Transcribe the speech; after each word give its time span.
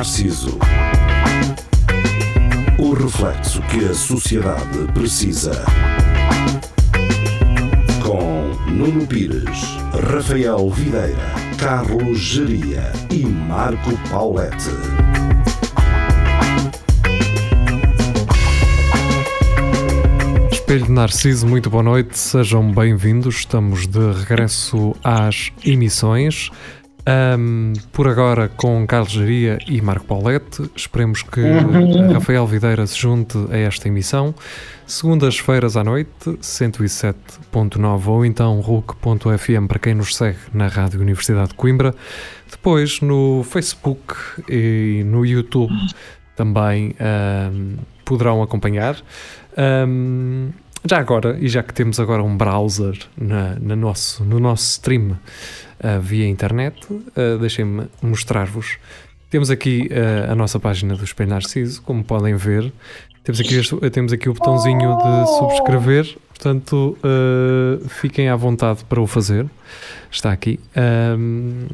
Narciso. 0.00 0.58
O 2.78 2.94
reflexo 2.94 3.60
que 3.64 3.84
a 3.84 3.92
sociedade 3.92 4.90
precisa. 4.94 5.62
Com 8.02 8.48
Nuno 8.70 9.06
Pires, 9.06 9.76
Rafael 10.10 10.70
Videira, 10.70 11.34
Carlos 11.58 12.18
Geria 12.18 12.90
e 13.10 13.26
Marco 13.26 13.90
Paulette. 14.08 14.70
Espelho 20.50 20.86
de 20.86 20.92
Narciso, 20.92 21.46
muito 21.46 21.68
boa 21.68 21.82
noite, 21.82 22.18
sejam 22.18 22.72
bem-vindos. 22.72 23.40
Estamos 23.40 23.86
de 23.86 24.12
regresso 24.12 24.96
às 25.04 25.52
emissões. 25.62 26.48
Um, 27.08 27.72
por 27.92 28.06
agora 28.06 28.48
com 28.48 28.86
Carlos 28.86 29.12
Geria 29.12 29.58
e 29.66 29.80
Marco 29.80 30.04
Paulette. 30.04 30.70
Esperemos 30.76 31.22
que 31.22 31.40
Rafael 32.12 32.46
Videira 32.46 32.86
se 32.86 32.98
junte 32.98 33.38
a 33.50 33.56
esta 33.56 33.88
emissão. 33.88 34.34
Segundas-feiras 34.86 35.76
à 35.76 35.84
noite, 35.84 36.30
107.9 36.42 38.06
ou 38.06 38.24
então 38.24 38.60
RUC.fm 38.60 39.66
para 39.66 39.78
quem 39.78 39.94
nos 39.94 40.16
segue 40.16 40.38
na 40.52 40.66
Rádio 40.66 41.00
Universidade 41.00 41.50
de 41.50 41.54
Coimbra. 41.54 41.94
Depois 42.50 43.00
no 43.00 43.44
Facebook 43.44 44.14
e 44.48 45.02
no 45.06 45.24
YouTube 45.24 45.72
também 46.36 46.94
um, 47.52 47.76
poderão 48.04 48.42
acompanhar. 48.42 48.96
Um, 49.56 50.50
já 50.84 50.98
agora, 50.98 51.36
e 51.38 51.48
já 51.48 51.62
que 51.62 51.74
temos 51.74 52.00
agora 52.00 52.22
um 52.22 52.36
browser 52.36 52.98
na, 53.16 53.54
na 53.60 53.76
nosso, 53.76 54.24
no 54.24 54.40
nosso 54.40 54.64
stream 54.64 55.18
uh, 55.82 56.00
via 56.00 56.26
internet, 56.26 56.76
uh, 56.90 57.38
deixem-me 57.38 57.84
mostrar-vos. 58.02 58.78
Temos 59.28 59.50
aqui 59.50 59.88
uh, 59.90 60.32
a 60.32 60.34
nossa 60.34 60.58
página 60.58 60.94
do 60.94 61.04
Espelho 61.04 61.30
Narciso, 61.30 61.82
como 61.82 62.02
podem 62.04 62.34
ver. 62.34 62.72
Temos 63.22 63.40
aqui, 63.40 63.54
este, 63.56 63.90
temos 63.90 64.12
aqui 64.12 64.28
o 64.28 64.34
botãozinho 64.34 64.96
de 64.96 65.38
subscrever, 65.38 66.16
portanto, 66.28 66.96
fiquem 67.88 68.30
à 68.30 68.34
vontade 68.34 68.82
para 68.86 68.98
o 68.98 69.06
fazer. 69.06 69.46
Está 70.10 70.32
aqui. 70.32 70.58
Um, 71.16 71.66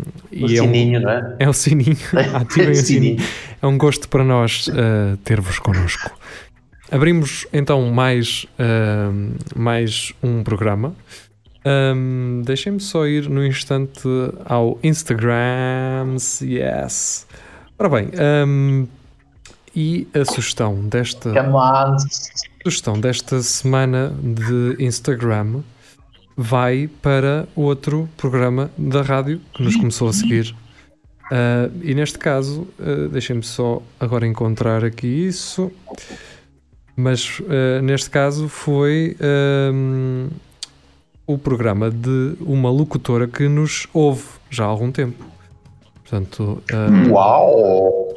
o 0.43 0.49
sininho, 0.49 0.97
é 0.97 0.99
um, 0.99 1.03
não 1.03 1.11
é? 1.11 1.37
É 1.39 1.49
o 1.49 1.53
sininho. 1.53 1.97
Ativem 2.35 2.73
o 2.73 2.75
sininho. 2.75 3.25
É 3.63 3.67
um 3.67 3.79
gosto 3.79 4.09
para 4.09 4.25
nós 4.25 4.69
ter-vos 5.25 5.61
connosco. 5.61 6.11
Abrimos 6.91 7.47
então 7.53 7.91
mais, 7.91 8.47
uh, 8.61 9.35
mais 9.57 10.13
um 10.23 10.45
programa. 10.45 10.95
Um, 11.67 12.43
Deixem-me 12.45 12.79
só 12.79 13.07
ir 13.07 13.29
no 13.29 13.45
instante 13.45 14.09
ao 14.45 14.79
Instagram. 14.85 16.17
Yes. 16.41 17.27
Ora 17.77 17.89
bem, 17.89 18.11
um, 18.47 18.87
e 19.75 20.07
a 20.15 20.25
sugestão 20.25 20.87
desta 20.87 21.33
sugestão 22.63 22.99
desta 22.99 23.43
semana 23.43 24.15
de 24.23 24.77
Instagram 24.83 25.61
vai 26.37 26.89
para 27.03 27.49
outro 27.57 28.09
programa 28.17 28.71
da 28.79 29.03
rádio 29.03 29.41
que 29.53 29.63
nos 29.63 29.75
começou 29.77 30.09
a 30.09 30.13
seguir. 30.13 30.55
Uh, 31.27 31.73
e 31.83 31.95
neste 31.95 32.19
caso, 32.19 32.69
uh, 32.79 33.09
deixem-me 33.09 33.43
só 33.43 33.83
agora 33.99 34.27
encontrar 34.27 34.85
aqui 34.85 35.07
isso. 35.07 35.73
Mas 36.97 37.41
uh, 37.41 37.83
neste 37.83 38.09
caso 38.09 38.49
foi 38.49 39.17
um, 39.21 40.29
o 41.27 41.37
programa 41.37 41.91
de 41.91 42.37
uma 42.41 42.71
locutora 42.71 43.27
que 43.27 43.49
nos 43.49 43.87
ouve 43.93 44.25
já 44.49 44.65
há 44.65 44.69
algum 44.69 44.93
tempo. 44.93 45.25
Portanto, 46.03 46.63
uh, 46.73 47.13
Uau! 47.13 48.15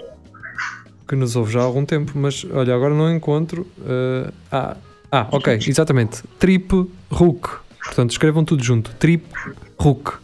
Que 1.08 1.16
nos 1.16 1.36
ouve 1.36 1.52
já 1.52 1.60
há 1.60 1.64
algum 1.64 1.84
tempo, 1.84 2.12
mas 2.16 2.46
olha, 2.52 2.76
agora 2.76 2.94
não 2.94 3.12
encontro. 3.12 3.66
Uh, 3.80 4.32
ah, 4.52 4.78
ah, 5.12 5.28
ok, 5.32 5.58
exatamente. 5.68 6.24
Trip 6.38 6.88
Rook. 7.10 7.50
Portanto, 7.84 8.12
escrevam 8.12 8.46
tudo 8.46 8.64
junto. 8.64 8.94
Trip 8.96 9.26
Rook. 9.80 10.20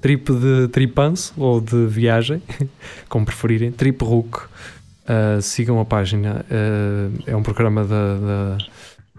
Trip 0.00 0.32
de 0.32 0.68
tripanço 0.68 1.32
ou 1.36 1.60
de 1.60 1.86
viagem, 1.86 2.42
como 3.08 3.24
preferirem. 3.24 3.70
Trip 3.70 4.04
Rook. 4.04 4.40
Uh, 5.04 5.40
sigam 5.40 5.78
a 5.78 5.84
página, 5.84 6.44
é 7.24 7.36
um 7.36 7.42
programa 7.42 7.84
da, 7.84 8.16
da, 8.16 8.58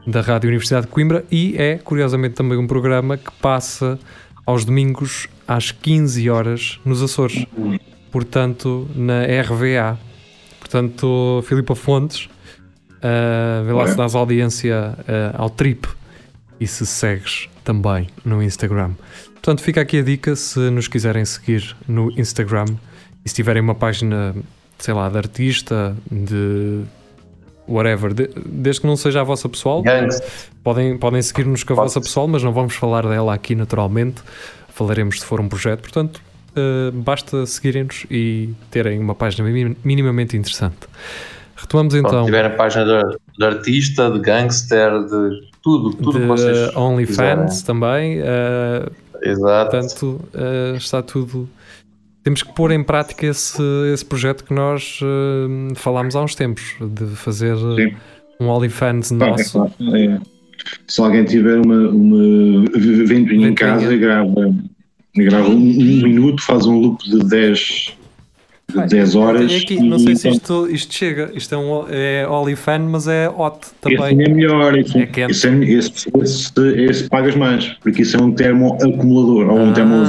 da 0.08 0.22
Rádio 0.22 0.48
Universidade 0.48 0.86
de 0.86 0.92
Coimbra 0.92 1.26
e 1.30 1.56
é, 1.58 1.78
curiosamente, 1.78 2.36
também 2.36 2.58
um 2.58 2.66
programa 2.66 3.18
que 3.18 3.30
passa 3.42 4.00
aos 4.46 4.64
domingos 4.64 5.28
às 5.46 5.72
15 5.72 6.30
horas 6.30 6.80
nos 6.86 7.04
Açores, 7.04 7.46
portanto, 8.10 8.88
na 8.96 9.24
RVA. 9.42 10.00
Portanto, 10.60 11.44
Filipa 11.46 11.76
Fontes, 11.76 12.30
uh, 12.98 13.66
vê 13.66 13.74
lá 13.74 13.86
se 13.86 13.98
dás 13.98 14.16
audiência 14.16 14.98
uh, 15.00 15.42
ao 15.42 15.50
Trip 15.50 15.86
e 16.58 16.66
se 16.66 16.86
segues 16.86 17.50
também 17.64 18.08
no 18.24 18.42
Instagram. 18.42 18.94
Portanto, 19.34 19.62
fica 19.62 19.82
aqui 19.82 20.00
a 20.00 20.04
dica 20.04 20.38
se 20.38 20.60
nos 20.70 20.88
quiserem 20.88 21.26
seguir 21.26 21.76
no 21.86 22.12
Instagram 22.18 22.66
e 23.26 23.30
se 23.30 23.36
tiverem 23.36 23.62
uma 23.62 23.76
página 23.76 24.34
sei 24.80 24.94
lá, 24.94 25.10
de 25.10 25.18
artista, 25.18 25.96
de 26.10 26.84
whatever, 27.68 28.14
de, 28.14 28.30
desde 28.46 28.82
que 28.82 28.88
não 28.88 28.96
seja 28.96 29.22
a 29.22 29.24
vossa 29.24 29.48
pessoal, 29.50 29.84
podem, 30.64 30.98
podem 30.98 31.22
seguir-nos 31.22 31.64
com 31.64 31.74
a 31.74 31.76
vossa 31.76 32.00
pessoal, 32.00 32.28
mas 32.28 32.44
não 32.44 32.54
vamos 32.54 32.76
falar 32.76 33.06
dela 33.06 33.34
aqui 33.34 33.56
naturalmente, 33.56 34.22
falaremos 34.70 35.20
se 35.20 35.26
for 35.26 35.40
um 35.42 35.50
projeto, 35.50 35.82
portanto, 35.82 36.22
uh, 36.52 36.92
basta 36.92 37.46
seguirem-nos 37.46 38.06
e 38.10 38.50
terem 38.72 39.00
uma 39.00 39.16
página 39.16 39.48
minimamente 39.84 40.38
interessante. 40.38 40.88
Retomamos 41.56 41.96
então. 41.96 42.20
Se 42.20 42.26
tiver 42.26 42.46
a 42.46 42.50
página 42.52 42.86
de, 42.86 43.18
de, 43.38 43.46
artista, 43.46 44.12
de 44.12 44.20
gangster, 44.20 44.92
de 45.04 45.50
tudo, 45.64 45.94
tudo 45.94 46.14
de 46.14 46.20
que 46.20 46.26
vocês. 46.26 46.76
OnlyFans 46.76 47.64
também. 47.64 48.20
Uh, 48.20 48.92
Exato. 49.24 49.72
Portanto, 49.72 50.22
uh, 50.36 50.76
está 50.76 51.02
tudo 51.02 51.50
temos 52.28 52.44
que 52.44 52.54
pôr 52.54 52.74
em 52.74 52.84
prática 52.84 53.26
esse, 53.26 53.64
esse 53.94 54.04
projeto 54.04 54.44
que 54.44 54.54
nós 54.54 55.00
uh, 55.02 55.74
falámos 55.76 56.14
há 56.14 56.22
uns 56.22 56.36
tempos, 56.36 56.76
de 56.82 57.06
fazer 57.16 57.56
Sim. 57.56 57.96
um 58.38 58.48
OnlyFans 58.48 59.12
nosso. 59.12 59.42
É 59.42 59.70
claro, 59.80 59.96
é. 59.96 60.20
Se 60.88 61.00
alguém 61.00 61.24
tiver 61.24 61.58
uma, 61.58 61.88
uma 61.88 62.66
ventoinha 63.06 63.48
em 63.48 63.54
casa, 63.56 63.96
grava, 63.96 64.54
grava 65.16 65.48
um, 65.48 65.54
um, 65.54 66.04
minuto, 66.04 66.44
faz 66.44 66.66
um 66.66 66.78
loop 66.78 67.10
de 67.10 67.20
10, 67.20 67.96
de 68.76 68.88
10 68.88 69.16
horas. 69.16 69.56
Aqui, 69.56 69.82
não 69.82 69.98
sei 69.98 70.18
se 70.18 70.28
isto, 70.28 70.68
isto 70.70 70.94
chega, 70.94 71.32
isto 71.34 71.56
é, 71.56 71.58
um, 71.58 71.86
é 71.88 72.28
OnlyFan, 72.28 72.80
mas 72.80 73.08
é 73.08 73.30
hot 73.30 73.68
também. 73.80 74.20
Esse 74.20 74.30
é 74.30 74.34
melhor, 74.34 74.78
esse, 74.78 74.98
é 74.98 75.10
esse, 75.30 75.48
é, 75.48 75.64
esse, 75.64 76.12
esse, 76.22 76.52
esse, 76.76 77.10
pagas 77.10 77.38
mais, 77.38 77.68
porque 77.76 78.02
isso 78.02 78.18
é 78.18 78.22
um 78.22 78.34
termo 78.34 78.74
acumulador 78.74 79.50
ou 79.50 79.60
um 79.60 79.70
ah. 79.70 79.74
termo 79.74 80.04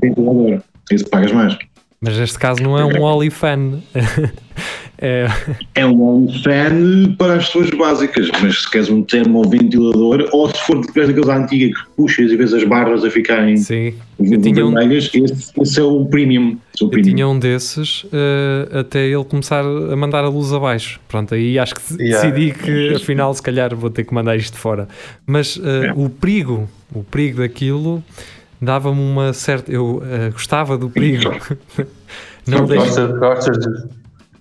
ventilador. 0.00 0.62
Isso 0.90 1.08
pagas 1.08 1.32
mais. 1.32 1.56
Mas 2.00 2.18
neste 2.18 2.38
caso 2.38 2.62
não 2.62 2.78
é 2.78 2.84
um 2.84 3.02
OnlyFan. 3.02 3.80
é... 4.98 5.26
é 5.74 5.86
um 5.86 6.02
OnlyFan 6.02 7.14
para 7.18 7.34
as 7.36 7.46
pessoas 7.46 7.70
básicas, 7.70 8.30
mas 8.40 8.62
se 8.62 8.70
queres 8.70 8.90
um 8.90 9.02
termo 9.02 9.42
ventilador, 9.48 10.28
ou 10.30 10.48
se 10.48 10.58
for 10.66 10.80
de 10.80 10.86
daqueles 10.86 11.28
antigos 11.28 11.80
que 11.80 11.88
puxas 11.96 12.30
e 12.30 12.36
vês 12.36 12.52
as 12.52 12.64
barras 12.64 13.02
a 13.02 13.10
ficarem 13.10 13.56
Sim. 13.56 13.94
vermelhas, 14.20 15.10
um... 15.14 15.24
esse, 15.24 15.52
esse, 15.60 15.80
é 15.80 15.82
o 15.82 16.04
premium. 16.04 16.58
É 16.78 16.84
o 16.84 16.88
premium. 16.88 17.10
Eu 17.10 17.14
tinha 17.14 17.28
um 17.28 17.38
desses 17.38 18.04
uh, 18.04 18.78
até 18.80 19.06
ele 19.06 19.24
começar 19.24 19.64
a 19.64 19.96
mandar 19.96 20.22
a 20.22 20.28
luz 20.28 20.52
abaixo. 20.52 21.00
Pronto, 21.08 21.34
aí 21.34 21.58
acho 21.58 21.74
que 21.74 22.02
yeah. 22.02 22.30
decidi 22.30 22.52
que 22.52 22.94
afinal 22.94 23.32
se 23.32 23.42
calhar 23.42 23.74
vou 23.74 23.88
ter 23.88 24.04
que 24.04 24.12
mandar 24.12 24.36
isto 24.36 24.58
fora. 24.58 24.86
Mas 25.26 25.56
uh, 25.56 25.62
yeah. 25.64 25.94
o 26.00 26.10
perigo, 26.10 26.68
o 26.94 27.02
perigo 27.02 27.38
daquilo 27.38 28.04
dava-me 28.60 29.00
uma 29.00 29.32
certa. 29.32 29.70
Eu 29.70 29.96
uh, 29.96 30.32
gostava 30.32 30.76
do 30.76 30.88
perigo. 30.90 31.30
não 32.46 32.64
deixa... 32.64 33.06
gostas, 33.06 33.58
de, 33.58 33.68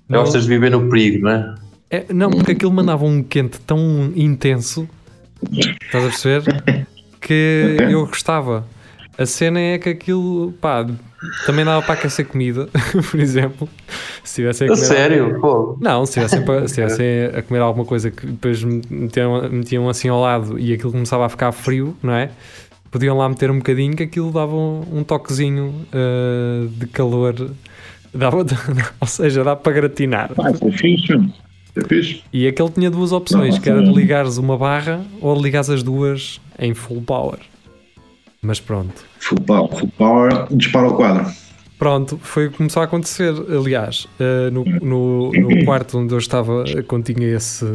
não... 0.07 0.19
gostas 0.19 0.44
de 0.44 0.50
viver 0.50 0.71
no 0.71 0.89
perigo, 0.89 1.23
não 1.23 1.31
é? 1.31 1.56
é? 1.89 2.06
Não, 2.13 2.29
porque 2.29 2.53
aquilo 2.53 2.71
mandava 2.71 3.06
um 3.06 3.23
quente 3.23 3.59
tão 3.62 4.12
intenso, 4.15 4.88
estás 5.51 6.03
a 6.03 6.07
perceber? 6.07 6.85
Que 7.19 7.77
eu 7.89 8.06
gostava. 8.06 8.65
A 9.17 9.25
cena 9.25 9.59
é 9.59 9.77
que 9.77 9.88
aquilo, 9.88 10.53
pá, 10.59 10.85
também 11.45 11.63
dava 11.63 11.81
para 11.81 11.94
aquecer 11.94 12.25
comida, 12.25 12.68
por 13.09 13.19
exemplo. 13.19 13.69
Se 14.23 14.35
tivessem 14.35 14.68
a 14.68 14.71
comer. 14.71 14.85
Sério? 14.85 15.39
Pô. 15.39 15.77
Não, 15.79 16.06
se 16.06 16.13
tivessem, 16.13 16.41
se 16.68 16.75
tivessem 16.75 17.25
a 17.33 17.41
comer 17.41 17.59
alguma 17.59 17.85
coisa 17.85 18.11
que 18.11 18.25
depois 18.25 18.63
metiam, 18.63 19.50
metiam 19.50 19.89
assim 19.89 20.09
ao 20.09 20.19
lado 20.19 20.59
e 20.59 20.73
aquilo 20.73 20.91
começava 20.91 21.25
a 21.25 21.29
ficar 21.29 21.51
frio, 21.51 21.95
não 22.03 22.13
é? 22.13 22.29
Podiam 22.95 23.18
lá 23.18 23.27
meter 23.27 23.51
um 23.51 23.57
bocadinho 23.57 23.94
que 23.94 24.03
aquilo 24.03 24.31
dava 24.31 24.56
um, 24.56 25.00
um 25.00 25.03
toquezinho 25.03 25.86
uh, 25.92 26.65
de 26.69 26.88
calor. 26.88 27.36
Dava, 28.15 28.45
ou 29.01 29.07
seja, 29.07 29.44
dá 29.44 29.57
para 29.57 29.74
gratinar. 29.74 30.31
Ah, 30.39 30.50
é 30.50 30.71
fixe, 30.71 31.12
é 31.75 31.81
fixe. 31.86 32.24
E 32.31 32.47
aquele 32.47 32.69
tinha 32.69 32.89
duas 32.89 33.12
opções, 33.12 33.59
que 33.59 33.69
era 33.69 33.83
de 33.83 33.92
ligares 33.92 34.38
uma 34.38 34.57
barra 34.57 35.06
ou 35.19 35.38
ligares 35.38 35.69
as 35.69 35.83
duas 35.83 36.39
em 36.57 36.74
full 36.74 37.01
power. 37.01 37.39
Mas 38.42 38.62
pronto. 38.62 39.03
Full 39.19 39.42
power, 39.42 39.69
full 39.77 39.92
power 39.97 40.47
dispara 40.50 40.88
o 40.88 40.95
quadro. 40.95 41.30
Pronto, 41.77 42.18
foi 42.24 42.47
o 42.47 42.51
que 42.51 42.56
começou 42.56 42.81
a 42.81 42.86
acontecer. 42.86 43.33
Aliás, 43.50 44.07
uh, 44.18 44.50
no, 44.50 44.63
no, 44.63 45.31
no, 45.33 45.65
quarto 45.65 45.97
onde 45.97 46.13
eu 46.13 46.19
estava, 46.19 46.63
quando 46.88 47.13
tinha 47.13 47.36
esse, 47.36 47.65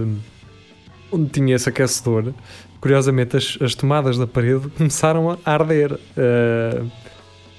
onde 1.13 1.29
tinha 1.29 1.55
esse 1.55 1.69
aquecedor, 1.69 2.33
curiosamente 2.81 3.37
as, 3.37 3.59
as 3.61 3.75
tomadas 3.75 4.19
da 4.19 4.27
parede 4.27 4.69
começaram 4.77 5.31
a 5.31 5.39
arder. 5.45 5.93
Uh, 5.93 6.91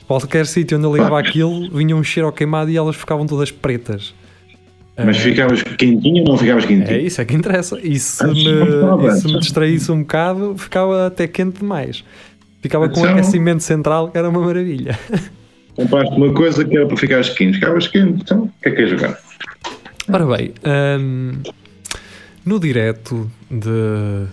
qualquer 0.07 0.45
sítio 0.45 0.77
onde 0.77 0.85
eu 0.85 0.93
ligava 0.93 1.19
aquilo 1.19 1.69
vinha 1.71 1.95
um 1.95 2.03
cheiro 2.03 2.27
ao 2.27 2.33
queimado 2.33 2.69
e 2.69 2.77
elas 2.77 2.95
ficavam 2.95 3.25
todas 3.25 3.51
pretas. 3.51 4.13
Mas 4.97 5.17
ficavas 5.17 5.63
quentinho 5.63 6.23
ou 6.23 6.29
não 6.29 6.37
ficavas 6.37 6.65
quentinho? 6.65 6.97
É 6.97 7.01
isso, 7.01 7.21
é 7.21 7.25
que 7.25 7.33
interessa. 7.33 7.79
E 7.81 7.97
se, 7.97 8.25
me, 8.27 8.43
e 8.43 9.11
se 9.13 9.27
me 9.27 9.39
distraísse 9.39 9.91
um 9.91 10.01
bocado, 10.01 10.55
ficava 10.57 11.07
até 11.07 11.27
quente 11.27 11.59
demais. 11.59 12.03
Ficava 12.61 12.87
com 12.89 12.99
um 12.99 13.03
então- 13.03 13.17
aquecimento 13.17 13.63
central, 13.63 14.09
que 14.11 14.17
era 14.17 14.29
uma 14.29 14.41
maravilha. 14.41 14.97
Compraste 15.75 16.13
uma 16.15 16.33
coisa 16.33 16.65
que 16.65 16.75
era 16.75 16.85
para 16.85 16.97
ficar 16.97 17.23
quente, 17.23 17.53
ficavas 17.53 17.87
quente, 17.87 18.21
então 18.21 18.43
o 18.43 18.51
que 18.61 18.69
é 18.69 18.71
que 18.71 18.81
é 18.81 18.87
jogar? 18.87 19.17
Ora 20.11 20.25
bem, 20.25 20.53
um, 20.99 21.31
no 22.45 22.59
direto 22.59 23.31
de. 23.49 24.27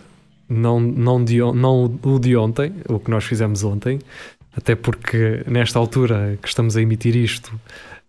Não, 0.48 0.80
não, 0.80 1.22
de, 1.22 1.38
não 1.38 1.84
o 2.02 2.18
de 2.18 2.36
ontem, 2.36 2.72
o 2.88 2.98
que 2.98 3.10
nós 3.10 3.24
fizemos 3.24 3.62
ontem, 3.64 3.98
até 4.56 4.74
porque 4.74 5.42
nesta 5.46 5.78
altura 5.78 6.38
que 6.40 6.48
estamos 6.48 6.76
a 6.76 6.80
emitir 6.80 7.14
isto, 7.14 7.52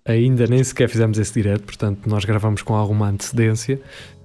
ainda 0.06 0.48
nem 0.48 0.64
sequer 0.64 0.88
fizemos 0.88 1.20
esse 1.20 1.34
direto, 1.34 1.64
portanto 1.64 2.08
nós 2.08 2.24
gravamos 2.24 2.62
com 2.62 2.76
alguma 2.76 3.10
antecedência. 3.10 3.80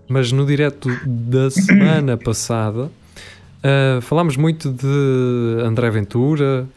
Mas 0.08 0.30
no 0.30 0.46
direto 0.46 0.88
da 1.04 1.50
semana 1.50 2.16
passada 2.16 2.84
uh, 2.84 4.00
falámos 4.00 4.36
muito 4.36 4.70
de 4.70 5.62
André 5.64 5.90
Ventura, 5.90 6.68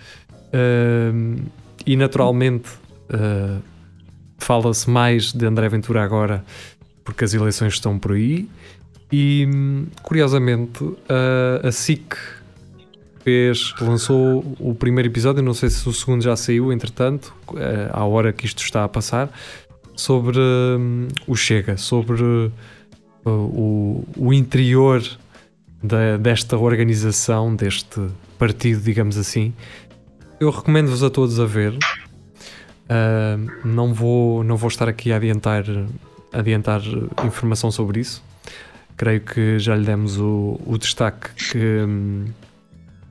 uh, 0.48 1.42
e 1.86 1.96
naturalmente 1.96 2.70
uh, 3.10 3.62
fala-se 4.38 4.90
mais 4.90 5.32
de 5.32 5.46
André 5.46 5.70
Ventura 5.70 6.04
agora 6.04 6.44
porque 7.04 7.24
as 7.24 7.34
eleições 7.34 7.74
estão 7.74 7.98
por 7.98 8.12
aí. 8.12 8.50
E 9.12 9.48
curiosamente 10.04 10.84
uh, 10.84 10.98
a 11.64 11.72
SIC 11.72 12.16
fez, 13.24 13.74
lançou 13.82 14.56
o 14.60 14.74
primeiro 14.74 15.10
episódio, 15.10 15.42
não 15.44 15.54
sei 15.54 15.70
se 15.70 15.88
o 15.88 15.94
segundo 15.94 16.22
já 16.22 16.36
saiu, 16.36 16.72
entretanto, 16.72 17.34
uh, 17.50 17.58
à 17.92 18.06
hora 18.06 18.32
que 18.34 18.46
isto 18.46 18.64
está 18.64 18.84
a 18.84 18.88
passar, 18.88 19.30
sobre 19.96 20.40
um, 20.40 21.08
o 21.28 21.36
Chega, 21.36 21.76
sobre 21.78 22.22
uh, 22.24 22.52
o, 23.26 24.08
o 24.16 24.34
interior 24.34 25.04
da, 25.84 26.18
desta 26.18 26.58
organização, 26.58 27.56
deste 27.56 28.00
partido, 28.38 28.82
digamos 28.82 29.18
assim, 29.18 29.54
eu 30.40 30.50
recomendo-vos 30.50 31.04
a 31.04 31.10
todos 31.10 31.40
a 31.40 31.46
ver. 31.46 31.74
Uh, 31.74 33.68
não, 33.68 33.94
vou, 33.94 34.44
não 34.44 34.56
vou 34.56 34.70
estar 34.70 34.88
aqui 34.88 35.12
a 35.12 35.18
adiantar, 35.18 35.66
adiantar 36.32 36.82
informação 37.26 37.72
sobre 37.72 38.00
isso. 38.00 38.24
Creio 38.98 39.22
que 39.22 39.60
já 39.60 39.76
lhe 39.76 39.86
demos 39.86 40.18
o, 40.18 40.60
o 40.66 40.78
destaque 40.78 41.30
que, 41.36 41.86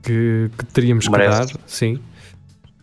que, 0.02 0.50
que 0.58 0.64
teríamos 0.66 1.08
Merece. 1.08 1.46
que 1.46 1.54
dar. 1.54 1.60
Sim. 1.66 2.00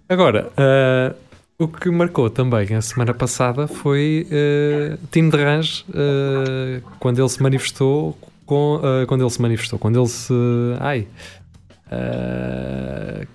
Agora, 0.08 0.50
uh, 0.58 1.16
o 1.58 1.68
que 1.68 1.90
marcou 1.90 2.30
também 2.30 2.74
a 2.76 2.82
semana 2.82 3.14
passada 3.14 3.68
foi 3.68 4.28
uh, 4.30 4.98
Tim 5.12 5.30
de 5.30 5.38
Range 5.38 5.86
uh, 5.90 6.82
quando 7.00 7.20
ele 7.20 7.30
se 7.30 7.42
manifestou 7.42 8.18
com, 8.46 8.78
uh, 8.78 9.08
quando 9.08 9.22
ele 9.22 9.30
se 9.30 9.42
manifestou, 9.42 9.78
quando 9.78 10.00
ele 10.00 10.08
se 10.08 10.34
ai 10.80 11.08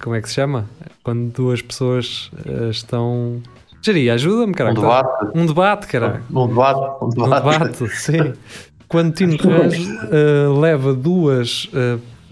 como 0.01 0.17
é 0.17 0.21
que 0.21 0.29
se 0.29 0.35
chama? 0.35 0.67
Quando 1.05 1.33
duas 1.33 1.63
pessoas 1.63 2.29
estão. 2.71 3.41
Jari, 3.81 4.11
ajuda-me, 4.11 4.53
caralho. 4.53 4.77
Um 4.77 4.81
debate. 4.81 5.39
Um 5.39 5.47
debate, 5.47 5.87
caralho. 5.87 6.25
Um 6.29 6.49
debate. 6.49 7.05
Um 7.05 7.09
debate, 7.09 7.47
um 7.47 7.51
debate 7.51 7.89
sim. 7.91 8.33
Quando 8.89 9.13
Tino 9.13 9.37
Terraz 9.37 9.77
uh, 9.77 10.59
leva 10.59 10.95
duas, 10.95 11.69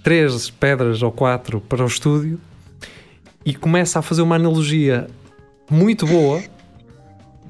três 0.02 0.48
pedras 0.48 1.02
ou 1.02 1.12
quatro 1.12 1.60
para 1.60 1.84
o 1.84 1.86
estúdio 1.86 2.40
e 3.44 3.54
começa 3.54 3.98
a 3.98 4.02
fazer 4.02 4.22
uma 4.22 4.36
analogia 4.36 5.06
muito 5.70 6.06
boa, 6.06 6.42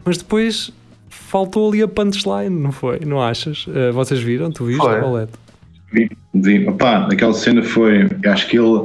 mas 0.05 0.19
depois 0.19 0.73
faltou 1.09 1.69
ali 1.69 1.83
a 1.83 1.89
punchline, 1.89 2.51
não 2.51 2.73
foi? 2.73 3.01
Não 3.07 3.23
achas? 3.23 3.67
vocês 3.95 4.21
viram? 4.21 4.51
Tu 4.51 4.65
viste, 4.65 4.83
Paulette? 4.83 5.33
Vi, 5.93 6.11
vi. 6.35 6.69
Opa, 6.69 7.09
aquela 7.11 7.33
cena 7.33 7.63
foi. 7.63 8.09
Acho 8.27 8.49
que 8.49 8.59
ele 8.59 8.83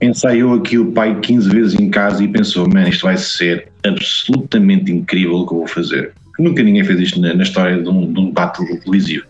ensaiou 0.00 0.54
aquilo 0.54 0.92
pai 0.92 1.18
15 1.20 1.48
vezes 1.48 1.80
em 1.80 1.90
casa 1.90 2.22
e 2.22 2.28
pensou: 2.28 2.68
man, 2.68 2.88
isto 2.88 3.02
vai 3.02 3.16
ser 3.16 3.68
absolutamente 3.84 4.92
incrível 4.92 5.36
o 5.36 5.46
que 5.46 5.54
eu 5.54 5.58
vou 5.58 5.66
fazer. 5.66 6.12
Nunca 6.38 6.62
ninguém 6.62 6.84
fez 6.84 7.00
isto 7.00 7.20
na, 7.20 7.34
na 7.34 7.42
história 7.42 7.82
de 7.82 7.88
um, 7.88 8.12
de 8.12 8.20
um 8.20 8.26
debate 8.26 8.64
televisivo. 8.80 9.24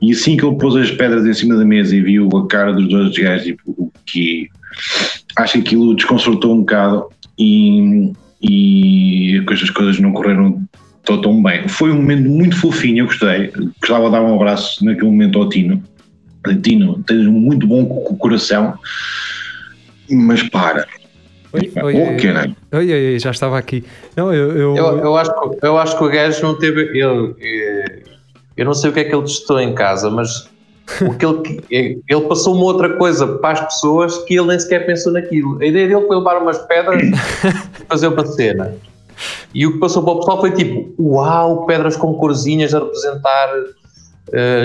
E 0.00 0.12
assim 0.12 0.36
que 0.36 0.44
ele 0.44 0.56
pôs 0.56 0.76
as 0.76 0.90
pedras 0.90 1.26
em 1.26 1.34
cima 1.34 1.56
da 1.56 1.64
mesa 1.64 1.94
e 1.94 2.00
viu 2.00 2.28
a 2.36 2.46
cara 2.46 2.72
dos 2.72 2.88
dois 2.88 3.16
gajos, 3.16 3.46
tipo, 3.46 3.62
o 3.76 3.92
que 4.06 4.48
acho 5.36 5.54
que 5.54 5.58
aquilo 5.60 5.94
desconcertou 5.94 6.54
um 6.54 6.60
bocado 6.60 7.06
e, 7.38 8.12
e 8.42 9.44
as 9.48 9.70
coisas 9.70 9.98
não 10.00 10.12
correram 10.12 10.62
tão, 11.04 11.20
tão 11.20 11.42
bem. 11.42 11.68
Foi 11.68 11.90
um 11.90 11.96
momento 11.96 12.28
muito 12.28 12.56
fofinho, 12.56 13.02
eu 13.02 13.06
gostei. 13.06 13.52
Gostava 13.80 14.06
de 14.06 14.12
dar 14.12 14.22
um 14.22 14.34
abraço 14.34 14.84
naquele 14.84 15.06
momento 15.06 15.38
ao 15.38 15.48
Tino 15.48 15.82
Tino, 16.62 17.02
tens 17.06 17.26
um 17.26 17.32
muito 17.32 17.66
bom 17.66 17.84
coração, 18.18 18.78
mas 20.08 20.42
para. 20.48 20.86
Oi, 21.52 21.72
oi, 21.82 21.94
oi, 21.94 22.54
oi, 22.72 22.92
oi, 22.92 23.18
já 23.18 23.30
estava 23.30 23.58
aqui. 23.58 23.84
Não, 24.16 24.32
eu, 24.32 24.56
eu... 24.56 24.76
Eu, 24.76 24.98
eu, 24.98 25.16
acho, 25.16 25.32
eu 25.62 25.78
acho 25.78 25.98
que 25.98 26.04
o 26.04 26.08
gajo 26.08 26.42
não 26.42 26.56
teve. 26.56 26.82
Ele, 26.96 27.34
eh, 27.40 28.02
eu 28.60 28.66
não 28.66 28.74
sei 28.74 28.90
o 28.90 28.92
que 28.92 29.00
é 29.00 29.04
que 29.04 29.14
ele 29.14 29.22
testou 29.22 29.58
em 29.58 29.74
casa, 29.74 30.10
mas 30.10 30.46
o 31.00 31.14
que 31.14 31.62
ele, 31.70 32.02
ele 32.06 32.20
passou 32.28 32.54
uma 32.54 32.64
outra 32.64 32.90
coisa 32.98 33.26
para 33.26 33.52
as 33.52 33.60
pessoas 33.60 34.18
que 34.18 34.34
ele 34.34 34.48
nem 34.48 34.60
sequer 34.60 34.84
pensou 34.84 35.14
naquilo. 35.14 35.58
A 35.62 35.64
ideia 35.64 35.88
dele 35.88 36.06
foi 36.06 36.14
levar 36.14 36.42
umas 36.42 36.58
pedras 36.58 37.00
e 37.80 37.86
fazer 37.88 38.08
uma 38.08 38.26
cena. 38.26 38.74
E 39.54 39.66
o 39.66 39.72
que 39.72 39.78
passou 39.78 40.02
para 40.02 40.12
o 40.12 40.18
pessoal 40.18 40.40
foi 40.40 40.50
tipo: 40.52 40.92
Uau, 41.02 41.64
pedras 41.64 41.96
com 41.96 42.12
corzinhas 42.12 42.74
a 42.74 42.80
representar 42.80 43.48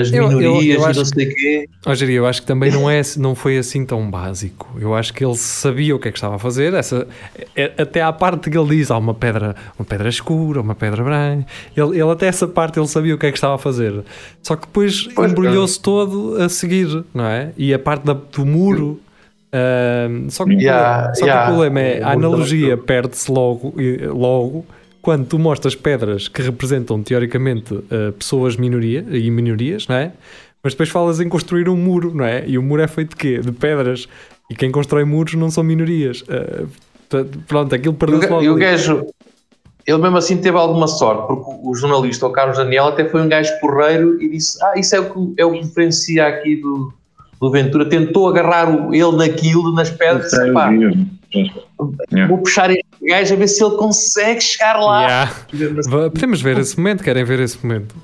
as 0.00 0.10
minorias 0.10 0.42
eu, 0.42 0.62
eu, 0.62 0.80
eu 0.80 0.86
acho, 0.86 0.98
não 0.98 1.04
sei 1.04 1.26
o 1.26 1.34
quê. 1.34 1.68
Eu 2.08 2.26
acho 2.26 2.40
que 2.40 2.46
também 2.46 2.70
não, 2.70 2.88
é, 2.88 3.00
não 3.16 3.34
foi 3.34 3.58
assim 3.58 3.84
tão 3.84 4.08
básico. 4.10 4.68
Eu 4.80 4.94
acho 4.94 5.12
que 5.12 5.24
ele 5.24 5.36
sabia 5.36 5.94
o 5.94 5.98
que 5.98 6.08
é 6.08 6.12
que 6.12 6.18
estava 6.18 6.36
a 6.36 6.38
fazer. 6.38 6.72
Essa, 6.74 7.06
é, 7.54 7.72
até 7.78 8.00
à 8.02 8.12
parte 8.12 8.48
que 8.48 8.56
ele 8.56 8.76
diz, 8.76 8.90
há 8.90 8.98
uma 8.98 9.14
pedra, 9.14 9.56
uma 9.78 9.84
pedra 9.84 10.08
escura, 10.08 10.60
uma 10.60 10.74
pedra 10.74 11.02
branca. 11.02 11.46
Ele, 11.76 11.98
ele 11.98 12.10
até 12.10 12.26
essa 12.26 12.46
parte 12.46 12.78
ele 12.78 12.86
sabia 12.86 13.14
o 13.14 13.18
que 13.18 13.26
é 13.26 13.32
que 13.32 13.38
estava 13.38 13.56
a 13.56 13.58
fazer. 13.58 14.04
Só 14.42 14.54
que 14.56 14.66
depois 14.66 15.08
embrulhou-se 15.18 15.80
todo 15.80 16.36
a 16.40 16.48
seguir, 16.48 17.04
não 17.12 17.24
é? 17.26 17.50
E 17.56 17.74
a 17.74 17.78
parte 17.78 18.04
da, 18.04 18.12
do 18.12 18.46
muro. 18.46 19.00
Uh, 19.46 20.30
só 20.30 20.44
que, 20.44 20.52
yeah, 20.54 21.14
só 21.14 21.24
yeah. 21.24 21.46
que 21.46 21.52
o 21.52 21.54
problema 21.54 21.80
é 21.80 22.02
a 22.02 22.12
analogia 22.12 22.76
perde-se 22.76 23.30
logo, 23.30 23.74
logo 24.12 24.66
quando 25.06 25.24
tu 25.24 25.38
mostras 25.38 25.76
pedras 25.76 26.26
que 26.26 26.42
representam 26.42 27.00
teoricamente 27.00 27.72
uh, 27.72 28.10
pessoas 28.18 28.56
minoria 28.56 29.06
e 29.08 29.30
minorias, 29.30 29.86
não 29.86 29.94
é? 29.94 30.10
Mas 30.60 30.72
depois 30.72 30.88
falas 30.88 31.20
em 31.20 31.28
construir 31.28 31.68
um 31.68 31.76
muro, 31.76 32.12
não 32.12 32.24
é? 32.24 32.42
E 32.44 32.58
o 32.58 32.62
muro 32.62 32.82
é 32.82 32.88
feito 32.88 33.10
de 33.10 33.16
quê? 33.16 33.38
De 33.38 33.52
pedras. 33.52 34.08
E 34.50 34.56
quem 34.56 34.72
constrói 34.72 35.04
muros 35.04 35.34
não 35.34 35.48
são 35.48 35.62
minorias. 35.62 36.22
Uh, 36.22 36.68
pronto, 37.46 37.72
aquilo 37.72 37.94
perdeu-se 37.94 38.26
logo. 38.28 38.42
E 38.42 38.50
o 38.50 38.56
gajo, 38.56 39.06
ele 39.86 39.98
mesmo 39.98 40.16
assim 40.16 40.38
teve 40.38 40.56
alguma 40.56 40.88
sorte, 40.88 41.28
porque 41.28 41.52
o 41.62 41.72
jornalista, 41.76 42.26
o 42.26 42.32
Carlos 42.32 42.56
Daniel, 42.56 42.86
até 42.86 43.08
foi 43.08 43.22
um 43.22 43.28
gajo 43.28 43.52
porreiro 43.60 44.20
e 44.20 44.28
disse: 44.28 44.58
Ah, 44.60 44.72
isso 44.76 44.96
é 44.96 44.98
o 44.98 45.04
que, 45.04 45.40
é 45.40 45.44
o 45.44 45.52
que 45.52 45.60
diferencia 45.60 46.26
aqui 46.26 46.56
do, 46.56 46.92
do 47.40 47.48
Ventura. 47.52 47.88
Tentou 47.88 48.28
agarrar 48.28 48.68
o, 48.68 48.92
ele 48.92 49.16
naquilo, 49.16 49.72
nas 49.72 49.88
pedras. 49.88 50.32
e 50.32 50.52
pá, 50.52 50.68
yeah. 51.34 52.28
vou 52.28 52.38
puxar 52.38 52.70
este 52.70 52.84
gajo 53.02 53.34
a 53.34 53.36
ver 53.36 53.48
se 53.48 53.64
ele 53.64 53.76
consegue 53.76 54.40
chegar 54.40 54.78
lá. 54.78 55.02
Yeah. 55.52 56.10
Podemos 56.10 56.40
ver 56.40 56.58
esse 56.58 56.76
momento? 56.76 57.02
Querem 57.02 57.24
ver 57.24 57.40
esse 57.40 57.64
momento? 57.64 57.94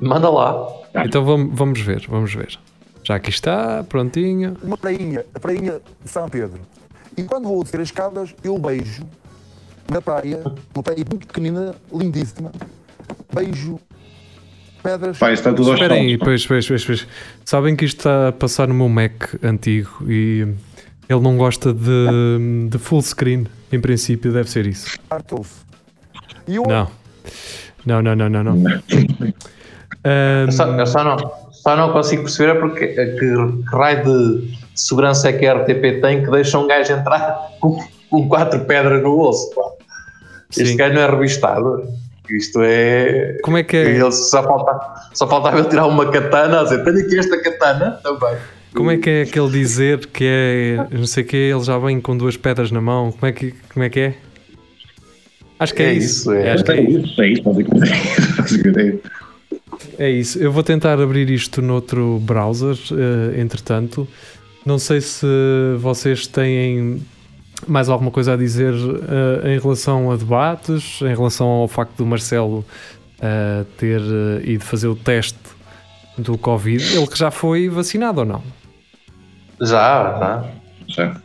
Manda 0.00 0.28
lá. 0.28 0.66
Então 1.04 1.24
vamos, 1.24 1.56
vamos 1.56 1.80
ver, 1.80 2.04
vamos 2.08 2.34
ver. 2.34 2.58
Já 3.02 3.16
aqui 3.16 3.30
está, 3.30 3.84
prontinho. 3.84 4.56
Uma 4.62 4.76
prainha, 4.76 5.24
a 5.34 5.40
prainha 5.40 5.80
de 6.02 6.10
São 6.10 6.28
Pedro. 6.28 6.60
E 7.16 7.22
quando 7.22 7.48
vou 7.48 7.62
descer 7.62 7.80
as 7.80 7.88
escadas, 7.88 8.34
eu 8.42 8.58
beijo 8.58 9.04
na 9.90 10.00
praia, 10.00 10.42
uma 10.74 10.82
praia 10.82 11.04
muito 11.08 11.26
pequenina, 11.26 11.74
lindíssima. 11.92 12.50
Beijo 13.32 13.78
pedras. 14.82 15.18
Pai, 15.18 15.32
está 15.32 15.52
tudo 15.52 15.72
Espera 15.72 15.94
aí, 15.94 16.18
pois, 16.18 16.46
pois, 16.46 16.66
pois, 16.66 16.84
pois. 16.84 17.06
Sabem 17.44 17.74
que 17.74 17.84
isto 17.84 17.98
está 17.98 18.28
a 18.28 18.32
passar 18.32 18.68
no 18.68 18.74
meu 18.74 18.88
Mac 18.88 19.34
antigo 19.42 19.90
e 20.06 20.46
ele 21.08 21.20
não 21.20 21.36
gosta 21.36 21.72
de, 21.72 22.68
de 22.68 22.78
full 22.78 23.02
screen, 23.02 23.46
em 23.70 23.80
princípio 23.80 24.32
deve 24.32 24.50
ser 24.50 24.66
isso. 24.66 24.98
Não. 26.66 26.90
Não, 27.84 28.02
não, 28.02 28.16
não, 28.16 28.28
não, 28.28 28.44
não. 28.44 28.52
Um... 28.54 28.64
Eu, 30.46 30.52
só, 30.52 30.66
eu 30.66 30.86
só, 30.86 31.04
não, 31.04 31.16
só 31.50 31.76
não 31.76 31.92
consigo 31.92 32.22
perceber 32.22 32.56
é 32.56 32.60
porque 32.60 32.88
que, 32.88 33.06
que 33.06 33.34
raio 33.74 34.04
de 34.04 34.58
segurança 34.74 35.28
é 35.28 35.32
que 35.32 35.46
a 35.46 35.54
RTP 35.54 36.00
tem 36.02 36.22
que 36.24 36.30
deixa 36.30 36.58
um 36.58 36.66
gajo 36.66 36.92
entrar 36.92 37.38
com, 37.60 37.78
com 38.10 38.28
quatro 38.28 38.60
pedras 38.60 39.02
no 39.02 39.16
bolso. 39.16 39.50
Este 40.50 40.66
Sim. 40.66 40.76
gajo 40.76 40.94
não 40.94 41.02
é 41.02 41.10
revistado. 41.10 41.88
Isto 42.30 42.60
é. 42.62 43.38
Como 43.42 43.58
é 43.58 43.62
que 43.62 43.76
é? 43.76 43.82
Ele 43.82 44.12
só, 44.12 44.42
falta, 44.42 45.08
só 45.12 45.26
faltava 45.26 45.58
ele 45.58 45.68
tirar 45.68 45.86
uma 45.86 46.10
katana 46.10 46.60
a 46.60 46.64
dizer: 46.64 46.82
tenho 46.82 46.98
aqui 46.98 47.18
esta 47.18 47.40
katana 47.42 48.00
também. 48.02 48.36
Como 48.74 48.90
é 48.90 48.96
que 48.96 49.08
é 49.08 49.22
aquele 49.22 49.50
dizer 49.50 50.06
que 50.06 50.24
é 50.26 50.86
não 50.90 51.06
sei 51.06 51.22
o 51.22 51.26
que, 51.26 51.36
ele 51.36 51.62
já 51.62 51.78
vem 51.78 52.00
com 52.00 52.16
duas 52.16 52.36
pedras 52.36 52.70
na 52.70 52.80
mão? 52.80 53.12
Como 53.12 53.26
é 53.26 53.32
que, 53.32 53.54
como 53.72 53.84
é, 53.84 53.88
que 53.88 54.00
é? 54.00 54.14
Acho 55.58 55.74
que 55.74 55.82
é, 55.82 55.86
É 55.86 55.94
isso. 55.94 56.06
isso, 56.20 56.32
é. 56.32 56.50
acho 56.52 56.64
que 56.64 56.72
É 56.72 56.76
é 56.76 56.80
isso. 56.82 57.22
é 57.22 57.28
isso, 57.28 57.42
basicamente 57.42 59.00
é 59.98 60.10
isso. 60.10 60.38
Eu 60.38 60.52
vou 60.52 60.62
tentar 60.62 61.00
abrir 61.00 61.30
isto 61.30 61.62
noutro 61.62 62.18
browser, 62.20 62.76
eh, 62.92 63.40
entretanto. 63.40 64.06
Não 64.64 64.78
sei 64.78 65.00
se 65.00 65.26
vocês 65.78 66.26
têm 66.26 67.00
mais 67.66 67.88
alguma 67.88 68.10
coisa 68.10 68.34
a 68.34 68.36
dizer 68.36 68.74
eh, 68.74 69.54
em 69.54 69.58
relação 69.60 70.10
a 70.10 70.16
debates, 70.16 71.00
em 71.02 71.14
relação 71.14 71.46
ao 71.46 71.68
facto 71.68 71.96
do 71.96 72.06
Marcelo 72.06 72.64
eh, 73.20 73.64
ter 73.78 74.00
ido 74.44 74.64
fazer 74.64 74.88
o 74.88 74.96
teste 74.96 75.38
do 76.18 76.36
Covid. 76.38 76.96
Ele 76.96 77.06
que 77.06 77.18
já 77.18 77.30
foi 77.30 77.68
vacinado 77.68 78.20
ou 78.20 78.26
não? 78.26 78.63
Já, 79.60 80.18
já. 80.18 80.44
Já. 80.88 81.16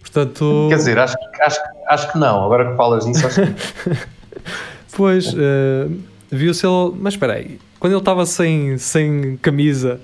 Portanto, 0.00 0.66
Quer 0.68 0.76
dizer, 0.76 0.98
acho, 0.98 1.14
que- 1.16 1.42
acho, 1.42 1.60
acho 1.88 2.12
que 2.12 2.18
não. 2.18 2.44
Agora 2.44 2.70
que 2.70 2.76
falas 2.76 3.04
nisso, 3.06 3.26
acho 3.26 3.40
que 3.42 3.52
pois, 4.96 5.34
eh, 5.36 5.88
viu-se 6.30 6.66
ele. 6.66 6.92
Mas 6.98 7.14
espera 7.14 7.34
aí, 7.34 7.58
quando 7.78 7.92
ele 7.92 8.00
estava 8.00 8.24
sem, 8.24 8.78
sem 8.78 9.36
camisa, 9.38 10.00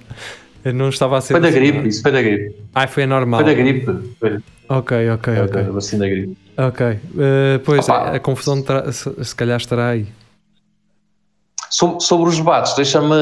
eh, 0.65 0.73
não 0.73 0.89
estava 0.89 1.19
a 1.19 1.21
ser. 1.21 1.35
foi 1.35 1.41
da 1.41 1.49
vacinado? 1.49 1.73
gripe. 1.73 1.89
Isso 1.89 2.03
foi 2.03 2.13
da 2.13 2.23
gripe. 2.23 2.57
Ah, 2.75 2.87
foi 2.87 3.07
normal. 3.07 3.41
Foi 3.43 3.55
da 3.55 3.61
gripe. 3.61 4.15
Foi 4.21 4.39
Ok, 4.69 5.11
ok, 5.11 5.35
da 5.35 5.45
ok. 5.45 5.63
vacina 5.65 6.05
da 6.05 6.11
gripe. 6.11 6.39
Ok, 6.57 6.87
eh, 6.87 7.61
pois 7.65 7.89
Opa. 7.89 8.11
a 8.15 8.21
confusão 8.21 8.61
terá- 8.63 8.91
se, 8.93 9.25
se 9.25 9.35
calhar 9.35 9.57
estará 9.59 9.89
aí. 9.89 10.07
Sobre, 11.71 12.01
sobre 12.01 12.29
os 12.29 12.37
debates, 12.37 12.75
deixa-me 12.75 13.15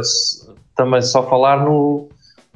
s- 0.00 0.46
também 0.74 1.02
só 1.02 1.22
falar 1.28 1.62
no, 1.64 2.08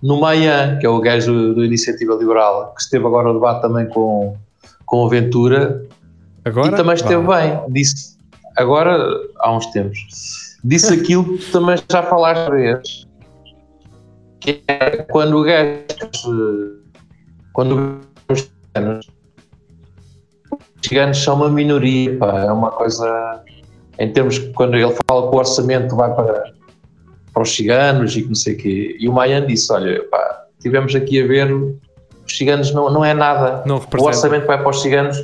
no 0.02 0.20
Maia, 0.20 0.76
que 0.80 0.86
é 0.86 0.88
o 0.88 1.00
gajo 1.00 1.32
do, 1.32 1.54
do 1.54 1.64
Iniciativa 1.64 2.14
Liberal, 2.14 2.74
que 2.74 2.82
esteve 2.82 3.06
agora 3.06 3.28
no 3.28 3.34
debate 3.34 3.62
também 3.62 3.86
com, 3.88 4.36
com 4.84 4.98
o 4.98 5.08
Ventura 5.08 5.86
Agora? 6.44 6.68
e 6.68 6.76
também 6.76 6.94
esteve 6.94 7.26
bem. 7.26 7.60
Disse, 7.70 8.18
agora, 8.56 8.98
há 9.38 9.56
uns 9.56 9.66
tempos, 9.66 9.98
disse 10.62 10.92
aquilo 11.00 11.38
que 11.38 11.50
também 11.50 11.76
já 11.90 12.02
falaste 12.02 12.50
vez, 12.50 13.06
que 14.40 14.62
é 14.68 15.02
quando 15.04 15.38
o 15.38 15.42
gajo, 15.42 16.82
quando 17.54 18.00
os 18.28 18.40
ciganos, 18.42 19.10
os 20.52 20.86
ciganos 20.86 21.18
são 21.18 21.36
uma 21.36 21.48
minoria, 21.48 22.18
pá, 22.18 22.40
é 22.40 22.52
uma 22.52 22.70
coisa, 22.70 23.42
em 23.98 24.12
termos, 24.12 24.38
que 24.38 24.52
quando 24.52 24.74
ele 24.74 24.94
fala 25.08 25.30
que 25.30 25.34
o 25.34 25.38
orçamento 25.38 25.96
vai 25.96 26.14
para, 26.14 26.52
para 27.34 27.42
os 27.42 27.54
ciganos 27.54 28.16
e 28.16 28.22
que 28.22 28.28
não 28.28 28.34
sei 28.36 28.54
o 28.54 28.56
quê, 28.56 28.96
e 28.98 29.08
o 29.08 29.12
Maian 29.12 29.44
disse, 29.44 29.70
olha, 29.72 30.02
pá, 30.04 30.44
tivemos 30.60 30.94
aqui 30.94 31.20
a 31.20 31.26
ver, 31.26 31.52
os 31.52 31.76
ciganos 32.36 32.72
não, 32.72 32.90
não 32.90 33.04
é 33.04 33.12
nada, 33.12 33.64
Não 33.66 33.76
o 33.76 34.02
orçamento 34.04 34.42
que 34.42 34.46
vai 34.46 34.58
para 34.58 34.70
os 34.70 34.80
ciganos 34.80 35.18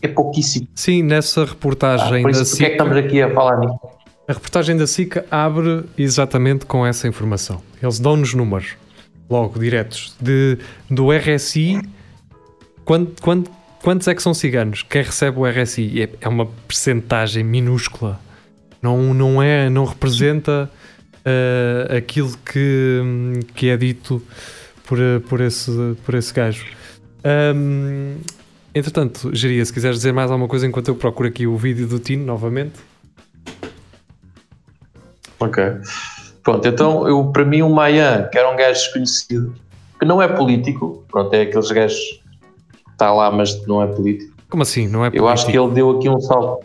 é 0.00 0.08
pouquíssimo. 0.08 0.66
Sim, 0.74 1.02
nessa 1.02 1.42
Ah, 1.42 1.44
reportagem 1.44 2.22
por 2.22 2.32
da 2.32 2.40
isso, 2.42 2.50
porque 2.52 2.64
é 2.64 2.68
que 2.68 2.72
estamos 2.72 2.96
aqui 2.96 3.22
a 3.22 3.30
falar 3.32 3.60
nisso? 3.60 3.78
a 4.28 4.32
reportagem 4.32 4.76
da 4.76 4.86
SIC 4.88 5.22
abre 5.30 5.84
exatamente 5.96 6.66
com 6.66 6.84
essa 6.84 7.06
informação. 7.06 7.62
Eles 7.80 8.00
dão-nos 8.00 8.34
números, 8.34 8.74
logo, 9.30 9.60
diretos, 9.60 10.16
de, 10.20 10.58
do 10.90 11.12
RSI, 11.12 11.80
quant, 12.84 13.08
quant, 13.20 13.46
quantos 13.82 14.08
é 14.08 14.14
que 14.16 14.22
são 14.22 14.34
ciganos? 14.34 14.82
Quem 14.82 15.02
recebe 15.02 15.38
o 15.38 15.46
RSI? 15.46 16.02
É, 16.02 16.08
é 16.22 16.28
uma 16.28 16.46
percentagem 16.66 17.44
minúscula. 17.44 18.18
Não, 18.82 19.14
não, 19.14 19.40
é, 19.40 19.70
não 19.70 19.84
representa 19.84 20.68
eh, 21.26 21.96
aquilo 21.98 22.30
que, 22.44 23.02
que 23.54 23.68
é 23.68 23.76
dito 23.76 24.22
por, 24.86 24.98
eh, 25.00 25.18
por, 25.28 25.40
esse, 25.40 25.96
por 26.04 26.14
esse 26.14 26.32
gajo. 26.32 26.64
Ahm, 27.24 28.18
entretanto, 28.72 29.34
Geria, 29.34 29.64
se 29.64 29.72
quiseres 29.72 29.96
dizer 29.98 30.12
mais 30.12 30.30
alguma 30.30 30.48
coisa 30.48 30.66
enquanto 30.66 30.86
eu 30.86 30.94
procuro 30.94 31.28
aqui 31.28 31.44
o 31.44 31.56
vídeo 31.56 31.88
do 31.88 31.98
Tino 31.98 32.24
novamente. 32.24 32.74
Ok. 35.40 35.62
Pronto, 36.44 36.66
então 36.68 37.08
eu, 37.08 37.24
para 37.32 37.44
mim 37.44 37.62
o 37.62 37.68
Mayan, 37.68 38.28
que 38.30 38.38
era 38.38 38.48
um 38.48 38.56
gajo 38.56 38.74
desconhecido, 38.80 39.54
que 39.98 40.06
não 40.06 40.22
é 40.22 40.28
político, 40.28 41.04
pronto, 41.10 41.34
é 41.34 41.42
aqueles 41.42 41.70
gajos 41.72 41.98
que 41.98 42.92
está 42.92 43.12
lá, 43.12 43.30
mas 43.32 43.66
não 43.66 43.82
é 43.82 43.86
político. 43.88 44.32
Como 44.48 44.62
assim? 44.62 44.86
Não 44.86 45.04
é 45.04 45.10
Eu 45.12 45.26
acho 45.26 45.44
que 45.44 45.52
político? 45.52 45.66
ele 45.66 45.74
deu 45.74 45.98
aqui 45.98 46.08
um 46.08 46.20
salto. 46.20 46.64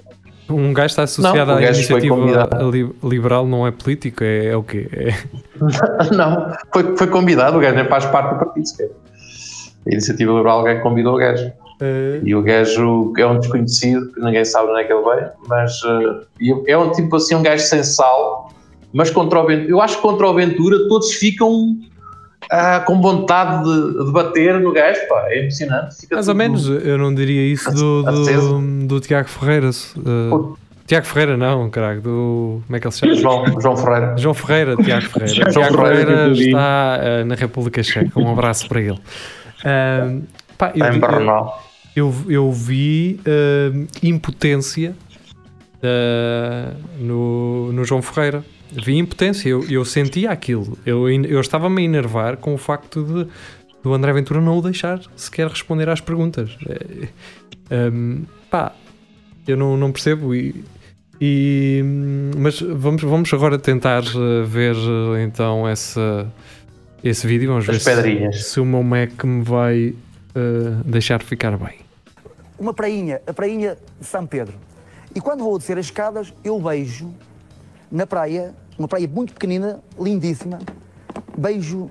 Um 0.50 0.74
gajo 0.74 0.88
está 0.88 1.03
associado 1.03 1.38
Não, 1.38 1.55
o 1.55 1.57
à 1.57 1.62
gajo 1.62 1.88
foi 1.88 2.00
iniciativa 2.00 2.71
liberal, 3.03 3.48
não 3.48 3.65
é 3.65 3.71
político? 3.71 4.24
É, 4.24 4.48
é 4.48 4.57
o 4.57 4.63
quê? 4.63 4.89
É- 4.91 5.13
não, 6.15 6.53
foi, 6.74 6.98
foi 6.98 7.07
convidado, 7.07 7.57
o 7.57 7.62
gajo 7.62 7.75
nem 7.75 7.88
faz 7.88 8.05
parte 8.05 8.33
do 8.33 8.39
partido 8.39 8.67
sequer. 8.67 8.89
A 9.88 9.91
iniciativa 9.91 10.31
liberal, 10.31 10.60
alguém 10.60 10.79
convidou 10.81 11.15
o 11.15 11.17
gajo. 11.17 11.51
E 12.24 12.36
o 12.36 12.43
gajo 12.43 13.12
é 13.17 13.25
um 13.25 13.39
desconhecido, 13.39 14.12
que 14.13 14.19
ninguém 14.19 14.45
sabe 14.45 14.69
onde 14.69 14.81
é 14.81 14.83
que 14.83 14.93
ele 14.93 15.03
veio, 15.03 15.31
mas 15.48 15.81
e 16.39 16.53
é 16.67 16.77
um 16.77 16.91
tipo 16.91 17.15
assim, 17.15 17.33
um 17.33 17.41
gajo 17.41 17.63
sem 17.63 17.83
sal, 17.83 18.51
mas 18.93 19.10
contra 19.10 19.39
o 19.39 19.48
Ventura. 19.48 19.71
Eu 19.71 19.81
acho 19.81 19.95
que 19.95 20.01
contra 20.03 20.27
o 20.27 20.33
Ventura 20.33 20.88
todos 20.88 21.13
ficam 21.13 21.75
ah, 22.51 22.81
com 22.81 23.01
vontade 23.01 23.63
de, 23.63 24.05
de 24.05 24.12
bater 24.12 24.60
no 24.60 24.74
gajo, 24.74 25.00
pá, 25.08 25.27
é 25.29 25.39
impressionante. 25.39 25.96
Fica 26.01 26.15
Mais 26.15 26.27
ou 26.27 26.36
menos, 26.36 26.67
eu 26.67 26.98
não 26.98 27.15
diria 27.15 27.46
isso 27.46 27.72
do, 27.72 28.03
do, 28.03 28.88
do 28.88 29.00
Tiago 29.00 29.29
Ferreira. 29.29 29.70
uh, 29.70 30.58
Tiago 30.86 31.05
Ferreira, 31.05 31.38
não, 31.38 31.70
caralho, 31.70 32.01
do. 32.01 32.62
Como 32.67 32.75
é 32.75 32.79
que 32.81 32.88
ele 32.88 32.91
se 32.93 33.00
chama? 33.00 33.15
João, 33.15 33.62
João 33.62 33.77
Ferreira. 33.77 34.17
João 34.17 34.34
Ferreira, 34.34 34.75
Tiago 34.75 35.05
Ferreira. 35.08 35.34
João 35.34 35.51
Tiago 35.51 35.77
Ferreira, 35.77 36.12
Ferreira 36.12 36.31
está 36.34 37.00
uh, 37.00 37.25
na 37.25 37.36
República 37.36 37.81
Checa. 37.81 38.20
Um 38.20 38.29
abraço 38.29 38.67
para 38.67 38.81
ele. 38.81 39.00
Um, 39.65 40.24
pá, 40.58 40.74
eu, 40.75 40.86
eu, 40.86 41.53
eu, 41.96 42.13
eu 42.27 42.51
vi 42.51 43.22
uh, 43.22 43.88
impotência 44.03 44.93
uh, 45.77 46.75
no, 47.00 47.72
no 47.72 47.86
João 47.86 48.01
Ferreira. 48.01 48.43
Vi 48.71 48.97
impotência, 48.97 49.49
eu, 49.49 49.63
eu 49.69 49.83
sentia 49.83 50.31
aquilo. 50.31 50.77
Eu, 50.85 51.09
eu 51.09 51.41
estava-me 51.41 51.81
a 51.81 51.85
enervar 51.85 52.37
com 52.37 52.53
o 52.53 52.57
facto 52.57 53.03
de 53.03 53.27
do 53.83 53.93
André 53.93 54.13
Ventura 54.13 54.39
não 54.39 54.59
o 54.59 54.61
deixar 54.61 55.01
sequer 55.15 55.47
responder 55.47 55.89
às 55.89 55.99
perguntas. 55.99 56.55
É, 56.67 57.89
um, 57.89 58.23
pá, 58.49 58.73
eu 59.47 59.57
não, 59.57 59.75
não 59.75 59.91
percebo. 59.91 60.35
E, 60.35 60.63
e- 61.19 61.81
mas 62.37 62.61
vamos, 62.61 63.01
vamos 63.01 63.33
agora 63.33 63.57
tentar 63.57 64.03
uh, 64.03 64.45
ver 64.45 64.75
uh, 64.75 65.17
então 65.17 65.67
essa, 65.67 66.31
esse 67.03 67.25
vídeo. 67.25 67.49
Vamos 67.49 67.65
ver 67.65 67.73
As 67.75 67.83
se, 67.83 67.89
pedrinhas. 67.95 68.45
se 68.45 68.59
o 68.59 68.65
meu 68.65 68.83
Mac 68.83 69.23
me 69.23 69.43
vai 69.43 69.95
uh, 70.35 70.83
deixar 70.85 71.23
ficar 71.23 71.57
bem. 71.57 71.79
uma 72.59 72.73
prainha, 72.75 73.19
a 73.25 73.33
prainha 73.33 73.75
de 73.99 74.05
São 74.05 74.25
Pedro. 74.27 74.53
E 75.15 75.19
quando 75.19 75.43
vou 75.43 75.57
descer 75.57 75.77
as 75.77 75.85
escadas, 75.85 76.31
eu 76.43 76.59
beijo 76.59 77.11
na 77.91 78.07
praia, 78.07 78.55
uma 78.79 78.88
praia 78.88 79.07
muito 79.07 79.33
pequenina, 79.33 79.81
lindíssima, 80.00 80.60
beijo 81.38 81.89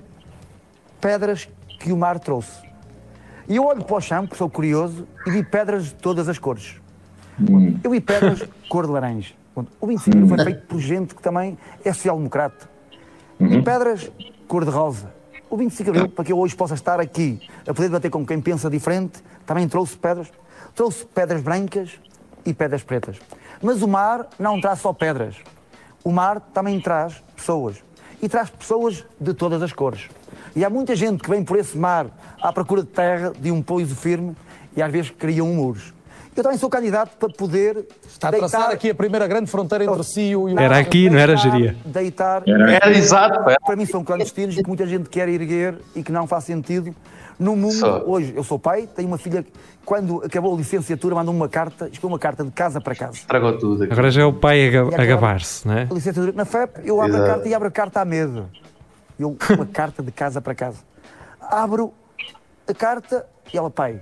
pedras 0.99 1.47
que 1.79 1.91
o 1.91 1.97
mar 1.97 2.19
trouxe. 2.19 2.59
E 3.47 3.55
eu 3.55 3.65
olho 3.65 3.83
para 3.83 3.95
o 3.95 4.01
chão, 4.01 4.23
porque 4.23 4.35
sou 4.35 4.49
curioso, 4.49 5.07
e 5.25 5.31
vi 5.31 5.43
pedras 5.43 5.85
de 5.85 5.95
todas 5.95 6.27
as 6.27 6.39
cores. 6.39 6.79
Eu 7.83 7.91
vi 7.91 7.99
pedras 7.99 8.43
cor 8.69 8.85
de 8.85 8.91
laranja. 8.91 9.33
O 9.79 9.87
25 9.87 10.11
de 10.11 10.17
Abril 10.17 10.35
foi 10.35 10.45
feito 10.45 10.67
por 10.67 10.79
gente 10.79 11.15
que 11.15 11.21
também 11.21 11.57
é 11.83 11.91
social-democrata. 11.91 12.69
E 13.39 13.61
pedras 13.61 14.11
cor 14.47 14.63
de 14.63 14.71
rosa. 14.71 15.11
O 15.49 15.57
25 15.57 15.91
de 15.91 15.97
Abril, 15.97 16.13
para 16.13 16.23
que 16.23 16.31
eu 16.31 16.39
hoje 16.39 16.55
possa 16.55 16.75
estar 16.75 16.99
aqui 16.99 17.41
a 17.67 17.73
poder 17.73 17.89
debater 17.89 18.09
com 18.09 18.25
quem 18.25 18.39
pensa 18.39 18.69
diferente, 18.69 19.21
também 19.45 19.67
trouxe 19.67 19.97
pedras. 19.97 20.31
Trouxe 20.73 21.05
pedras 21.05 21.41
brancas 21.41 21.99
e 22.45 22.53
pedras 22.53 22.83
pretas. 22.83 23.17
Mas 23.61 23.81
o 23.81 23.87
mar 23.87 24.27
não 24.39 24.61
traz 24.61 24.79
só 24.79 24.93
pedras. 24.93 25.35
O 26.03 26.11
mar 26.11 26.39
também 26.53 26.79
traz 26.79 27.21
pessoas. 27.35 27.77
E 28.21 28.29
traz 28.29 28.49
pessoas 28.49 29.03
de 29.19 29.33
todas 29.33 29.61
as 29.61 29.73
cores. 29.73 30.09
E 30.55 30.65
há 30.65 30.69
muita 30.69 30.95
gente 30.95 31.23
que 31.23 31.29
vem 31.29 31.43
por 31.43 31.57
esse 31.57 31.77
mar 31.77 32.07
à 32.41 32.51
procura 32.51 32.81
de 32.81 32.89
terra, 32.89 33.31
de 33.37 33.51
um 33.51 33.61
pouso 33.61 33.95
firme, 33.95 34.35
e 34.75 34.81
às 34.81 34.91
vezes 34.91 35.11
criam 35.11 35.47
muros. 35.47 35.93
Eu 36.35 36.43
também 36.43 36.57
sou 36.57 36.69
candidato 36.69 37.17
para 37.17 37.29
poder 37.29 37.85
Está 38.07 38.29
a 38.29 38.31
traçar 38.31 38.59
deitar- 38.61 38.73
aqui 38.75 38.89
a 38.89 38.95
primeira 38.95 39.27
grande 39.27 39.49
fronteira 39.51 39.83
entre 39.83 40.03
si 40.03 40.29
e 40.29 40.35
o. 40.35 40.47
Era 40.57 40.77
aqui, 40.79 41.09
não 41.09 41.19
era, 41.19 41.35
deitar- 41.35 41.51
Geria? 41.51 41.75
Deitar 41.85 42.43
Era- 42.47 42.71
Era 42.73 42.91
exato, 42.97 43.39
para 43.65 43.75
mim 43.75 43.85
são 43.85 44.03
clandestinos 44.03 44.55
que 44.55 44.65
muita 44.67 44.87
gente 44.87 45.09
quer 45.09 45.27
erguer 45.27 45.75
e 45.95 46.01
que 46.01 46.11
não 46.11 46.25
faz 46.25 46.45
sentido. 46.45 46.95
No 47.37 47.55
mundo, 47.55 47.73
Só. 47.73 48.03
hoje, 48.05 48.33
eu 48.35 48.43
sou 48.43 48.57
pai, 48.59 48.87
tenho 48.95 49.07
uma 49.07 49.17
filha 49.17 49.41
que, 49.43 49.51
quando 49.83 50.23
acabou 50.23 50.53
a 50.53 50.57
licenciatura, 50.57 51.15
mandou 51.15 51.33
uma 51.33 51.49
carta, 51.49 51.85
escreveu 51.85 52.09
uma 52.09 52.19
carta 52.19 52.43
de 52.43 52.51
casa 52.51 52.79
para 52.79 52.93
casa. 52.95 53.13
Estragou 53.13 53.57
tudo 53.57 53.83
aqui. 53.83 53.91
Agora 53.93 54.11
já 54.11 54.21
é 54.21 54.25
o 54.25 54.31
pai 54.33 54.73
a, 54.75 54.81
a 54.81 55.05
gabar-se, 55.05 55.67
não 55.67 55.75
é? 55.75 55.81
A 55.89 55.93
licenciatura 55.93 56.31
na 56.33 56.45
FEP, 56.45 56.81
eu 56.85 57.01
abro 57.01 57.15
a 57.15 57.17
Exato. 57.17 57.31
carta 57.33 57.49
e 57.49 57.53
abro 57.53 57.67
a 57.67 57.71
carta 57.71 57.99
a 58.01 58.05
medo. 58.05 58.47
Eu, 59.19 59.35
uma 59.55 59.65
carta 59.73 60.01
de 60.03 60.11
casa 60.11 60.39
para 60.39 60.53
casa. 60.53 60.77
Abro 61.41 61.91
a 62.67 62.73
carta 62.75 63.25
e 63.51 63.57
ela, 63.57 63.71
pai, 63.71 64.01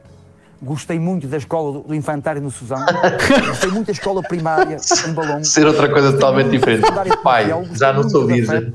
Gostei 0.62 1.00
muito 1.00 1.26
da 1.28 1.38
escola 1.38 1.80
do- 1.82 1.96
infantário 1.96 2.42
no 2.42 2.52
Suzão. 2.52 2.80
Gostei 3.48 3.72
muito 3.72 3.88
da 3.88 3.94
escola 3.94 4.22
primária 4.22 4.78
em 5.08 5.14
Balão. 5.14 5.42
Ser 5.44 5.66
outra 5.66 5.90
coisa 5.90 6.12
totalmente 6.12 6.50
diferente. 6.50 6.86
Pai, 7.24 7.48
já 7.74 7.94
não 7.94 8.10
sou 8.10 8.28
virgem. 8.28 8.74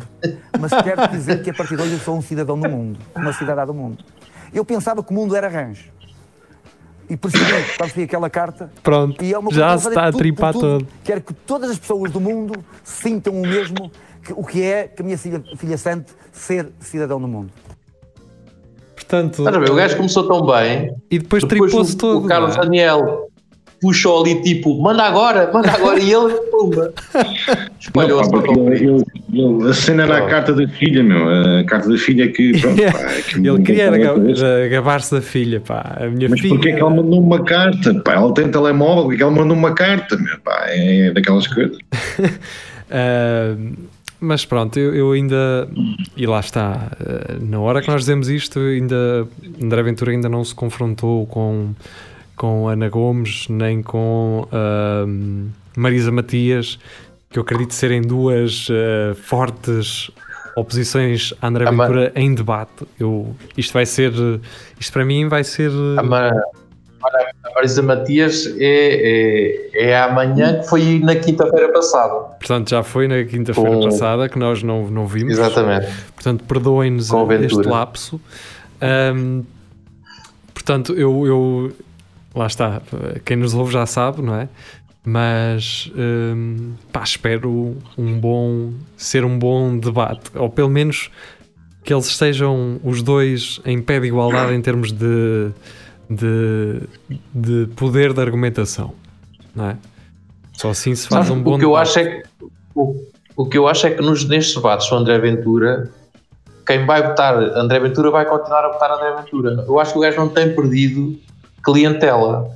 Mas 0.59 0.73
quero 0.83 1.07
dizer 1.09 1.43
que 1.43 1.51
a 1.51 1.55
partir 1.55 1.77
de 1.77 1.83
hoje 1.83 1.93
eu 1.93 1.99
sou 1.99 2.17
um 2.17 2.23
cidadão 2.23 2.59
do 2.59 2.69
mundo. 2.71 2.99
Uma 3.15 3.33
cidadã 3.35 3.67
do 3.67 3.75
mundo. 3.75 4.03
Eu 4.53 4.65
pensava 4.65 5.03
que 5.05 5.11
o 5.11 5.15
mundo 5.15 5.37
era 5.37 5.47
rancho. 5.49 5.93
E 7.11 7.19
percebi, 7.19 7.45
quando 7.77 8.03
aquela 8.05 8.31
carta, 8.31 8.73
Pronto, 8.83 9.23
e 9.23 9.35
é 9.35 9.39
uma 9.39 9.53
já 9.53 9.69
coisa 9.69 9.83
se 9.83 9.89
está 9.89 10.07
a 10.07 10.13
tripar 10.13 10.53
tudo. 10.55 10.79
todo. 10.79 10.87
Quero 11.05 11.21
que 11.21 11.35
todas 11.35 11.71
as 11.71 11.79
pessoas 11.79 12.11
do 12.11 12.19
mundo 12.19 12.55
sintam 12.83 13.35
o 13.35 13.43
mesmo, 13.43 13.93
que, 14.23 14.33
o 14.33 14.43
que 14.43 14.63
é 14.63 14.89
que 14.89 15.03
a 15.03 15.05
minha 15.05 15.19
filha, 15.19 15.45
filha 15.59 15.77
sente 15.77 16.11
ser 16.33 16.73
cidadão 16.81 17.21
do 17.21 17.29
mundo. 17.29 17.51
Portanto, 19.15 19.39
Estás 19.39 19.57
a 19.57 19.61
ver? 19.61 19.71
O 19.71 19.75
gajo 19.77 19.97
começou 19.97 20.27
tão 20.27 20.45
bem. 20.47 20.93
e 21.11 21.19
depois 21.21 21.43
Depois 21.45 21.71
tripou-se 21.71 21.95
o, 21.95 21.99
todo. 21.99 22.25
o 22.25 22.29
Carlos 22.29 22.57
é? 22.57 22.61
Daniel 22.61 23.29
puxou 23.81 24.23
ali 24.23 24.41
tipo, 24.43 24.81
manda 24.81 25.03
agora, 25.03 25.51
manda 25.53 25.71
agora. 25.71 26.01
E 26.01 26.11
ele, 26.11 26.33
pumba. 26.51 26.93
Espalhou-se 27.79 28.31
Não, 28.31 28.39
pá, 28.41 28.43
para 28.43 28.53
porque 28.55 28.61
o 28.61 28.73
ele- 28.73 28.85
ele- 28.87 29.05
ele- 29.63 29.69
a 29.71 29.75
cena 29.75 30.03
era 30.05 30.19
a 30.19 30.27
carta 30.27 30.55
da 30.55 30.67
filha, 30.67 31.03
meu. 31.03 31.29
A 31.61 31.65
carta 31.65 31.89
da 31.91 31.99
filha 31.99 32.27
que. 32.33 32.59
Pronto, 32.61 32.77
pá, 32.93 33.13
é 33.13 33.21
que 33.23 33.47
Ele 33.47 33.63
queria 33.63 34.69
gabar-se 34.71 35.15
da 35.15 35.21
filha, 35.21 35.61
pá. 35.61 35.99
A 36.01 36.07
minha 36.09 36.29
Mas 36.31 36.41
filha. 36.41 36.55
porquê 36.55 36.71
é 36.71 36.73
que 36.75 36.81
ela 36.81 36.91
mandou 36.91 37.21
uma 37.21 37.45
carta? 37.45 37.95
Pá, 38.03 38.15
ela 38.15 38.33
tem 38.33 38.49
telemóvel, 38.51 39.03
porquê 39.05 39.15
é 39.15 39.19
que 39.19 39.23
ela 39.23 39.33
mandou 39.33 39.57
uma 39.57 39.75
carta? 39.75 40.17
Meu, 40.17 40.39
pá, 40.41 40.65
é 40.69 41.13
daquelas 41.13 41.47
coisas. 41.47 41.77
Ah, 42.91 43.57
mas 44.21 44.45
pronto, 44.45 44.79
eu, 44.79 44.95
eu 44.95 45.13
ainda. 45.13 45.69
E 46.17 46.27
lá 46.27 46.41
está. 46.41 46.91
ah, 47.01 47.39
na 47.41 47.61
hora 47.61 47.83
que 47.83 47.89
nós 47.89 48.03
dizemos 48.03 48.29
isto, 48.29 48.59
ainda. 48.59 49.27
André 49.63 49.83
Ventura 49.83 50.13
ainda 50.13 50.29
não 50.29 50.45
se 50.45 50.55
confrontou 50.55 51.27
com, 51.27 51.75
com 52.37 52.69
Ana 52.69 52.89
Gomes, 52.89 53.49
nem 53.49 53.83
com 53.83 54.49
ah, 54.53 55.05
Marisa 55.77 56.11
Matias, 56.11 56.79
que 57.31 57.39
eu 57.39 57.43
acredito 57.43 57.75
serem 57.75 58.03
duas 58.03 58.69
ah, 58.71 59.15
fortes 59.15 60.11
oposições 60.57 61.35
a 61.43 61.49
André 61.49 61.71
Ventura 61.71 62.13
em 62.15 62.35
debate. 62.35 62.87
Eu, 62.99 63.35
isto 63.57 63.73
vai 63.73 63.87
ser. 63.87 64.13
Isto 64.79 64.93
para 64.93 65.05
mim 65.05 65.29
vai 65.29 65.45
ser. 65.45 65.71
A, 65.99 66.03
Ma- 67.13 67.51
a 67.51 67.55
Marisa 67.55 67.83
Matias 67.83 68.47
é, 68.59 69.71
é, 69.75 69.91
é 69.91 70.01
amanhã, 70.01 70.61
que 70.61 70.69
foi 70.69 70.99
na 71.01 71.15
quinta-feira 71.17 71.73
passada. 71.73 72.15
Portanto, 72.39 72.71
já 72.71 72.83
foi 72.83 73.07
na 73.09 73.23
quinta-feira 73.25 73.71
Com- 73.71 73.83
passada 73.85 74.29
que 74.29 74.39
nós 74.39 74.63
não, 74.63 74.91
não 74.91 75.07
vimos. 75.07 75.33
Exatamente. 75.33 75.87
Portanto, 76.15 76.45
perdoem-nos 76.45 77.11
este 77.45 77.63
lapso. 77.69 78.21
Ahm, 78.81 79.43
portanto, 80.53 80.93
eu, 80.95 81.27
eu- 81.27 81.73
Lá 82.35 82.49
está. 82.49 82.83
Quem 83.25 83.37
nos 83.37 83.55
ouve 83.55 83.73
já 83.73 83.87
sabe, 83.87 84.21
não 84.21 84.35
é? 84.35 84.49
Mas 85.05 85.89
pá, 86.91 87.03
espero 87.05 87.77
um 87.97 88.19
bom. 88.19 88.73
ser 88.97 89.25
um 89.25 89.39
bom 89.39 89.79
debate. 89.79 90.33
Ou 90.35 90.51
pelo 90.51 90.69
menos 90.69 91.11
que 91.85 91.93
eles 91.95 92.07
estejam 92.07 92.81
os 92.83 93.03
dois 93.03 93.61
em 93.65 93.81
pé 93.81 94.01
de 94.01 94.09
igualdade 94.09 94.53
em 94.53 94.61
termos 94.61 94.91
de. 94.91 95.51
De, 96.11 96.83
de 97.35 97.67
poder 97.75 98.13
de 98.13 98.21
argumentação. 98.21 98.93
Não 99.55 99.71
é? 99.71 99.77
Só 100.53 100.71
assim 100.71 100.95
se 100.95 101.09
faz 101.09 101.27
Sabe, 101.27 101.39
um 101.39 101.43
bom 101.43 101.55
o 101.55 101.59
que 101.59 101.65
eu 101.65 101.71
debate. 101.71 101.89
acho 101.89 101.99
é 101.99 102.05
que 102.05 102.23
o, 102.75 102.97
o 103.37 103.47
que 103.47 103.59
eu 103.59 103.67
acho 103.69 103.87
é 103.87 103.91
que 103.91 104.03
nos, 104.03 104.25
nestes 104.29 104.55
debates 104.55 104.89
com 104.89 104.97
André 104.97 105.19
Ventura, 105.19 105.91
quem 106.67 106.85
vai 106.87 107.03
votar 107.03 107.35
André 107.37 107.79
Ventura 107.81 108.11
vai 108.11 108.25
continuar 108.25 108.65
a 108.65 108.69
votar 108.73 108.91
André 108.93 109.17
Ventura. 109.21 109.65
Eu 109.67 109.79
acho 109.81 109.93
que 109.93 109.99
o 109.99 110.03
gajo 110.03 110.17
não 110.19 110.29
tem 110.29 110.55
perdido 110.55 111.19
clientela. 111.65 112.51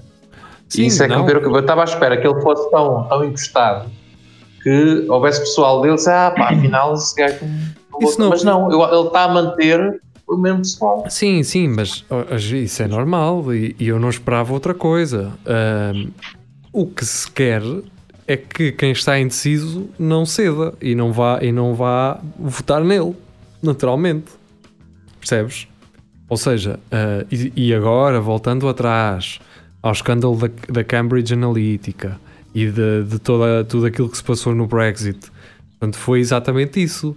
Sim, 0.68 0.86
isso 0.86 1.02
é 1.02 1.08
que 1.08 1.14
não. 1.14 1.24
me 1.24 1.32
eu 1.32 1.58
estava 1.60 1.80
à 1.80 1.84
espera 1.84 2.16
que 2.20 2.26
ele 2.26 2.40
fosse 2.42 2.70
tão, 2.70 3.04
tão 3.08 3.24
encostado 3.24 3.88
que 4.62 5.06
houvesse 5.08 5.40
pessoal 5.40 5.80
dele 5.80 5.94
disse, 5.94 6.10
ah 6.10 6.32
pá, 6.36 6.50
afinal 6.50 6.92
esse 6.94 7.14
gajo 7.14 7.38
não 7.90 7.98
Isso 8.00 8.16
vou-" 8.16 8.18
não- 8.18 8.28
mas 8.28 8.44
não, 8.44 8.70
eu- 8.70 8.98
ele 8.98 9.06
está 9.06 9.24
a 9.24 9.28
manter 9.28 10.00
o 10.28 10.36
mesmo 10.36 10.58
pessoal. 10.58 11.04
Sim, 11.08 11.42
sim, 11.42 11.68
mas 11.68 12.04
isso 12.52 12.82
é 12.82 12.86
normal 12.88 13.52
e, 13.54 13.74
e 13.78 13.88
eu 13.88 13.98
não 13.98 14.10
esperava 14.10 14.52
outra 14.52 14.74
coisa. 14.74 15.32
O 16.72 16.86
que 16.86 17.04
se 17.04 17.30
quer 17.30 17.62
é 18.26 18.36
que 18.36 18.72
quem 18.72 18.92
está 18.92 19.18
indeciso 19.18 19.88
não 19.98 20.26
ceda 20.26 20.74
e 20.82 20.94
não 20.94 21.12
vá, 21.12 21.38
e 21.42 21.50
não 21.50 21.74
vá 21.74 22.20
votar 22.38 22.84
nele, 22.84 23.16
naturalmente. 23.62 24.30
Percebes? 25.18 25.66
Ou 26.28 26.36
seja, 26.36 26.78
ah, 26.92 27.24
e, 27.32 27.52
e 27.56 27.74
agora, 27.74 28.20
voltando 28.20 28.68
atrás 28.68 29.40
ao 29.82 29.92
escândalo 29.92 30.36
da, 30.36 30.50
da 30.70 30.84
Cambridge 30.84 31.32
Analytica 31.32 32.20
e 32.54 32.66
de, 32.66 33.04
de 33.04 33.18
toda, 33.18 33.64
tudo 33.64 33.86
aquilo 33.86 34.10
que 34.10 34.16
se 34.18 34.24
passou 34.24 34.54
no 34.54 34.66
Brexit, 34.66 35.30
portanto, 35.70 35.96
foi 35.96 36.20
exatamente 36.20 36.82
isso. 36.82 37.16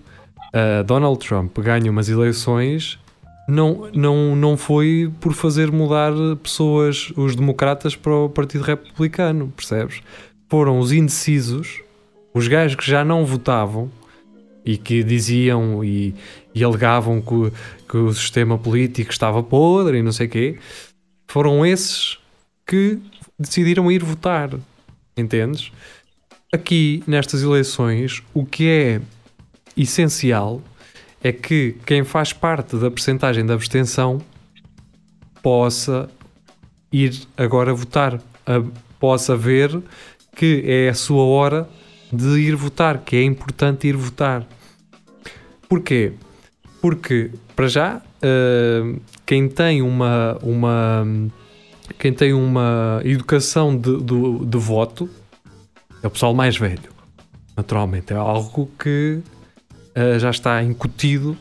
Ah, 0.53 0.83
Donald 0.83 1.25
Trump 1.25 1.57
ganha 1.59 1.89
umas 1.89 2.09
eleições 2.09 2.99
não, 3.47 3.89
não, 3.93 4.35
não 4.35 4.57
foi 4.57 5.11
por 5.19 5.33
fazer 5.33 5.71
mudar 5.71 6.13
pessoas, 6.41 7.11
os 7.17 7.35
democratas, 7.35 7.95
para 7.95 8.13
o 8.13 8.29
Partido 8.29 8.63
Republicano, 8.63 9.51
percebes? 9.55 10.01
Foram 10.49 10.79
os 10.79 10.91
indecisos, 10.91 11.81
os 12.33 12.47
gajos 12.47 12.75
que 12.75 12.89
já 12.89 13.03
não 13.03 13.25
votavam 13.25 13.91
e 14.63 14.77
que 14.77 15.03
diziam 15.03 15.83
e, 15.83 16.13
e 16.53 16.63
alegavam 16.63 17.21
que, 17.21 17.51
que 17.89 17.97
o 17.97 18.13
sistema 18.13 18.57
político 18.57 19.11
estava 19.11 19.41
podre 19.41 19.97
e 19.97 20.03
não 20.03 20.11
sei 20.11 20.27
o 20.27 20.29
quê, 20.29 20.59
foram 21.27 21.65
esses 21.65 22.19
que 22.65 22.99
decidiram 23.37 23.91
ir 23.91 24.03
votar, 24.03 24.51
entendes? 25.17 25.71
Aqui, 26.53 27.03
nestas 27.07 27.41
eleições, 27.41 28.21
o 28.33 28.45
que 28.45 28.67
é 28.67 29.01
essencial 29.77 30.61
é 31.23 31.31
que 31.31 31.75
quem 31.85 32.03
faz 32.03 32.33
parte 32.33 32.75
da 32.77 32.89
percentagem 32.89 33.45
da 33.45 33.53
abstenção 33.53 34.19
possa 35.41 36.09
ir 36.91 37.27
agora 37.37 37.73
votar, 37.73 38.15
a- 38.45 38.63
possa 38.99 39.35
ver 39.35 39.81
que 40.35 40.63
é 40.65 40.89
a 40.89 40.93
sua 40.93 41.23
hora 41.23 41.69
de 42.11 42.39
ir 42.39 42.55
votar, 42.55 42.99
que 42.99 43.15
é 43.15 43.23
importante 43.23 43.87
ir 43.87 43.95
votar. 43.95 44.45
Porquê? 45.69 46.13
Porque, 46.81 47.31
para 47.55 47.67
já, 47.67 48.01
ah, 48.21 48.99
quem 49.25 49.47
tem 49.47 49.81
uma, 49.81 50.37
uma 50.41 51.05
quem 51.99 52.11
tem 52.13 52.33
uma 52.33 53.01
educação 53.03 53.75
de, 53.77 53.97
do- 53.97 54.45
de 54.45 54.57
voto 54.57 55.09
é 56.01 56.07
o 56.07 56.09
pessoal 56.09 56.33
mais 56.33 56.57
velho. 56.57 56.89
Naturalmente, 57.55 58.11
é 58.13 58.15
algo 58.15 58.69
que 58.79 59.19
ah, 59.95 60.17
já 60.19 60.29
está 60.29 60.61
incutido 60.63 61.37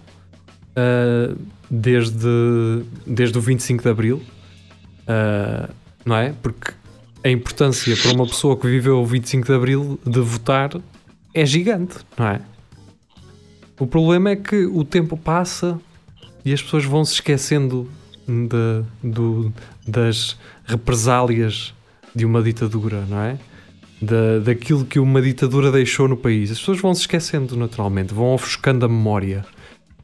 ah, 0.77 1.35
desde, 1.71 2.83
desde 3.07 3.39
o 3.39 3.41
25 3.41 3.83
de 3.83 3.89
Abril, 3.89 4.23
ah, 5.07 5.69
não 6.05 6.17
é? 6.17 6.35
Porque 6.43 6.73
a 7.23 7.29
importância 7.29 7.95
para 7.97 8.13
uma 8.13 8.27
pessoa 8.27 8.57
que 8.57 8.67
viveu 8.67 8.99
o 9.01 9.07
25 9.07 9.47
de 9.47 9.53
Abril 9.53 10.01
de 10.07 10.21
votar 10.21 10.71
é 11.35 11.45
gigante, 11.47 11.97
não 12.19 12.27
é? 12.27 12.41
O 13.79 13.87
problema 13.87 14.31
é 14.31 14.37
que 14.37 14.65
o 14.67 14.85
tempo 14.85 15.17
passa 15.17 15.79
e 16.45 16.53
as 16.53 16.63
pessoas 16.63 16.85
vão 16.85 17.05
se 17.05 17.15
esquecendo 17.15 17.91
de- 18.27 18.85
do- 19.03 19.53
das 19.87 20.37
represálias 20.67 21.75
de 22.15 22.25
uma 22.25 22.43
ditadura, 22.43 23.05
não 23.09 23.21
é? 23.21 23.39
Da, 24.01 24.39
daquilo 24.39 24.87
que 24.87 24.99
uma 24.99 25.21
ditadura 25.21 25.71
deixou 25.71 26.09
no 26.09 26.17
país. 26.17 26.51
As 26.51 26.59
pessoas 26.59 26.81
vão 26.81 26.95
se 26.95 27.03
esquecendo 27.03 27.55
naturalmente, 27.55 28.15
vão 28.15 28.33
ofuscando 28.33 28.87
a 28.87 28.89
memória. 28.89 29.45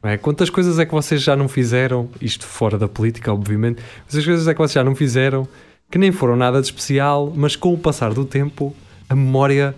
é? 0.03 0.17
Quantas 0.17 0.51
coisas 0.51 0.77
é 0.77 0.85
que 0.85 0.91
vocês 0.91 1.23
já 1.23 1.35
não 1.35 1.47
fizeram, 1.47 2.07
isto 2.21 2.45
fora 2.45 2.77
da 2.77 2.87
política, 2.87 3.33
obviamente, 3.33 3.81
quantas 4.05 4.23
coisas 4.23 4.47
é 4.47 4.53
que 4.53 4.59
vocês 4.59 4.73
já 4.73 4.83
não 4.83 4.95
fizeram 4.95 5.47
que 5.89 5.97
nem 5.97 6.11
foram 6.11 6.35
nada 6.35 6.59
de 6.59 6.67
especial, 6.67 7.33
mas 7.35 7.55
com 7.55 7.73
o 7.73 7.77
passar 7.77 8.13
do 8.13 8.25
tempo, 8.25 8.75
a 9.09 9.15
memória 9.15 9.73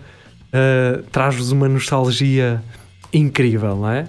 ah, 0.52 1.02
traz-vos 1.10 1.52
uma 1.52 1.68
nostalgia 1.68 2.62
incrível, 3.12 3.76
não 3.76 3.90
é? 3.90 4.08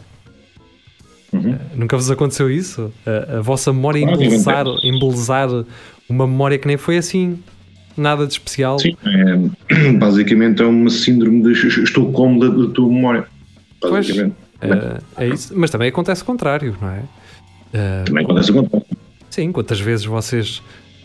Uhum. 1.34 1.58
Nunca 1.76 1.96
vos 1.96 2.12
aconteceu 2.12 2.50
isso? 2.50 2.92
A, 3.06 3.38
a 3.38 3.42
vossa 3.42 3.72
memória 3.72 4.00
embelezar, 4.00 4.66
embelezar 4.84 5.50
uma 6.10 6.28
memória 6.28 6.58
que 6.58 6.68
nem 6.68 6.78
foi 6.78 6.98
assim, 6.98 7.42
nada 7.98 8.26
de 8.28 8.34
especial. 8.34 8.80
Sim, 8.80 8.96
é, 9.70 9.92
basicamente 9.98 10.62
é 10.62 10.66
uma 10.66 10.90
síndrome 10.90 11.42
de 11.44 11.52
Estocolmo 11.84 12.40
da, 12.40 12.48
da 12.68 12.74
tua 12.74 12.88
memória. 12.88 13.26
Pois. 13.80 13.94
Basicamente. 14.08 14.36
É, 14.62 15.24
é 15.26 15.28
isso. 15.30 15.54
Mas 15.58 15.70
também 15.72 15.90
acontece 15.90 16.22
o 16.22 16.26
contrário, 16.26 16.78
não 16.82 16.90
é? 16.90 17.02
Ah, 17.74 18.04
Também 18.06 18.24
acontece 18.24 18.52
o 18.52 18.54
contrário. 18.56 18.86
sim, 19.30 19.52
quantas 19.52 19.80
vezes 19.80 20.06
vocês 20.06 20.62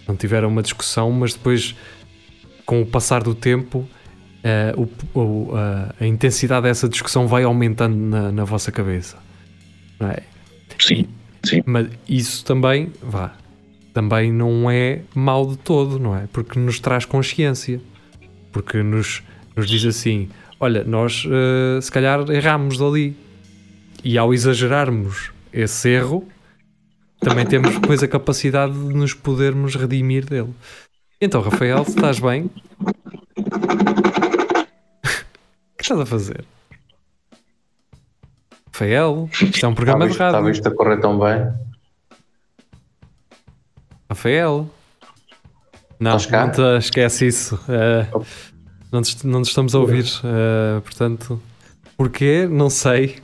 não 0.07 0.15
tiveram 0.15 0.49
uma 0.49 0.63
discussão, 0.63 1.11
mas 1.11 1.33
depois, 1.35 1.75
com 2.67 2.83
o 2.83 2.87
passar 2.87 3.23
do 3.23 3.35
tempo, 3.35 3.89
ah, 4.45 4.75
o- 4.77 5.19
o- 5.19 5.55
a, 5.57 5.95
a 5.99 6.07
intensidade 6.07 6.65
dessa 6.65 6.89
discussão 6.89 7.27
vai 7.27 7.45
aumentando 7.45 7.97
na, 7.97 8.31
na 8.31 8.45
vossa 8.45 8.71
cabeça. 8.71 9.17
Não 9.99 10.11
é? 10.11 10.19
Sim, 10.79 11.07
sim. 11.43 11.63
Mas 11.65 11.89
isso 12.07 12.45
também, 12.45 12.93
vá, 13.03 13.33
também 13.97 14.31
não 14.31 14.71
é 14.71 15.01
mau 15.15 15.47
de 15.47 15.57
todo, 15.57 15.99
não 15.99 16.15
é? 16.15 16.29
Porque 16.31 16.59
nos 16.59 16.79
traz 16.79 17.07
consciência. 17.07 17.81
Porque 18.53 18.83
nos, 18.83 19.23
nos 19.57 19.67
diz 19.67 19.87
assim: 19.87 20.29
olha, 20.61 20.85
nós 20.85 21.25
eh, 21.27 21.81
se 21.81 21.91
calhar 21.91 22.29
erramos 22.31 22.83
ali. 22.83 23.17
E 24.05 24.19
ao 24.19 24.35
exagerarmos 24.35 25.33
esse 25.51 25.89
erro, 25.89 26.29
também 27.21 27.47
temos 27.47 27.73
depois 27.73 28.03
a 28.03 28.07
capacidade 28.07 28.75
de 28.75 28.95
nos 28.95 29.15
podermos 29.15 29.75
redimir 29.75 30.27
dele. 30.27 30.53
Então, 31.19 31.41
Rafael, 31.41 31.83
estás 31.89 32.21
bem? 32.21 32.51
O 32.75 32.93
que 35.79 35.83
estás 35.83 36.01
a 36.01 36.05
fazer? 36.05 36.45
Rafael, 38.67 39.31
isto 39.33 39.65
é 39.65 39.69
um 39.71 39.75
programa 39.75 40.05
de 40.05 40.13
Estava 40.13 40.37
rádio. 40.37 40.51
isto 40.51 40.69
a 40.69 40.75
correr 40.75 41.01
tão 41.01 41.19
bem. 41.19 41.66
Rafael. 44.17 44.67
Não, 46.01 46.19
cá? 46.19 46.47
não 46.47 46.53
te, 46.53 46.61
esquece 46.79 47.27
isso. 47.27 47.59
Eh, 47.69 48.07
não, 48.91 49.03
te, 49.03 49.27
não 49.27 49.43
te 49.43 49.49
estamos 49.49 49.75
a 49.75 49.79
ouvir. 49.79 50.07
eh, 50.25 50.81
portanto, 50.81 51.41
porquê? 51.97 52.49
Não 52.51 52.71
sei. 52.71 53.17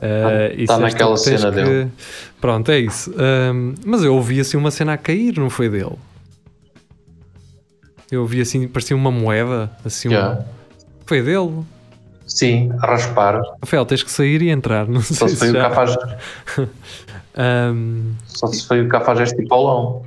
Eh, 0.00 0.52
isso 0.54 0.62
Está 0.64 0.76
tu 0.76 0.80
naquela 0.82 1.16
cena 1.16 1.50
que- 1.50 1.62
dele. 1.62 1.90
Pronto, 2.40 2.70
é 2.70 2.78
isso. 2.78 3.10
Ahm, 3.18 3.74
mas 3.86 4.02
eu 4.04 4.14
ouvi 4.14 4.38
assim 4.40 4.56
uma 4.58 4.70
cena 4.70 4.92
a 4.94 4.98
cair, 4.98 5.38
não 5.38 5.48
foi 5.48 5.68
dele? 5.70 5.96
Eu 8.10 8.20
ouvi 8.20 8.40
assim, 8.40 8.68
parecia 8.68 8.94
uma 8.96 9.10
moeda. 9.10 9.70
Assim, 9.84 10.08
um- 10.08 10.12
Já. 10.12 10.44
Foi 11.06 11.22
dele. 11.22 11.62
Sim, 12.26 12.70
a 12.80 12.86
raspar. 12.86 13.40
Rafael, 13.62 13.84
tens 13.86 14.02
que 14.02 14.10
sair 14.10 14.40
e 14.42 14.50
entrar. 14.50 14.86
Não 14.88 15.00
sei 15.02 15.16
Só 15.16 15.26
se 15.28 15.34
se 15.34 15.38
foi 15.40 15.50
o 15.50 15.52
já... 15.52 15.68
capaz, 15.68 15.96
Ahm, 17.36 18.12
só 18.26 18.46
se 18.46 18.66
foi 18.66 18.82
o 18.82 18.88
capaz 18.88 19.20
este 19.20 19.46
Paulão. 19.46 20.02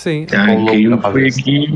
Sim, 0.00 0.26
Ah, 0.32 0.46
caiu, 0.66 0.98
foi 0.98 1.26
aqui. 1.28 1.68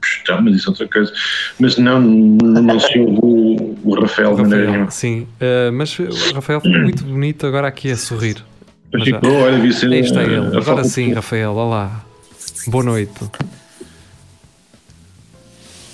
Puxa, 0.00 0.40
mas 0.40 0.56
isso 0.56 0.68
é 0.68 0.70
outra 0.70 0.88
coisa. 0.88 1.12
Mas 1.58 1.76
não, 1.76 2.00
não, 2.00 2.80
se 2.80 2.98
ouve 2.98 3.18
o, 3.22 3.78
o 3.84 4.00
Rafael 4.00 4.36
maneira 4.36 4.66
Rafael, 4.66 4.90
sim. 4.90 5.26
Ah, 5.40 5.70
mas 5.72 5.98
o 5.98 6.34
Rafael 6.34 6.60
ficou 6.60 6.80
muito 6.80 7.04
bonito 7.04 7.46
agora 7.46 7.68
aqui 7.68 7.90
a 7.90 7.96
sorrir. 7.96 8.44
Mas 8.92 9.04
já. 9.04 9.20
olha, 9.22 9.56
Aí 9.62 10.00
está 10.00 10.22
ele. 10.22 10.56
Agora 10.56 10.84
sim, 10.84 11.12
Rafael, 11.12 11.52
olá. 11.52 12.04
Boa 12.66 12.84
noite. 12.84 13.12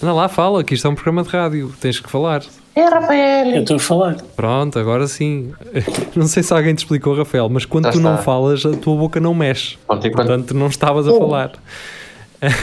Anda 0.03 0.13
lá, 0.13 0.29
fala, 0.29 0.63
que 0.63 0.75
isto 0.75 0.87
é 0.87 0.91
um 0.91 0.95
programa 0.95 1.23
de 1.23 1.31
rádio. 1.31 1.75
Tens 1.81 1.99
que 1.99 2.11
falar. 2.11 2.43
Eu 2.77 3.61
estou 3.61 3.77
a 3.77 3.81
falar. 3.81 4.17
Pronto, 4.35 4.79
agora 4.79 5.07
sim. 5.07 5.53
Não 6.17 6.27
sei 6.27 6.43
se 6.43 6.53
alguém 6.53 6.75
te 6.75 6.79
explicou, 6.79 7.15
Rafael, 7.17 7.49
mas 7.49 7.65
quando 7.65 7.85
Já 7.85 7.93
tu 7.93 8.01
não 8.01 8.13
está. 8.15 8.23
falas, 8.25 8.67
a 8.67 8.73
tua 8.77 8.97
boca 8.97 9.21
não 9.21 9.33
mexe. 9.35 9.77
Enquanto, 9.85 10.13
Portanto, 10.13 10.55
não 10.55 10.67
estavas 10.67 11.07
a 11.07 11.13
falar. 11.13 11.53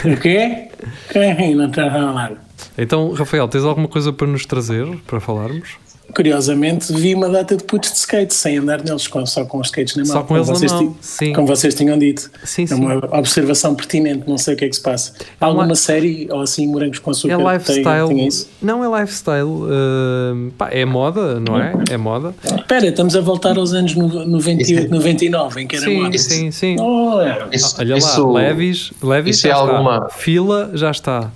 O 0.05 0.19
quê? 0.19 0.67
Quem 1.11 1.55
não 1.55 1.67
está 1.69 1.87
a 1.87 1.91
falar? 1.91 2.31
Então, 2.77 3.13
Rafael, 3.13 3.47
tens 3.47 3.63
alguma 3.63 3.87
coisa 3.87 4.11
para 4.13 4.27
nos 4.27 4.45
trazer, 4.45 4.85
para 5.07 5.19
falarmos? 5.19 5.77
Curiosamente, 6.15 6.91
vi 6.93 7.13
uma 7.15 7.29
data 7.29 7.55
de 7.55 7.63
putos 7.63 7.91
de 7.91 7.97
skate 7.97 8.33
sem 8.33 8.57
andar 8.57 8.83
neles, 8.83 9.09
só 9.25 9.45
com 9.45 9.59
os 9.59 9.67
skates 9.67 9.95
na 9.95 10.03
mão. 10.03 10.13
Só 10.13 10.23
com 10.23 10.35
eles 10.35 10.47
na 10.47 10.53
vocês 10.55 10.71
mão, 10.71 10.87
ti- 10.91 10.97
sim. 11.01 11.33
Como 11.33 11.47
vocês 11.47 11.73
tinham 11.75 11.97
dito. 11.97 12.29
Sim, 12.43 12.63
É 12.63 12.67
sim. 12.67 12.75
uma 12.75 12.95
observação 13.17 13.75
pertinente, 13.75 14.23
não 14.27 14.37
sei 14.37 14.53
o 14.53 14.57
que 14.57 14.65
é 14.65 14.69
que 14.69 14.75
se 14.75 14.81
passa. 14.81 15.13
Há 15.39 15.47
uma- 15.47 15.61
alguma 15.61 15.75
série, 15.75 16.27
ou 16.31 16.41
assim, 16.41 16.67
morangos 16.67 16.99
com 16.99 17.11
açúcar, 17.11 17.33
É 17.33 17.37
que 17.37 17.43
tem, 17.43 17.53
lifestyle. 17.53 18.07
tem 18.07 18.27
isso? 18.27 18.49
Não 18.61 18.83
é 18.95 19.01
lifestyle. 19.01 19.49
ah, 19.69 20.51
pá, 20.57 20.69
é 20.71 20.85
moda, 20.85 21.39
não 21.39 21.59
é? 21.59 21.73
É 21.89 21.97
moda. 21.97 22.33
Espera, 22.43 22.87
estamos 22.87 23.15
a 23.15 23.21
voltar 23.21 23.57
aos 23.57 23.73
anos 23.73 23.95
no- 23.95 24.25
98, 24.25 24.89
99, 24.91 25.61
em 25.61 25.67
que 25.67 25.75
era 25.75 25.85
Sim, 25.85 26.01
moda. 26.03 26.17
sim, 26.17 26.51
sim. 26.51 26.75
Oh, 26.79 27.21
é. 27.21 27.47
isso, 27.51 27.75
Olha 27.79 27.97
isso, 27.97 28.27
lá, 28.27 28.41
Levis, 28.41 28.91
Levis 29.01 29.37
isso 29.37 29.47
já 29.47 29.49
é 29.49 29.51
está. 29.53 29.71
alguma- 29.71 30.09
Fila 30.09 30.71
já 30.73 30.91
está. 30.91 31.31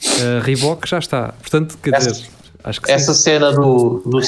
Uh, 0.00 0.40
Reebok 0.44 0.88
já 0.88 0.98
está. 0.98 1.34
Portanto, 1.40 1.76
quer 1.82 1.94
Essa- 1.94 2.12
dizer, 2.12 2.26
acho 2.64 2.80
que 2.80 2.90
essa 2.90 3.14
sim. 3.14 3.22
cena 3.22 3.52
do, 3.52 4.02
do 4.04 4.20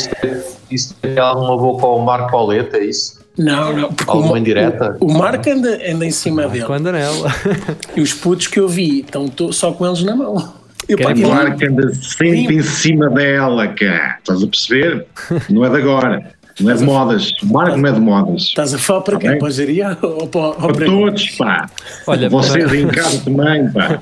isso 0.70 0.94
tem 1.00 1.18
alguma 1.18 1.56
boca 1.56 1.86
ao 1.86 1.98
Marco 2.00 2.30
Pauleta, 2.30 2.76
é 2.78 2.84
isso? 2.84 3.20
Não, 3.38 3.72
não. 3.72 3.92
Porque 3.92 4.10
Alguma 4.10 4.34
o, 4.34 4.36
indireta? 4.36 4.96
o, 5.00 5.06
o 5.06 5.12
Marco 5.18 5.48
anda, 5.48 5.78
anda 5.90 6.04
em 6.04 6.10
cima 6.10 6.46
dele. 6.48 6.64
Anda 6.68 6.92
nela. 6.92 7.32
E 7.96 8.00
os 8.00 8.12
putos 8.12 8.46
que 8.46 8.60
eu 8.60 8.68
vi 8.68 9.00
estão 9.00 9.28
to- 9.28 9.52
só 9.52 9.72
com 9.72 9.86
eles 9.86 10.02
na 10.02 10.14
mão. 10.14 10.52
Eu, 10.88 10.98
pá, 10.98 11.14
Claro 11.14 11.56
que 11.56 11.66
anda 11.66 11.94
sempre 11.94 12.56
em 12.56 12.62
cima 12.62 13.08
dela, 13.08 13.68
cá. 13.68 14.16
Estás 14.18 14.42
a 14.42 14.46
perceber? 14.46 15.06
Não 15.48 15.64
é 15.64 15.70
de 15.70 15.76
agora. 15.76 16.32
Não 16.58 16.70
é 16.70 16.74
de 16.74 16.84
modas. 16.84 17.30
O 17.42 17.46
Marco 17.46 17.76
não 17.76 17.88
é 17.88 17.92
de 17.92 18.00
modas. 18.00 18.42
Estás 18.42 18.74
a 18.74 18.78
falar 18.78 19.02
para 19.02 19.18
Tá 19.18 19.28
quem? 19.28 19.38
Para 19.38 19.48
o 19.48 19.50
Jeria 19.50 19.98
ou 20.02 20.26
para, 20.26 20.40
ou 20.40 20.54
Para 20.54 20.72
para 20.74 20.86
todos, 20.86 21.30
pá. 21.32 21.70
Olha, 22.06 22.28
Vocês 22.28 22.64
para- 22.64 22.76
em 22.76 22.88
casa 22.88 23.20
também, 23.24 23.70
pá. 23.70 24.00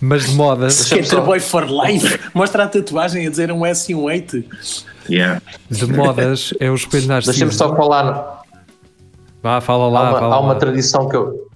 Mas 0.00 0.26
de 0.26 0.34
modas, 0.34 0.80
Skater 0.80 1.22
Boy 1.22 1.40
for 1.40 1.66
Life? 1.68 2.18
Mostra 2.34 2.64
a 2.64 2.68
tatuagem 2.68 3.26
a 3.26 3.30
dizer 3.30 3.50
um 3.52 3.64
S 3.64 3.90
e 3.90 3.94
um 3.94 4.02
8. 4.02 4.44
Yeah. 5.10 5.40
de 5.70 5.86
modas 5.86 6.52
é 6.60 6.70
o 6.70 6.74
espelho 6.74 7.08
Narciso. 7.08 7.32
Deixa-me 7.32 7.52
só 7.52 7.74
falar. 7.74 8.42
Vá, 9.42 9.60
fala 9.60 9.84
Há 9.84 9.88
lá, 9.88 10.10
uma, 10.10 10.18
fala 10.20 10.34
há 10.34 10.40
uma 10.40 10.52
lá. 10.52 10.58
tradição 10.58 11.08
que 11.08 11.16
eu. 11.16 11.48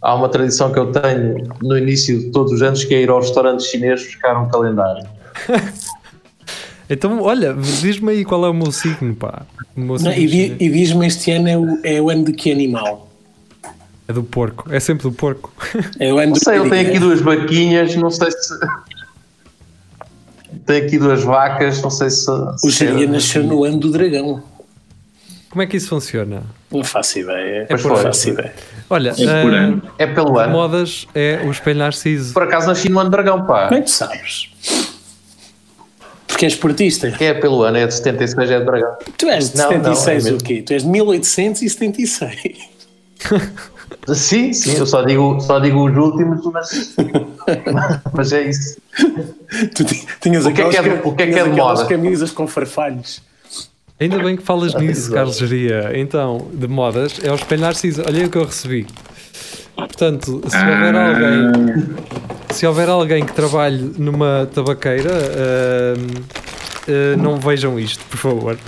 Há 0.00 0.14
uma 0.14 0.28
tradição 0.28 0.72
que 0.72 0.78
eu 0.78 0.90
tenho 0.92 1.48
no 1.62 1.76
início 1.78 2.18
de 2.18 2.30
todos 2.30 2.52
os 2.52 2.62
anos 2.62 2.84
que 2.84 2.94
é 2.94 3.02
ir 3.02 3.10
ao 3.10 3.20
restaurante 3.20 3.62
chinês 3.64 4.04
buscar 4.04 4.36
um 4.40 4.48
calendário. 4.48 5.06
Então, 6.92 7.22
olha, 7.22 7.54
diz-me 7.54 8.12
aí 8.12 8.24
qual 8.24 8.44
é 8.44 8.50
o 8.50 8.54
meu 8.54 8.70
signo, 8.70 9.14
pá. 9.14 9.42
O 9.76 9.80
meu 9.80 9.94
Não, 9.94 9.98
signo 9.98 10.12
e, 10.14 10.26
di- 10.26 10.32
chinês. 10.42 10.60
e 10.60 10.68
diz-me 10.70 11.06
este 11.06 11.30
ano 11.30 11.48
é 11.48 11.56
o, 11.56 11.78
é 11.82 12.00
o 12.00 12.10
ano 12.10 12.24
de 12.24 12.32
que 12.32 12.52
animal? 12.52 13.08
é 14.08 14.12
do 14.12 14.22
porco. 14.22 14.70
É 14.72 14.78
sempre 14.80 15.04
do 15.04 15.12
porco. 15.12 15.52
É 15.98 16.12
o 16.12 16.18
ano 16.18 16.26
Não 16.26 16.32
do 16.34 16.44
sei, 16.44 16.58
ele 16.58 16.68
tem 16.68 16.80
aqui 16.86 16.98
duas 16.98 17.20
vaquinhas, 17.20 17.94
não 17.96 18.10
sei 18.10 18.30
se. 18.30 18.58
Tem 20.66 20.82
aqui 20.82 20.98
duas 20.98 21.22
vacas, 21.22 21.80
não 21.80 21.90
sei 21.90 22.10
se. 22.10 22.30
O 22.30 22.44
é- 22.82 23.06
nasceu 23.06 23.42
no 23.44 23.64
ano 23.64 23.78
do 23.78 23.90
dragão. 23.90 24.42
Como 25.48 25.62
é 25.62 25.66
que 25.66 25.76
isso 25.76 25.88
funciona? 25.88 26.42
Não 26.70 26.82
faço 26.82 27.18
ideia. 27.18 27.66
Não 27.70 27.78
foi. 27.78 27.96
faço 28.02 28.30
ideia. 28.30 28.54
Olha, 28.88 29.10
É 29.10 29.42
por 29.42 29.54
ah, 29.54 29.58
ano. 29.58 29.82
É 29.98 30.06
pelo 30.06 30.38
ano. 30.38 30.52
modas 30.52 31.06
é 31.14 31.40
o 31.44 31.50
espelho 31.50 31.78
Narciso. 31.78 32.32
Por 32.34 32.42
acaso 32.42 32.66
nasci 32.66 32.88
no 32.88 32.98
ano 32.98 33.10
dragão, 33.10 33.46
pá. 33.46 33.68
Como 33.68 33.78
é 33.78 33.82
que 33.82 33.86
tu 33.86 33.92
sabes? 33.94 34.50
Porque 36.32 36.46
és 36.46 36.54
esportista. 36.54 37.12
É 37.20 37.34
pelo 37.34 37.62
ano, 37.62 37.76
é 37.76 37.86
de 37.86 37.94
76, 37.94 38.50
é 38.50 38.58
de 38.58 38.64
dragão. 38.64 38.96
Tu 39.18 39.26
és 39.28 39.50
de 39.50 39.58
Não, 39.58 39.70
não, 39.70 39.92
é 39.92 39.94
76 39.94 40.26
o 40.32 40.38
quê? 40.44 40.62
Tu 40.62 40.72
és 40.72 40.82
de 40.82 40.88
1876. 40.88 42.58
Sim, 44.14 44.52
sim, 44.52 44.76
eu 44.78 44.86
só 44.86 45.02
digo, 45.04 45.38
só 45.40 45.60
digo 45.60 45.88
os 45.88 45.96
últimos, 45.96 46.44
mas. 46.52 46.94
mas 48.12 48.32
é 48.32 48.48
isso. 48.48 48.76
Tu 49.74 49.84
ti- 49.84 50.04
tinhas 50.20 50.44
O 50.44 50.52
que 50.52 50.60
é 50.60 50.68
que 50.70 50.76
é 50.76 50.80
o 51.04 51.14
que 51.14 51.22
é 51.22 51.26
que 51.26 51.32
tinhas 51.32 51.46
é 51.46 51.50
de 51.50 51.56
moda? 51.56 51.86
camisas 51.86 52.32
com 52.32 52.48
farfalhos. 52.48 53.22
Ainda 54.00 54.18
bem 54.18 54.36
que 54.36 54.42
falas 54.42 54.74
nisso, 54.74 55.02
exato. 55.02 55.14
Carlos 55.14 55.36
Geria. 55.38 55.92
Então, 55.94 56.48
de 56.52 56.66
modas, 56.66 57.20
é 57.22 57.30
o 57.30 57.36
espelho 57.36 57.60
Narciso. 57.62 58.02
Olha 58.04 58.26
o 58.26 58.30
que 58.30 58.38
eu 58.38 58.44
recebi. 58.46 58.86
Portanto, 59.76 60.42
se 60.48 60.56
houver 60.56 60.96
Ah. 60.96 61.08
alguém, 61.08 61.84
se 62.52 62.66
houver 62.66 62.88
alguém 62.88 63.24
que 63.24 63.32
trabalhe 63.32 63.92
numa 63.98 64.48
tabaqueira, 64.54 65.10
ahm, 65.12 66.22
ah, 66.88 67.16
não 67.16 67.38
vejam 67.38 67.78
isto, 67.78 68.04
por 68.06 68.16
favor. 68.18 68.58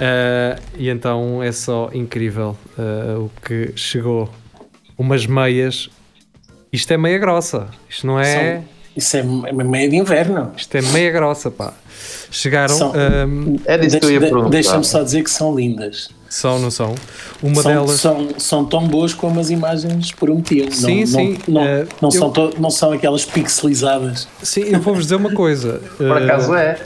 Ah, 0.00 0.58
e 0.76 0.88
então 0.88 1.42
é 1.42 1.52
só 1.52 1.90
incrível 1.92 2.56
ah, 2.78 3.18
o 3.18 3.30
que 3.44 3.72
chegou. 3.76 4.28
Umas 4.98 5.26
meias. 5.26 5.88
Isto 6.72 6.92
é 6.92 6.96
meia 6.96 7.18
grossa. 7.18 7.68
Isto 7.88 8.06
não 8.06 8.20
é. 8.20 8.24
São- 8.54 8.64
Isso 8.96 9.16
é 9.16 9.22
meio 9.22 9.90
de 9.90 9.96
inverno. 9.96 10.52
Isto 10.56 10.76
é 10.76 10.82
meia 10.82 11.10
grossa, 11.10 11.50
pá. 11.50 11.72
Chegaram. 12.30 12.74
São- 12.74 12.92
ahm, 12.94 13.56
É 13.64 13.76
disso 13.78 13.98
que 13.98 14.06
eu 14.06 14.10
ia 14.12 14.20
perguntar. 14.20 14.48
Deixa-me 14.50 14.84
só 14.84 15.02
dizer 15.02 15.22
que 15.22 15.30
são 15.30 15.54
lindas. 15.54 16.10
São, 16.34 16.58
não 16.58 16.70
são? 16.70 16.94
Uma 17.42 17.62
são, 17.62 17.72
delas. 17.72 18.00
são, 18.00 18.28
são 18.38 18.64
tão 18.64 18.86
boas 18.88 19.12
como 19.14 19.38
as 19.40 19.50
imagens 19.50 20.12
prometiam. 20.12 20.70
Sim, 20.70 21.00
não, 21.00 21.06
sim, 21.06 21.38
Não, 21.46 21.54
não, 21.54 21.66
eh, 21.68 21.86
não 22.00 22.08
eu- 22.08 22.10
são 22.12 22.30
to- 22.30 22.54
não 22.58 22.70
são 22.70 22.92
aquelas 22.92 23.24
pixelizadas. 23.24 24.26
Sim, 24.42 24.62
eu 24.62 24.80
vou-vos 24.80 25.04
dizer 25.04 25.16
uma 25.16 25.32
coisa. 25.32 25.80
Por 25.98 26.10
Ah, 26.10 26.24
acaso 26.24 26.54
é. 26.54 26.78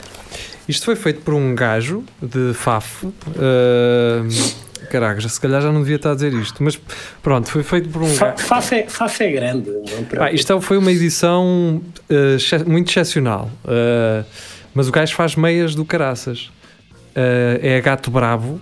Isto 0.67 0.83
foi 0.85 0.95
feito 0.97 1.21
por 1.21 1.33
um 1.33 1.55
gajo 1.55 2.03
de 2.21 2.53
Faf. 2.53 3.05
Uh, 3.05 3.13
caraca, 4.91 5.21
já- 5.21 5.29
se 5.29 5.39
calhar 5.39 5.61
já 5.61 5.71
não 5.71 5.79
devia 5.81 5.95
estar 5.95 6.11
a 6.11 6.15
dizer 6.15 6.33
isto, 6.33 6.61
mas 6.61 6.77
pronto, 7.23 7.49
foi 7.49 7.63
feito 7.63 7.87
por 7.87 8.01
um. 8.03 8.07
Faf 8.07 8.75
é, 8.75 8.85
Faf 8.87 9.23
é 9.23 9.31
grande. 9.31 9.71
preocupes. 10.09 10.33
isto 10.41 10.51
é- 10.53 10.59
foi 10.61 10.77
uma 10.77 10.91
edição 10.91 11.81
uh, 12.09 12.69
muito 12.69 12.89
excepcional, 12.89 13.49
uh, 13.63 14.25
mas 14.73 14.89
o 14.89 14.91
gajo 14.91 15.15
faz 15.15 15.35
meias 15.37 15.73
do 15.73 15.85
caraças. 15.85 16.49
Uh, 17.15 17.59
é 17.61 17.79
Gato 17.81 18.11
Bravo. 18.11 18.59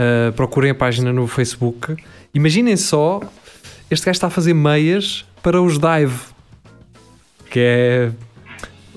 Uh, 0.00 0.32
procurem 0.32 0.70
a 0.70 0.74
página 0.74 1.12
no 1.12 1.26
Facebook. 1.26 1.94
Imaginem 2.32 2.76
só, 2.76 3.20
este 3.90 4.06
gajo 4.06 4.16
está 4.16 4.28
a 4.28 4.30
fazer 4.30 4.54
meias 4.54 5.24
para 5.42 5.60
os 5.60 5.74
Dive, 5.78 6.18
que 7.50 7.58
é. 7.60 8.10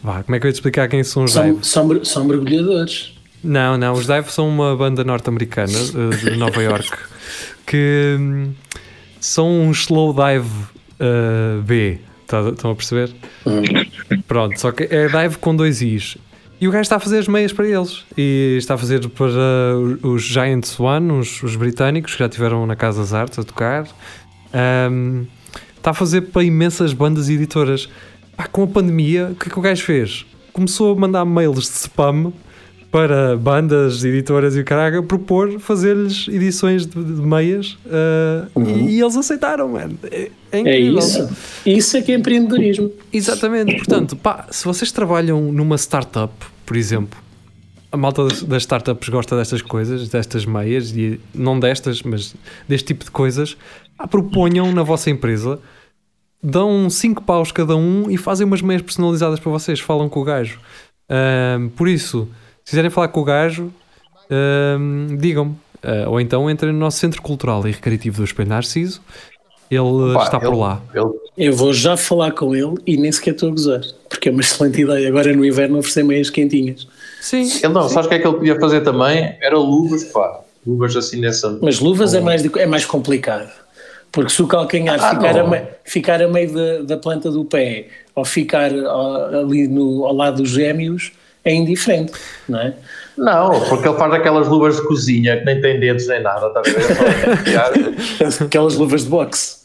Vá, 0.01 0.21
como 0.23 0.35
é 0.35 0.39
que 0.39 0.45
eu 0.45 0.49
ia 0.49 0.53
te 0.53 0.55
explicar 0.57 0.87
quem 0.87 1.03
são 1.03 1.23
os 1.25 1.33
Dive? 1.33 1.47
são, 1.55 1.63
são, 1.63 1.87
mer- 1.87 2.05
são 2.05 2.25
mergulhadores. 2.25 3.13
Não, 3.43 3.77
não, 3.77 3.93
os 3.93 4.05
Dive 4.07 4.31
são 4.31 4.47
uma 4.47 4.75
banda 4.77 5.03
norte-americana 5.03 5.73
eh, 5.73 6.15
de 6.31 6.37
Nova 6.37 6.61
York 6.63 6.89
que 7.67 8.15
hum, 8.19 8.53
são 9.19 9.49
um 9.49 9.71
slow 9.71 10.13
dive 10.13 10.47
uh, 10.99 11.61
B. 11.63 11.99
Tá- 12.27 12.49
Estão 12.49 12.71
a 12.71 12.75
perceber? 12.75 13.13
Pronto, 14.27 14.57
só 14.59 14.71
que 14.71 14.83
é 14.83 15.07
dive 15.07 15.37
com 15.39 15.53
dois 15.55 15.81
Is. 15.81 16.17
E 16.63 16.67
o 16.69 16.71
gajo 16.71 16.83
está 16.83 16.95
a 16.95 16.99
fazer 16.99 17.17
as 17.17 17.27
meias 17.27 17.51
para 17.51 17.67
eles. 17.67 18.05
E 18.17 18.55
está 18.57 18.75
a 18.75 18.77
fazer 18.77 19.05
para 19.09 19.25
os 20.01 20.23
Giant 20.23 20.63
Swan, 20.63 21.11
os, 21.19 21.43
os 21.43 21.57
britânicos, 21.57 22.13
que 22.13 22.19
já 22.19 22.25
estiveram 22.27 22.65
na 22.65 22.73
Casa 22.73 23.01
das 23.01 23.13
Artes 23.13 23.37
a 23.37 23.43
tocar. 23.43 23.85
Ahm, 24.53 25.25
está 25.75 25.91
a 25.91 25.93
fazer 25.93 26.21
para 26.21 26.41
imensas 26.41 26.93
bandas 26.93 27.27
e 27.27 27.33
editoras. 27.33 27.89
Pá, 28.37 28.47
com 28.47 28.63
a 28.63 28.67
pandemia, 28.67 29.31
o 29.33 29.35
que 29.35 29.49
é 29.49 29.51
que 29.51 29.59
o 29.59 29.61
gajo 29.61 29.83
fez? 29.83 30.25
Começou 30.53 30.95
a 30.95 30.97
mandar 30.97 31.25
mails 31.25 31.65
de 31.65 31.75
spam 31.75 32.31
para 32.89 33.35
bandas, 33.35 34.01
editoras 34.05 34.55
e 34.55 34.61
o 34.61 34.63
caraca, 34.63 35.03
propor 35.03 35.59
fazer-lhes 35.59 36.29
edições 36.29 36.85
de, 36.85 37.03
de 37.03 37.21
meias 37.21 37.77
ah, 37.91 38.47
e, 38.55 38.91
e 38.95 39.01
eles 39.01 39.17
aceitaram, 39.17 39.67
mano. 39.67 39.97
É, 40.09 40.29
é 40.49 40.57
É 40.57 40.59
incrível. 40.59 40.99
isso. 40.99 41.29
Isso 41.65 41.97
é 41.97 42.01
que 42.01 42.13
é 42.13 42.15
empreendedorismo. 42.15 42.89
Exatamente, 43.11 43.75
portanto, 43.75 44.15
pá, 44.15 44.45
se 44.49 44.63
vocês 44.63 44.93
trabalham 44.93 45.51
numa 45.51 45.75
startup, 45.75 46.52
por 46.65 46.77
exemplo, 46.77 47.19
a 47.91 47.97
malta 47.97 48.25
das, 48.25 48.63
startups 48.63 49.07
gosta 49.09 49.37
destas 49.37 49.61
coisas, 49.61 50.09
destas 50.09 50.45
meias, 50.45 50.91
e 50.91 51.19
não 51.33 51.59
destas, 51.59 52.01
mas 52.01 52.35
deste 52.67 52.87
tipo 52.87 53.05
de 53.05 53.11
coisas, 53.11 53.55
pá, 53.95 54.07
proponham 54.07 54.71
na 54.71 54.81
vossa 54.81 55.09
empresa, 55.09 55.59
dão 56.41 56.89
5 56.89 57.23
paus 57.23 57.51
cada 57.51 57.75
um 57.75 58.09
e 58.09 58.17
fazem 58.17 58.47
umas 58.47 58.61
meias 58.61 58.81
personalizadas 58.81 59.39
para 59.39 59.51
vocês, 59.51 59.79
falam 59.79 60.09
com 60.09 60.21
o 60.21 60.23
gajo. 60.23 60.59
Ahm, 61.07 61.69
por 61.69 61.87
isso, 61.87 62.27
se 62.65 62.71
quiserem 62.71 62.89
falar 62.89 63.09
com 63.09 63.21
o 63.21 63.23
gajo, 63.23 63.71
ahm, 64.29 65.15
digam-me. 65.17 65.55
Ah, 65.83 66.09
ou 66.09 66.19
então 66.19 66.49
entrem 66.49 66.71
no 66.71 66.79
nosso 66.79 66.97
Centro 66.97 67.21
Cultural 67.21 67.67
e 67.67 67.71
Recreativo 67.71 68.17
do 68.17 68.23
Espelho 68.23 68.49
Narciso, 68.49 69.01
ele 69.71 70.13
Pá, 70.13 70.23
está 70.23 70.39
por 70.39 70.49
ele- 70.53 70.57
lá. 70.57 70.81
ele- 70.93 71.23
Eu 71.37 71.53
vou 71.55 71.73
já 71.73 71.97
falar 71.97 72.31
com 72.31 72.55
ele 72.55 72.75
e 72.85 72.95
nem 72.97 73.11
sequer 73.11 73.31
estou 73.33 73.49
a 73.49 73.51
gozar. 73.51 73.81
Porque 74.09 74.29
é 74.29 74.31
uma 74.31 74.41
excelente 74.41 74.81
ideia. 74.81 75.07
Agora 75.07 75.33
no 75.35 75.43
inverno 75.45 75.77
oferecer 75.79 76.03
meias 76.03 76.29
quentinhas. 76.29 76.87
Sim, 77.21 77.49
ele 77.63 77.73
não, 77.73 77.87
sabes 77.89 78.05
o 78.05 78.09
que 78.09 78.15
é 78.15 78.19
que 78.19 78.27
ele 78.27 78.37
podia 78.37 78.59
fazer 78.59 78.81
também? 78.81 79.35
Era 79.41 79.57
luvas, 79.57 80.03
pá. 80.05 80.41
Luvas 80.67 80.95
assim 80.95 81.19
nessa. 81.19 81.57
Mas 81.61 81.79
luvas 81.79 82.13
é 82.13 82.21
mais, 82.21 82.43
de- 82.43 82.59
é 82.59 82.65
mais 82.65 82.85
complicado. 82.85 83.49
Porque 84.11 84.29
se 84.31 84.41
o 84.43 84.47
calcanhar 84.47 84.97
Ah, 85.03 85.09
ficar, 85.15 85.37
a 85.39 85.43
não. 85.43 85.49
me- 85.49 85.63
ficar 85.83 86.21
a 86.21 86.27
meio 86.27 86.53
da, 86.53 86.81
da 86.83 86.97
planta 86.97 87.31
do 87.31 87.43
pé 87.43 87.87
ou 88.15 88.23
ficar 88.23 88.69
ali 88.71 89.67
no, 89.67 90.05
ao 90.05 90.13
lado 90.13 90.41
dos 90.43 90.51
gêmeos, 90.51 91.11
é 91.43 91.53
indiferente, 91.53 92.13
não 92.47 92.59
é? 92.59 92.73
Não, 93.17 93.59
porque 93.69 93.87
ele 93.87 93.97
faz 93.97 94.13
aquelas 94.13 94.47
luvas 94.47 94.75
de 94.77 94.81
cozinha 94.87 95.37
que 95.37 95.45
nem 95.45 95.61
tem 95.61 95.79
dedos 95.79 96.07
nem 96.07 96.21
nada, 96.23 96.47
estás 96.47 96.75
a. 98.41 98.43
Aquelas 98.45 98.75
luvas 98.75 99.03
de 99.03 99.09
boxe. 99.09 99.57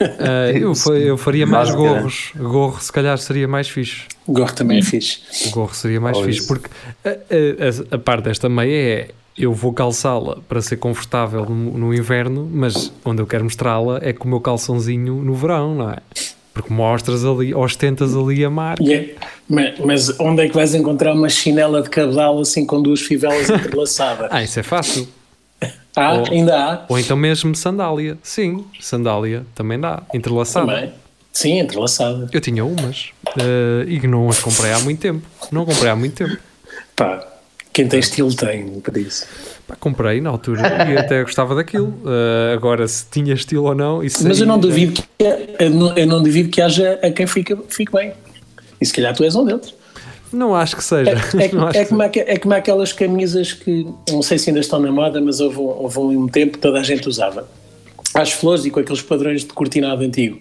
Ah, 0.00 0.50
eu, 0.52 0.72
eu 0.96 1.16
faria 1.16 1.46
mais 1.46 1.68
Basicamente. 1.70 1.98
gorros. 1.98 2.32
Gorro, 2.36 2.80
se 2.80 2.92
calhar, 2.92 3.16
seria 3.18 3.46
mais 3.48 3.68
fixe. 3.68 4.02
O 4.26 4.32
gorro 4.32 4.52
também 4.52 4.78
é 4.78 4.82
fixe. 4.82 5.20
O 5.46 5.50
gorro 5.50 5.74
seria 5.74 6.00
mais 6.00 6.16
Oh, 6.18 6.22
fixe, 6.24 6.38
isso. 6.40 6.48
porque 6.48 6.68
a, 7.04 7.08
a- 7.10 7.12
a- 7.12 7.96
a 7.96 7.98
parte 7.98 8.24
desta 8.24 8.48
meia 8.48 8.74
é 9.02 9.08
eu 9.36 9.52
vou 9.52 9.72
calçá-la 9.72 10.36
para 10.48 10.60
ser 10.62 10.76
confortável 10.76 11.44
no, 11.46 11.76
no 11.78 11.94
inverno, 11.94 12.48
mas 12.52 12.92
onde 13.04 13.20
eu 13.20 13.26
quero 13.26 13.42
mostrá-la 13.44 13.98
é 14.02 14.12
com 14.12 14.26
o 14.26 14.28
meu 14.30 14.40
calçãozinho 14.40 15.14
no 15.16 15.34
verão, 15.34 15.74
não 15.74 15.90
é? 15.90 15.96
Porque 16.54 16.72
mostras 16.72 17.24
ali, 17.24 17.52
ostentas 17.52 18.16
ali 18.16 18.44
a 18.44 18.48
marca. 18.48 18.82
E 18.82 18.94
é- 18.94 19.14
mas, 19.48 19.78
mas 19.80 20.20
onde 20.20 20.42
é 20.42 20.48
que 20.48 20.54
vais 20.54 20.74
encontrar 20.74 21.12
uma 21.12 21.28
chinela 21.28 21.82
de 21.82 21.90
cabedal 21.90 22.38
assim 22.40 22.64
com 22.64 22.80
duas 22.80 23.00
fivelas 23.02 23.50
entrelaçadas? 23.50 24.28
Ah, 24.30 24.42
isso 24.42 24.58
é 24.60 24.62
fácil. 24.62 25.06
Ah, 25.96 26.22
Oh. 26.22 26.32
ainda 26.32 26.56
há? 26.56 26.84
Ou 26.88 26.98
então 26.98 27.16
mesmo 27.16 27.54
sandália. 27.54 28.16
Sim, 28.22 28.64
sandália 28.80 29.44
também 29.54 29.78
dá. 29.78 30.02
Entrelaçada. 30.14 30.66
Também. 30.66 30.92
Sim, 31.32 31.58
entrelaçada. 31.58 32.28
Eu 32.32 32.40
tinha 32.40 32.64
umas 32.64 33.10
eh, 33.38 33.84
e 33.88 34.06
não 34.06 34.28
as 34.28 34.38
comprei 34.38 34.72
há 34.72 34.78
muito 34.78 35.00
tempo. 35.00 35.26
Não 35.50 35.64
comprei 35.66 35.90
há 35.90 35.96
muito 35.96 36.14
tempo. 36.14 36.36
Pá, 36.94 37.26
quem 37.72 37.88
tem 37.88 37.98
estilo 37.98 38.32
tem, 38.34 38.80
por 38.80 38.96
isso. 38.96 39.26
Pá, 39.66 39.74
comprei 39.80 40.20
na 40.20 40.28
altura 40.30 40.60
e 40.92 40.96
até 40.98 41.22
gostava 41.22 41.54
daquilo. 41.54 41.88
Uh, 42.04 42.52
agora, 42.54 42.86
se 42.86 43.06
tinha 43.10 43.32
estilo 43.34 43.64
ou 43.64 43.74
não, 43.74 44.02
isso 44.02 44.26
Mas 44.26 44.36
aí- 44.36 44.42
eu 44.42 44.46
não 44.46 44.58
duvido 44.58 44.92
que, 45.00 45.04
eu 45.58 45.70
não, 45.70 45.96
eu 45.96 46.06
não 46.06 46.22
duvido 46.22 46.50
que 46.50 46.60
haja 46.60 46.98
a 47.02 47.10
quem 47.10 47.26
fique, 47.26 47.56
fique 47.68 47.90
bem. 47.90 48.12
E 48.80 48.84
se 48.84 48.92
calhar 48.92 49.14
tu 49.14 49.24
és 49.24 49.34
um 49.34 49.44
deles. 49.44 49.74
Não 50.32 50.54
acho 50.54 50.76
que 50.76 50.82
seja. 50.84 51.12
É, 51.12 51.44
é, 51.44 51.48
Não 51.54 51.68
acho 51.68 51.78
é, 51.78 51.84
que 51.84 51.88
como, 51.90 52.02
aque- 52.02 52.24
é 52.26 52.36
como 52.36 52.54
aquelas 52.54 52.92
camisas 52.92 53.52
que 53.52 53.86
não 54.10 54.20
sei 54.20 54.36
se 54.36 54.50
ainda 54.50 54.60
estão 54.60 54.80
na 54.80 54.90
moda, 54.92 55.20
mas 55.20 55.40
houve, 55.40 55.58
um- 55.58 55.62
houve 55.62 55.98
um 55.98 56.26
tempo 56.28 56.54
que 56.54 56.58
toda 56.58 56.80
a 56.80 56.82
gente 56.82 57.08
usava. 57.08 57.46
Às 58.12 58.32
flores 58.32 58.64
e 58.66 58.70
com 58.70 58.80
aqueles 58.80 59.00
padrões 59.00 59.42
de 59.42 59.46
cortinado 59.52 60.02
antigo. 60.02 60.40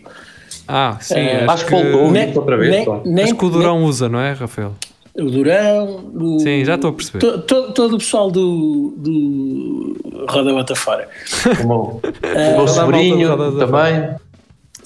Ah, 0.67 0.97
sim. 0.99 1.13
Eh, 1.15 1.45
Acho 1.47 1.65
que 1.65 1.71
voltou. 1.71 2.12
Nem- 2.12 2.36
outra 2.38 2.57
vez, 2.57 2.71
nem- 2.71 3.01
nem- 3.05 3.23
Acho 3.25 3.36
que 3.36 3.45
o 3.45 3.49
Durão 3.49 3.83
usa, 3.86 4.09
não 4.09 4.19
é, 4.19 4.33
Rafael? 4.33 4.73
O 5.17 5.26
Durão. 5.30 6.12
o- 6.15 6.39
Sim, 6.39 6.63
já 6.65 6.76
estou 6.76 6.89
a 6.89 6.93
perceber. 6.93 7.19
to- 7.19 7.39
to- 7.41 7.71
todo 7.73 7.95
o 7.95 7.97
pessoal 7.97 8.32
do, 8.32 8.93
do 8.97 10.26
Roda 10.30 10.52
Bota 10.54 10.76
Fora. 10.76 11.08
O 11.65 11.99
É, 12.23 12.58
meu 12.58 12.67
sobrinho 12.67 13.38
também. 13.58 14.15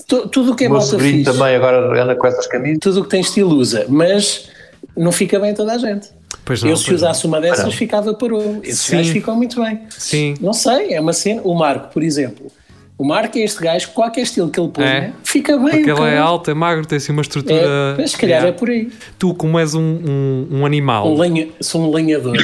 Tu- 0.07 0.27
tudo 0.29 0.51
o 0.53 0.55
que 0.55 0.63
é 0.63 0.67
O 0.67 0.71
meu 0.71 0.79
malta 0.79 0.91
sobrinho 0.91 1.17
fixe, 1.25 1.31
também 1.37 1.55
agora 1.55 2.01
anda 2.01 2.15
com 2.15 2.27
essas 2.27 2.47
camisas. 2.47 2.79
tudo 2.81 3.01
o 3.01 3.03
que 3.03 3.09
tem 3.09 3.21
estilo 3.21 3.55
usa, 3.55 3.85
mas 3.89 4.49
não 4.95 5.11
fica 5.11 5.37
bem 5.39 5.53
toda 5.53 5.73
a 5.73 5.77
gente. 5.77 6.09
Pois 6.45 6.63
não, 6.63 6.69
Eu, 6.69 6.77
se 6.77 6.85
pois 6.85 7.01
não. 7.01 7.07
usasse 7.09 7.25
uma 7.27 7.41
dessas, 7.41 7.65
Não. 7.65 7.71
ficava 7.71 8.13
parou. 8.13 8.59
Esses 8.63 8.81
Sim. 8.81 8.97
gajos 8.97 9.11
ficam 9.11 9.35
muito 9.35 9.61
bem. 9.61 9.81
Sim. 9.89 10.35
Não 10.39 10.53
sei, 10.53 10.93
é 10.93 11.01
uma 11.01 11.11
cena. 11.11 11.41
O 11.43 11.53
Marco, 11.53 11.91
por 11.93 12.01
exemplo. 12.03 12.47
O 12.97 13.05
Marco 13.05 13.37
é 13.37 13.41
este 13.41 13.61
gajo, 13.61 13.89
qualquer 13.91 14.21
estilo 14.21 14.49
que 14.49 14.59
ele 14.59 14.69
põe, 14.69 14.83
É. 14.83 15.11
fica 15.23 15.55
bem. 15.59 15.69
Porque 15.83 15.91
ele 15.91 16.01
é 16.09 16.17
alto, 16.17 16.49
é 16.49 16.53
magro, 16.55 16.83
tem 16.83 16.97
assim 16.97 17.11
uma 17.11 17.21
estrutura. 17.21 17.61
É, 17.61 17.95
mas 17.95 18.11
se 18.11 18.17
calhar 18.17 18.39
Yeah. 18.41 18.55
é 18.55 18.59
por 18.59 18.69
aí. 18.71 18.89
Tu, 19.19 19.33
como 19.35 19.59
és 19.59 19.75
um, 19.75 19.81
um, 19.81 20.47
um 20.51 20.65
animal. 20.65 21.07
Um 21.13 21.15
lenha, 21.19 21.47
sou 21.61 21.81
um 21.87 21.93
lenhador. 21.93 22.37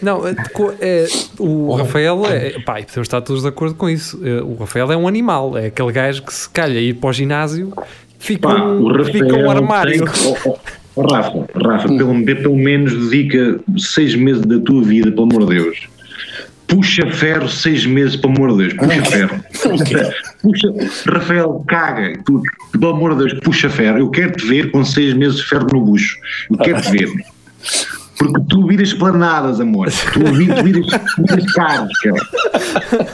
Não, 0.00 0.26
é, 0.28 0.34
é, 0.80 1.06
o 1.40 1.72
Rafael 1.76 2.22
é. 2.26 2.50
Pá, 2.60 2.78
e 2.80 2.84
podemos 2.84 3.06
estar 3.08 3.20
todos 3.20 3.42
de 3.42 3.48
acordo 3.48 3.74
com 3.74 3.88
isso. 3.90 4.20
É, 4.24 4.40
O 4.42 4.54
Rafael 4.54 4.92
é 4.92 4.96
um 4.96 5.08
animal. 5.08 5.58
É 5.58 5.66
aquele 5.66 5.90
gajo 5.90 6.22
que 6.22 6.32
se 6.32 6.48
calha 6.48 6.78
ir 6.78 6.94
para 6.94 7.10
o 7.10 7.12
ginásio, 7.12 7.72
fica, 8.20 8.48
Pá, 8.48 8.54
um, 8.54 8.80
o 8.80 8.88
Rafael 8.96 9.12
fica 9.12 9.36
um 9.36 9.50
armário. 9.50 10.04
tem- 10.04 10.32
oh, 10.44 10.50
oh, 10.50 10.58
oh, 10.94 11.02
Rafa, 11.12 11.46
Rafa 11.52 11.88
pelo, 11.88 12.24
pelo 12.24 12.56
menos 12.56 12.92
dedica 13.10 13.58
seis 13.76 14.14
meses 14.14 14.42
da 14.42 14.60
tua 14.60 14.82
vida, 14.84 15.10
pelo 15.10 15.24
amor 15.24 15.46
de 15.46 15.56
Deus. 15.60 15.88
Puxa 16.66 17.10
ferro 17.12 17.48
seis 17.48 17.84
meses, 17.86 18.16
pelo 18.16 18.34
amor 18.34 18.52
de 18.52 18.68
Deus. 18.68 18.74
Puxa 18.74 19.04
ferro. 19.04 19.44
Não. 19.64 20.10
Puxa, 20.42 20.68
Rafael, 21.06 21.64
caga. 21.68 22.18
Tu, 22.24 22.42
pelo 22.72 22.88
amor 22.88 23.14
de 23.16 23.24
Deus, 23.26 23.40
puxa 23.40 23.68
ferro. 23.70 23.98
Eu 23.98 24.10
quero 24.10 24.32
te 24.32 24.46
ver 24.46 24.70
com 24.70 24.84
seis 24.84 25.14
meses 25.14 25.36
de 25.38 25.44
ferro 25.44 25.66
no 25.72 25.80
bucho. 25.80 26.16
Eu 26.50 26.58
quero 26.58 26.80
te 26.80 26.90
ver. 26.90 27.08
Porque 28.18 28.40
tu 28.48 28.66
viras 28.66 28.92
planadas, 28.92 29.60
amor. 29.60 29.88
Tu 30.12 30.24
viras, 30.32 30.62
viras, 30.62 31.52
carros, 31.52 31.98
cara. 32.00 32.16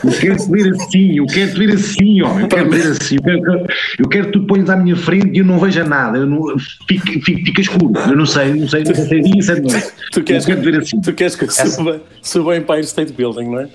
Eu 0.05 0.13
quero 0.13 0.37
te 0.37 0.51
ver 0.51 0.73
assim, 0.75 1.17
eu 1.19 1.27
quero 1.27 1.53
te 1.53 1.59
ver 1.59 1.75
assim, 1.75 2.23
ó. 2.23 2.39
Eu 2.39 2.49
quero 2.49 2.71
te 2.71 2.77
ver 2.77 2.87
assim. 2.91 3.17
Eu 3.17 3.23
quero, 3.23 3.67
eu 3.99 4.09
quero 4.09 4.27
que 4.27 4.33
tu 4.33 4.47
ponhas 4.47 4.71
à 4.71 4.77
minha 4.77 4.97
frente 4.97 5.31
e 5.35 5.39
eu 5.39 5.45
não 5.45 5.59
veja 5.59 5.85
nada. 5.85 6.19
Eu 6.19 6.27
não, 6.27 6.59
fica, 6.87 7.13
fica, 7.25 7.45
fica 7.45 7.61
escuro. 7.61 7.93
Eu 8.09 8.17
não 8.17 8.27
sei, 8.27 8.55
não 8.55 8.69
sei, 8.69 8.85
não 8.85 8.95
sei 8.95 9.07
se 9.07 9.15
é 9.15 9.21
dia 9.21 9.39
e 9.39 9.43
se 9.43 9.53
é 9.53 9.55
de 9.55 9.73
noite. 9.73 9.89
Tu 10.13 10.23
queres, 10.23 10.49
eu 10.49 10.55
quero 10.55 10.61
te 10.61 10.71
ver 10.71 10.81
assim. 10.81 11.01
tu 11.01 11.13
queres 11.13 11.37
que 11.37 11.45
eu 11.45 11.51
suba, 11.51 12.01
suba 12.23 12.57
em 12.57 12.61
Empire 12.61 12.81
State 12.81 13.13
Building, 13.13 13.51
não 13.51 13.61
é? 13.61 13.69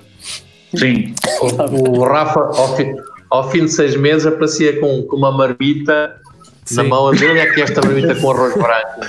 Sim. 0.75 1.13
O, 1.41 1.99
o 1.99 2.03
Rafa, 2.03 2.39
ao 2.39 2.75
fim, 2.75 2.93
ao 3.29 3.49
fim 3.51 3.65
de 3.65 3.71
seis 3.71 3.95
meses, 3.95 4.25
aparecia 4.27 4.79
com, 4.79 5.03
com 5.03 5.15
uma 5.15 5.31
marmita 5.31 6.15
na 6.71 6.84
mão 6.84 7.04
olha 7.04 7.43
aqui 7.43 7.62
esta 7.62 7.82
marmita 7.82 8.15
com 8.15 8.32
arroz 8.32 8.54
branco. 8.56 9.01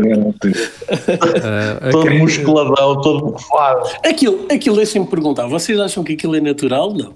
uh, 0.87 1.91
Todo 1.91 2.11
musculadão, 2.11 3.01
todo 3.01 3.31
bufado. 3.31 3.89
Aquilo, 4.05 4.45
aquilo 4.51 4.75
deixem-me 4.75 5.07
perguntar, 5.07 5.47
vocês 5.47 5.79
acham 5.79 6.03
que 6.03 6.13
aquilo 6.13 6.35
é 6.35 6.41
natural? 6.41 6.93
Não. 6.93 7.13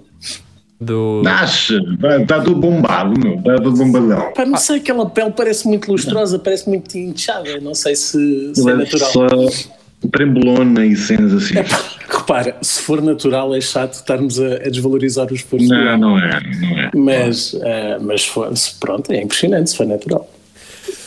do, 0.80 1.22
Acha, 1.26 1.78
está 2.20 2.40
tudo 2.40 2.56
bombado, 2.56 3.18
meu. 3.18 3.36
Está 3.36 3.56
tudo 3.56 3.76
bombadão. 3.76 4.32
Pá, 4.32 4.44
não 4.44 4.56
sei, 4.56 4.78
aquela 4.78 5.08
pele 5.08 5.30
parece 5.30 5.68
muito 5.68 5.90
lustrosa, 5.90 6.38
parece 6.38 6.68
muito 6.68 6.96
inchada. 6.98 7.60
Não 7.60 7.74
sei 7.74 7.94
se, 7.94 8.52
se 8.54 8.68
é 8.68 8.72
é 8.72 8.76
natural. 8.76 9.10
só 9.10 9.26
trembolona 10.12 10.84
e 10.84 10.94
cenas 10.96 11.32
assim. 11.32 11.54
Repara, 12.08 12.56
se 12.62 12.82
for 12.82 13.02
natural 13.02 13.54
é 13.54 13.60
chato 13.60 13.94
estarmos 13.94 14.40
a, 14.40 14.54
a 14.56 14.68
desvalorizar 14.70 15.30
o 15.30 15.34
esforço. 15.34 15.68
Não, 15.68 15.98
não 15.98 16.18
é, 16.18 16.40
não 16.60 16.78
é. 16.78 16.90
Mas, 16.94 17.54
ah, 17.62 17.98
mas 18.00 18.22
se 18.22 18.28
for, 18.30 18.56
se- 18.56 18.74
pronto, 18.78 19.10
é 19.12 19.22
impressionante 19.22 19.70
se 19.70 19.76
for 19.76 19.86
natural. 19.86 20.30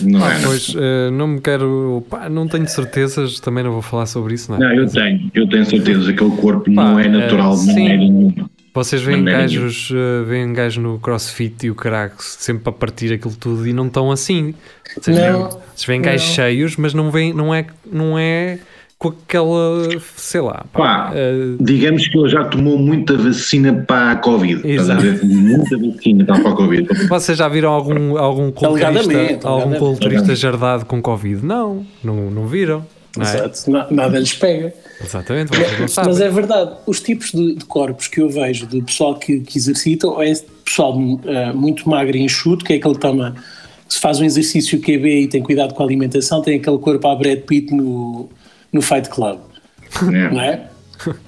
Não 0.01 0.29
é. 0.29 0.41
Pois, 0.43 0.69
uh, 0.69 1.11
não 1.11 1.27
me 1.27 1.41
quero. 1.41 2.03
Pá, 2.09 2.29
não 2.29 2.47
tenho 2.47 2.67
certezas, 2.67 3.39
também 3.39 3.63
não 3.63 3.71
vou 3.71 3.81
falar 3.81 4.05
sobre 4.05 4.33
isso, 4.33 4.51
não 4.51 4.57
é? 4.57 4.59
Não, 4.59 4.73
eu 4.73 4.89
tenho, 4.89 5.31
eu 5.33 5.47
tenho 5.47 5.65
certeza 5.65 6.05
que 6.05 6.11
aquele 6.23 6.37
corpo 6.37 6.69
não 6.69 6.95
Pá, 6.95 7.01
é 7.01 7.07
natural 7.07 7.55
de 7.55 7.61
eh, 7.61 7.63
sim. 7.63 7.67
maneira 7.73 7.97
nenhuma. 7.97 8.49
Vocês 8.73 9.01
veem 9.01 9.23
gajos, 9.25 9.89
uh, 9.91 10.25
veem 10.25 10.53
gajos 10.53 10.83
no 10.83 10.99
crossfit 10.99 11.65
e 11.65 11.71
o 11.71 11.75
caraca 11.75 12.15
sempre 12.19 12.69
a 12.69 12.71
partir 12.71 13.11
aquilo 13.11 13.35
tudo 13.35 13.67
e 13.67 13.73
não 13.73 13.87
estão 13.87 14.11
assim. 14.11 14.53
Vocês 14.97 15.17
Não, 15.17 15.23
veem, 15.23 15.43
vocês 15.43 15.85
veem 15.85 16.01
gajos 16.01 16.27
não. 16.27 16.35
cheios, 16.35 16.75
mas 16.77 16.93
não, 16.93 17.11
veem, 17.11 17.33
não, 17.33 17.53
é, 17.53 17.65
não 17.91 18.17
é 18.19 18.59
com 18.99 19.07
aquela, 19.07 19.87
sei 20.17 20.41
lá, 20.41 20.65
pá, 20.73 20.79
Pá, 20.79 21.11
eh, 21.15 21.55
digamos 21.57 22.05
que 22.05 22.17
ele 22.17 22.27
já 22.27 22.43
tomou 22.43 22.77
muita 22.77 23.17
vacina 23.17 23.73
para 23.87 24.11
a 24.11 24.15
Covid. 24.17 24.59
Estás 24.69 24.89
a 24.89 24.95
ver? 24.95 25.23
Muita 25.23 25.77
vacina 25.77 26.25
para 26.25 26.49
a 26.49 26.53
Covid. 26.53 27.07
vocês 27.07 27.37
já 27.37 27.47
viram 27.47 27.71
algum, 27.71 28.17
algum 28.17 28.51
culturista, 28.51 29.47
algum 29.47 29.75
culturista 29.75 30.35
jardado 30.35 30.85
com 30.85 31.01
Covid? 31.01 31.45
Não, 31.45 31.85
não, 32.03 32.29
não 32.29 32.45
viram. 32.45 32.85
Não 33.15 33.25
é? 33.25 33.35
Exato, 33.35 33.71
na- 33.71 33.87
nada 33.89 34.19
lhes 34.19 34.33
pega. 34.33 34.73
Exatamente, 35.01 35.57
vocês 35.57 35.79
não 35.79 35.87
sabem. 35.87 36.11
Mas 36.11 36.21
é 36.21 36.29
verdade, 36.29 36.71
os 36.85 36.99
tipos 36.99 37.31
de, 37.31 37.55
de 37.55 37.63
corpos 37.63 38.07
que 38.09 38.19
eu 38.19 38.29
vejo 38.29 38.67
do 38.67 38.83
pessoal 38.83 39.15
que, 39.17 39.39
que 39.39 39.57
exercita, 39.57 40.07
ou 40.07 40.21
é 40.21 40.33
pessoal 40.65 40.99
eh, 41.25 41.53
muito 41.53 41.89
magro 41.89 42.17
e 42.17 42.21
enxuto, 42.21 42.65
que 42.65 42.73
é 42.73 42.75
aquele 42.75 42.95
que 42.95 42.99
toma, 42.99 43.33
que 43.87 43.93
se 43.93 43.99
faz 44.01 44.19
um 44.19 44.25
exercício 44.25 44.77
QB 44.81 45.21
e 45.21 45.27
tem 45.29 45.41
cuidado 45.41 45.73
com 45.73 45.81
a 45.81 45.85
alimentação, 45.85 46.41
tem 46.41 46.59
aquele 46.59 46.77
corpo 46.77 47.07
à 47.07 47.15
Brad 47.15 47.39
Pitt 47.39 47.73
no, 47.73 48.29
no 48.71 48.81
Fight 48.81 49.09
Club, 49.09 49.39
não 50.01 50.41
É. 50.41 50.47
é? 50.53 50.69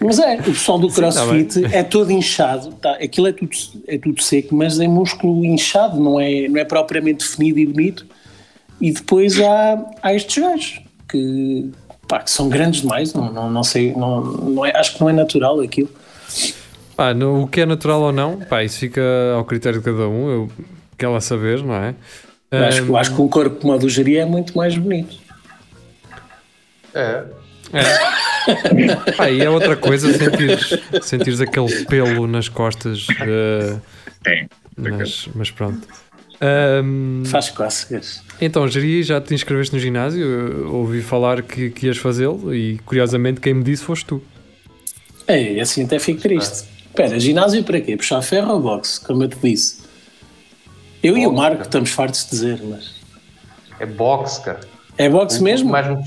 Mas 0.01 0.19
é, 0.19 0.35
o 0.35 0.43
pessoal 0.43 0.77
do 0.77 0.89
tá 0.89 0.95
crossfit 0.95 1.63
é 1.73 1.81
todo 1.81 2.11
inchado, 2.11 2.73
tá? 2.73 2.91
aquilo 2.95 3.27
é 3.27 3.31
tudo, 3.31 3.51
é 3.87 3.97
tudo 3.97 4.21
seco, 4.21 4.53
mas 4.53 4.77
é 4.81 4.87
músculo 4.87 5.45
inchado, 5.45 5.97
não 5.97 6.19
é, 6.19 6.47
não 6.49 6.59
é 6.59 6.65
propriamente 6.65 7.19
definido 7.25 7.57
e 7.59 7.65
bonito. 7.65 8.05
E 8.81 8.91
depois 8.91 9.39
há, 9.39 9.81
há 10.03 10.13
estes 10.13 10.43
gajos 10.43 10.81
que, 11.09 11.71
pá, 12.05 12.19
que 12.19 12.29
são 12.31 12.49
grandes 12.49 12.81
demais, 12.81 13.13
não, 13.13 13.31
não, 13.31 13.49
não 13.49 13.63
sei, 13.63 13.93
não, 13.93 14.19
não 14.21 14.65
é, 14.65 14.75
acho 14.75 14.95
que 14.95 14.99
não 15.01 15.09
é 15.09 15.13
natural 15.13 15.61
aquilo. 15.61 15.89
Pá, 16.97 17.13
no- 17.13 17.43
o 17.43 17.47
que 17.47 17.61
é 17.61 17.65
natural 17.65 18.01
ou 18.01 18.11
não, 18.11 18.39
pá, 18.39 18.63
isso 18.65 18.77
fica 18.79 19.01
ao 19.35 19.45
critério 19.45 19.79
de 19.79 19.85
cada 19.85 20.07
um, 20.09 20.29
eu 20.29 20.51
quero 20.97 21.13
lá 21.13 21.21
saber, 21.21 21.63
não 21.63 21.75
é? 21.75 21.95
Eu 22.51 22.65
acho, 22.65 22.83
que- 22.83 22.89
Ahm, 22.91 22.95
acho 22.97 23.15
que 23.15 23.21
um 23.21 23.27
corpo 23.29 23.55
como 23.61 23.71
a 23.73 23.77
do 23.77 23.87
Jari 23.87 24.17
é 24.17 24.25
muito 24.25 24.57
mais 24.57 24.77
bonito. 24.77 25.15
É. 26.93 27.23
Pá, 29.15 29.29
e 29.29 29.41
é 29.41 29.49
outra 29.49 29.75
coisa 29.75 30.11
sentires, 30.13 30.77
sentires 31.01 31.41
aquele 31.41 31.85
pelo 31.85 32.27
nas 32.27 32.49
costas, 32.49 33.07
eh, 33.21 33.77
É. 34.25 34.45
mas, 34.77 35.29
mas 35.35 35.51
pronto. 35.51 35.87
Ahm, 36.41 37.23
Faz 37.25 37.49
cócegas. 37.51 38.23
então, 38.41 38.67
Jeri, 38.67 39.03
já 39.03 39.21
te 39.21 39.33
inscreveste 39.33 39.75
no 39.75 39.79
ginásio? 39.79 40.25
Eu 40.25 40.73
ouvi 40.73 41.01
falar 41.01 41.43
que, 41.43 41.69
que 41.69 41.85
ias 41.85 41.97
fazê-lo 41.97 42.53
e 42.53 42.79
curiosamente 42.79 43.39
quem 43.39 43.53
me 43.53 43.63
disse 43.63 43.83
foste 43.83 44.05
tu. 44.05 44.21
É, 45.27 45.59
assim 45.61 45.83
até 45.85 45.99
fico 45.99 46.19
triste. 46.19 46.65
Espera, 46.87 47.19
ginásio 47.19 47.63
para 47.63 47.79
quê? 47.79 47.95
Puxar 47.95 48.21
ferro 48.23 48.53
ou 48.53 48.59
boxe? 48.59 48.99
Como 48.99 49.23
eu 49.23 49.29
te 49.29 49.37
disse. 49.41 49.81
Eu 51.03 51.15
e 51.17 51.25
o 51.27 51.31
Marco 51.31 51.61
estamos 51.61 51.91
fartos 51.91 52.23
de 52.25 52.31
dizer, 52.31 52.59
mas. 52.63 52.95
É 53.79 53.85
boxe, 53.85 54.41
cara. 54.43 54.61
É 54.97 55.07
boxe 55.07 55.41
mesmo? 55.41 55.69
mais, 55.69 55.87
o 55.87 56.03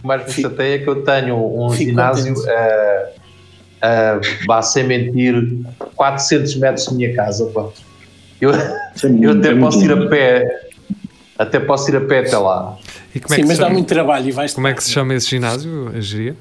que 0.00 0.06
mais 0.06 0.26
me 0.26 0.42
chateia 0.42 0.74
é 0.76 0.78
que 0.78 0.88
eu 0.88 1.02
tenho 1.02 1.36
um 1.36 1.70
Fico 1.70 1.90
ginásio 1.90 2.34
a, 2.48 3.86
a, 3.86 4.20
vá 4.46 4.62
sem 4.62 4.84
mentir, 4.84 5.34
400 5.96 6.56
metros 6.56 6.86
da 6.86 6.92
minha 6.92 7.14
casa. 7.14 7.46
Pá. 7.46 7.66
Eu, 8.40 8.50
eu 9.20 9.32
até 9.38 9.54
posso 9.54 9.84
ir 9.84 9.92
a 9.92 10.06
pé, 10.08 10.60
até 11.38 11.60
posso 11.60 11.90
ir 11.90 11.96
a 11.96 12.00
pé 12.00 12.20
até 12.20 12.38
lá. 12.38 12.76
E 13.14 13.20
como 13.20 13.34
é 13.34 13.36
Sim, 13.36 13.42
que 13.42 13.48
mas 13.48 13.58
dá 13.58 13.64
chama, 13.64 13.74
muito 13.74 13.88
trabalho 13.88 14.28
e 14.28 14.32
vais 14.32 14.54
como 14.54 14.66
é 14.68 14.74
que 14.74 14.82
se 14.84 14.90
chama 14.90 15.14
esse 15.14 15.28
ginásio, 15.28 15.90
Jeri? 16.00 16.34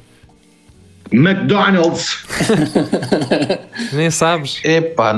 McDonald's! 1.12 2.24
Nem 3.94 4.12
sabes. 4.12 4.62
Epá, 4.64 5.18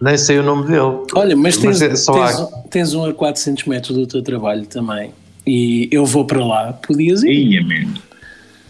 nem 0.00 0.16
sei 0.16 0.38
o 0.38 0.42
nome 0.42 0.66
dele. 0.68 1.04
Olha, 1.14 1.36
mas 1.36 1.56
tens, 1.56 1.80
Mas 1.80 2.08
é 2.08 2.12
tens, 2.12 2.38
um- 2.40 2.62
tens 2.70 2.94
um 2.94 3.04
a 3.04 3.12
400 3.12 3.64
metros 3.66 3.96
do 3.96 4.06
teu 4.06 4.22
trabalho 4.22 4.64
também. 4.66 5.12
E 5.46 5.88
eu 5.90 6.04
vou 6.06 6.24
para 6.26 6.44
lá, 6.44 6.72
podias 6.72 7.22
ir. 7.22 7.30
Ia, 7.32 7.62
man. 7.64 7.94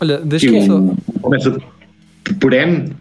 Olha, 0.00 0.18
deixa-me 0.18 0.66
só. 0.66 0.72
Eu- 0.74 0.96
Começa 1.20 1.58
por 2.40 2.52
M? 2.52 2.92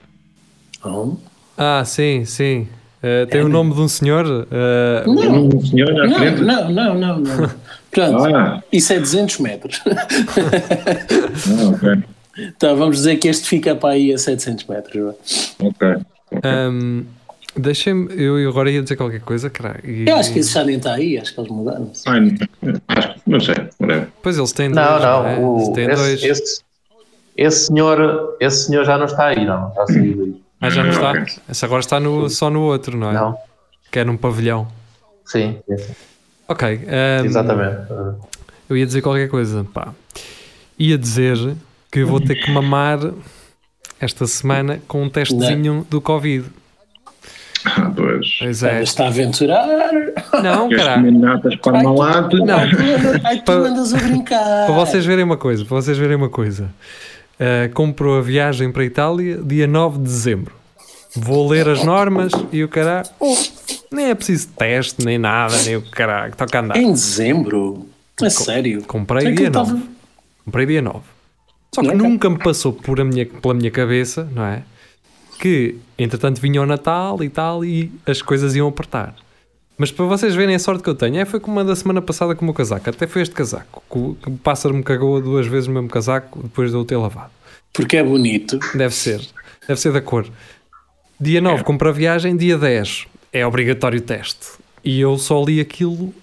Oh. 0.83 1.15
Ah, 1.57 1.83
sim, 1.85 2.25
sim. 2.25 2.67
Eh, 3.03 3.25
tem 3.25 3.41
o 3.41 3.49
nome 3.49 3.73
de 3.73 3.79
um 3.81 3.87
senhor. 3.87 4.47
eh, 4.51 5.03
Não, 5.07 5.47
um 5.47 5.65
senhor 5.65 5.89
à 5.99 6.07
não, 6.07 6.15
frente? 6.17 6.41
não, 6.41 6.69
não, 6.71 6.93
não, 6.99 7.19
não. 7.19 7.51
Pronto, 7.91 8.25
Ah, 8.35 8.61
isso 8.71 8.93
é 8.93 8.99
200 8.99 9.39
metros. 9.39 9.81
ah, 9.87 11.69
ok. 11.73 12.03
Então 12.37 12.75
vamos 12.77 12.97
dizer 12.97 13.17
que 13.17 13.27
este 13.27 13.47
fica 13.47 13.75
para 13.75 13.91
aí 13.95 14.13
a 14.13 14.17
700 14.17 14.65
metros. 14.67 15.15
Ok. 15.59 15.87
ahm, 16.43 17.03
Deixem-me, 17.55 18.13
eu 18.21 18.47
agora 18.49 18.71
ia 18.71 18.81
dizer 18.81 18.95
qualquer 18.95 19.19
coisa, 19.21 19.49
caralho. 19.49 19.81
e- 19.83 20.07
Eu 20.09 20.15
acho 20.15 20.31
que 20.31 20.39
esse 20.39 20.51
já 20.53 20.63
nem 20.63 20.77
está 20.77 20.93
aí, 20.93 21.17
acho 21.17 21.33
que 21.33 21.39
eles 21.41 21.51
mudaram-se. 21.51 22.07
Ai, 22.07 22.35
acho 22.87 23.13
que 23.15 23.19
não 23.29 23.39
sei. 23.41 23.55
whatever. 23.79 24.07
Pois 24.23 24.37
eles 24.37 24.51
têm 24.53 24.69
Não, 24.69 24.83
dois. 24.89 25.01
não. 25.03 25.27
é? 25.27 25.37
o- 25.39 25.55
Eles 25.57 25.69
têm 25.69 25.87
dois. 25.87 26.23
esse, 26.23 26.27
esse, 26.27 26.61
esse 27.35 27.65
senhor, 27.67 28.37
esse 28.39 28.65
senhor 28.67 28.85
já 28.85 28.97
não 28.97 29.05
está 29.05 29.27
aí, 29.27 29.45
não. 29.45 29.73
Já 29.75 29.85
saiu 29.87 30.17
daí. 30.17 30.41
Ah, 30.61 30.69
já 30.69 30.83
não 30.83 30.91
está? 30.91 31.11
Ok. 31.11 31.25
Esse 31.49 31.65
agora 31.65 31.79
está 31.81 31.99
no, 31.99 32.29
só 32.29 32.49
no 32.49 32.61
outro, 32.61 32.95
não 32.97 33.09
é? 33.09 33.13
Não? 33.13 33.35
Que 33.91 33.99
é 33.99 34.03
num 34.05 34.15
pavilhão. 34.15 34.67
Sim, 35.25 35.57
Ok. 36.47 36.67
ahm, 36.87 37.25
exatamente. 37.25 37.77
Eu 38.69 38.77
ia 38.77 38.85
dizer 38.85 39.01
qualquer 39.01 39.27
coisa, 39.27 39.65
pá. 39.73 39.93
Ia 40.79 40.97
dizer 40.97 41.55
que 41.91 42.03
vou 42.05 42.19
ter 42.21 42.35
que 42.35 42.49
mamar 42.51 42.99
esta 43.99 44.25
semana 44.25 44.81
com 44.87 45.03
um 45.03 45.09
testezinho 45.09 45.85
do 45.89 45.99
Covid. 46.01 46.45
Ah, 47.65 47.91
pois. 47.95 48.27
Pois 48.39 48.63
é. 48.63 48.81
está 48.83 49.05
a 49.05 49.07
aventurar. 49.07 49.67
Não, 50.43 50.69
caralho. 50.69 51.11
natas 51.11 51.55
para 51.57 51.81
Ai? 51.81 52.37
Não. 52.37 52.57
Ai, 53.23 53.41
tu 53.41 53.51
andas 53.51 53.93
a 53.93 53.97
brincar. 53.97 54.65
Para 54.65 54.73
vocês 54.75 55.05
verem 55.05 55.23
uma 55.23 55.37
coisa, 55.37 55.63
para 55.65 55.75
vocês 55.75 55.97
verem 55.97 56.15
uma 56.15 56.29
coisa. 56.29 56.69
Uh, 57.39 57.73
compro 57.73 58.17
a 58.17 58.21
viagem 58.21 58.71
para 58.71 58.83
a 58.83 58.85
Itália 58.85 59.37
dia 59.43 59.67
9 59.67 59.97
de 59.97 60.03
dezembro. 60.03 60.53
Vou 61.15 61.47
ler 61.49 61.67
as 61.67 61.83
normas 61.83 62.31
e 62.51 62.63
o 62.63 62.69
caralho. 62.69 63.07
Oh, 63.19 63.35
nem 63.91 64.09
é 64.11 64.15
preciso 64.15 64.47
teste, 64.57 65.03
nem 65.03 65.17
nada, 65.17 65.55
nem 65.63 65.75
o 65.75 65.81
caralho. 65.81 66.33
Toca 66.35 66.57
a 66.57 66.61
andar. 66.61 66.77
Em 66.77 66.91
dezembro? 66.91 67.87
A 68.21 68.29
sério? 68.29 68.83
Comprei 68.83 69.27
É 69.27 69.31
dia 69.31 69.47
eu 69.47 69.51
tava- 69.51 69.71
9. 69.73 69.83
Comprei 70.45 70.65
dia 70.65 70.81
9. 70.81 70.99
Só 71.73 71.81
é 71.81 71.85
que- 71.87 71.93
nunca 71.95 72.29
me 72.29 72.37
passou 72.37 72.73
por 72.73 72.99
a 73.01 73.03
minha, 73.03 73.25
pela 73.25 73.53
minha 73.53 73.71
cabeça, 73.71 74.27
não 74.33 74.45
é? 74.45 74.61
Que 75.41 75.75
entretanto 75.97 76.39
vinha 76.39 76.61
o 76.61 76.65
Natal 76.65 77.23
e 77.23 77.29
tal 77.29 77.65
e 77.65 77.91
as 78.05 78.21
coisas 78.21 78.55
iam 78.55 78.67
apertar. 78.67 79.15
Mas 79.77 79.91
para 79.91 80.05
vocês 80.05 80.35
verem 80.35 80.53
a 80.53 80.59
sorte 80.59 80.83
que 80.83 80.89
eu 80.89 80.95
tenho, 80.95 81.17
é, 81.17 81.25
foi 81.25 81.39
como 81.39 81.59
a 81.59 81.63
da 81.63 81.75
semana 81.75 82.01
passada 82.01 82.35
com 82.35 82.43
o 82.43 82.45
meu 82.45 82.53
casaco. 82.53 82.87
Até 82.87 83.07
foi 83.07 83.23
este 83.23 83.33
casaco. 83.33 83.81
que 83.89 83.97
O 83.97 84.15
que 84.15 84.29
o 84.29 84.37
pássaro 84.37 84.75
me 84.75 84.83
cagou 84.83 85.19
duas 85.19 85.47
vezes 85.47 85.67
o 85.67 85.71
mesmo 85.71 85.89
casaco 85.89 86.43
depois 86.43 86.69
de 86.69 86.77
eu 86.77 86.81
o 86.81 86.85
ter 86.85 86.97
lavado. 86.97 87.31
Porque 87.73 87.97
é 87.97 88.03
bonito. 88.03 88.59
Deve 88.75 88.93
ser. 88.93 89.19
Deve 89.67 89.79
ser 89.79 89.91
da 89.91 90.01
cor. 90.01 90.27
Dia 91.19 91.41
9 91.41 91.63
compro 91.63 91.89
a 91.89 91.91
viagem, 91.91 92.37
dia 92.37 92.57
10 92.57 93.07
é 93.33 93.45
obrigatório 93.45 94.01
teste. 94.01 94.47
E 94.83 94.99
eu 94.99 95.17
só 95.17 95.43
li 95.43 95.59
aquilo 95.59 96.13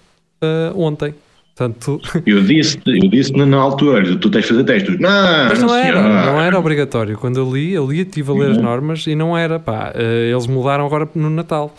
ah, 0.41 0.71
ontem. 0.75 1.13
Portanto, 1.59 1.99
Eu 2.25 2.41
disse, 2.41 2.79
eu 2.87 3.09
disse 3.09 3.33
na 3.33 3.57
altura, 3.57 4.15
tu 4.17 4.29
tens 4.31 4.43
de 4.43 4.47
fazer 4.47 4.63
testes. 4.63 4.97
Não, 4.99 5.09
Mas 5.49 5.61
não 5.61 5.75
era, 5.75 6.01
não 6.25 6.39
era 6.39 6.57
obrigatório. 6.57 7.17
Quando 7.17 7.37
eu 7.37 7.53
li, 7.53 7.73
eu 7.73 7.85
li, 7.85 7.99
estive 7.99 8.31
a 8.31 8.33
ler 8.33 8.51
as 8.51 8.57
normas 8.57 9.05
e 9.07 9.13
não 9.13 9.37
era, 9.37 9.59
pá. 9.59 9.91
eh, 9.93 10.29
Eles 10.31 10.47
mudaram 10.47 10.85
agora 10.85 11.07
no 11.13 11.29
Natal. 11.29 11.75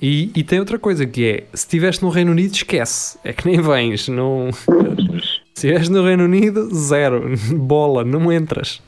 E, 0.00 0.30
e 0.36 0.44
tem 0.44 0.60
outra 0.60 0.78
coisa 0.78 1.04
que 1.06 1.24
é, 1.26 1.34
se 1.52 1.64
estiveste 1.64 2.04
no 2.04 2.10
Reino 2.10 2.30
Unido, 2.30 2.54
esquece. 2.54 3.18
É 3.24 3.32
que 3.32 3.48
nem 3.48 3.60
vens. 3.60 4.06
Não... 4.08 4.50
Se 5.54 5.72
és 5.72 5.88
no 5.88 6.04
Reino 6.04 6.24
Unido, 6.24 6.68
zero. 6.74 7.32
Bola, 7.54 8.04
não 8.04 8.30
entras. 8.30 8.80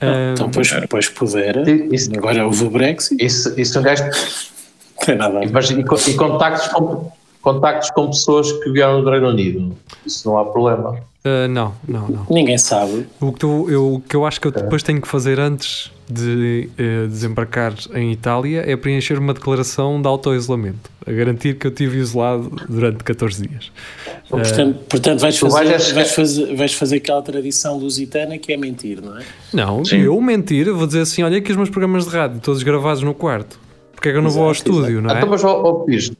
Ah, 0.00 0.32
Então, 0.34 0.50
pois, 0.50 0.70
pois 0.88 1.08
puder. 1.08 1.66
Isso- 1.92 2.10
Agora 2.16 2.44
houve 2.44 2.62
o 2.64 2.70
Brexit. 2.70 3.16
Isso, 3.24 3.58
isso 3.58 3.78
um 3.80 3.82
gajo. 3.82 4.04
Não 4.04 5.06
tem 5.06 5.16
nada 5.16 5.38
a 5.38 5.40
ver. 5.40 5.64
E, 5.72 5.80
e 6.10 6.14
contactos, 6.14 6.68
com, 6.68 7.10
contactos 7.42 7.90
com 7.90 8.06
pessoas 8.08 8.50
que 8.52 8.70
vieram 8.70 9.02
do 9.02 9.10
Reino 9.10 9.28
Unido. 9.28 9.72
Isso 10.06 10.28
não 10.28 10.38
há 10.38 10.44
problema. 10.44 10.98
ah, 11.24 11.48
não, 11.48 11.74
não, 11.88 12.08
não. 12.08 12.26
Ninguém 12.30 12.58
sabe. 12.58 13.06
O 13.20 13.32
que, 13.32 13.40
tu- 13.40 13.66
eu, 13.70 13.94
o 13.94 14.00
que 14.00 14.14
eu 14.14 14.24
acho 14.26 14.40
que 14.40 14.46
eu 14.48 14.50
depois 14.52 14.82
tenho 14.82 15.00
que 15.00 15.08
fazer 15.08 15.38
antes 15.40 15.90
de 16.08 16.68
eh, 16.76 17.06
desembarcar 17.06 17.72
em 17.94 18.10
Itália 18.10 18.64
é 18.66 18.76
preencher 18.76 19.16
uma 19.16 19.32
declaração 19.32 20.02
de 20.02 20.08
auto-isolamento, 20.08 20.90
a 21.06 21.12
garantir 21.12 21.54
que 21.56 21.66
eu 21.68 21.70
estive 21.70 21.98
isolado 21.98 22.50
durante 22.68 23.04
14 23.04 23.46
dias. 23.46 23.70
Portanto, 24.28 24.78
portanto 24.88 25.20
vais, 25.20 25.38
fazer, 25.38 25.64
vais 25.68 25.90
vais, 25.92 26.10
fazer, 26.12 26.56
vais 26.56 26.74
fazer 26.74 26.96
aquela 26.96 27.22
tradição 27.22 27.78
lusitana 27.78 28.38
que 28.38 28.52
é 28.52 28.56
mentir, 28.56 29.00
não 29.00 29.16
é? 29.18 29.22
Não, 29.52 29.84
Sim. 29.84 29.98
eu 30.00 30.20
mentir, 30.20 30.66
eu 30.66 30.76
vou 30.76 30.86
dizer 30.86 31.02
assim: 31.02 31.22
olha 31.22 31.38
aqui 31.38 31.50
os 31.52 31.56
meus 31.56 31.70
programas 31.70 32.04
de 32.06 32.10
rádio, 32.10 32.40
todos 32.40 32.62
gravados 32.64 33.02
no 33.04 33.14
quarto. 33.14 33.58
Porque 33.92 34.08
é 34.08 34.12
que 34.12 34.18
eu 34.18 34.22
não 34.22 34.30
vou 34.30 34.44
ao 34.44 34.50
Exato, 34.52 34.70
estúdio, 34.70 35.00
não 35.02 35.10
é? 35.10 35.16
Então, 35.18 35.28
mas, 35.28 35.44
ó, 35.44 35.62
ó, 35.62 35.72
Pires, 35.84 36.10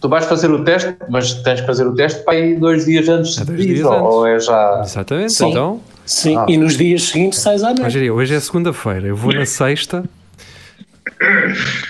tu 0.00 0.08
vais 0.08 0.24
fazer 0.24 0.50
o 0.50 0.64
teste, 0.64 0.94
mas 1.08 1.34
tens 1.42 1.60
que 1.60 1.66
fazer 1.66 1.86
o 1.86 1.94
teste 1.94 2.22
para 2.24 2.34
aí 2.34 2.54
dois 2.56 2.84
dias 2.84 3.08
antes 3.08 3.36
É 3.38 3.40
de 3.40 3.46
dois 3.46 3.60
ir, 3.60 3.74
dias 3.74 3.86
ou, 3.86 3.92
antes. 3.92 4.04
ou 4.14 4.26
é 4.26 4.40
já. 4.40 4.80
Exatamente, 4.84 5.32
Sim. 5.32 5.50
então. 5.50 5.80
Sim, 6.04 6.36
Ah. 6.36 6.46
e 6.48 6.56
nos 6.56 6.76
dias 6.76 7.02
seguintes 7.04 7.38
sais 7.40 7.62
à 7.64 7.74
noite. 7.74 8.10
hoje 8.10 8.34
é 8.34 8.40
segunda-feira, 8.40 9.08
eu 9.08 9.16
vou 9.16 9.32
na 9.34 9.44
sexta, 9.44 10.04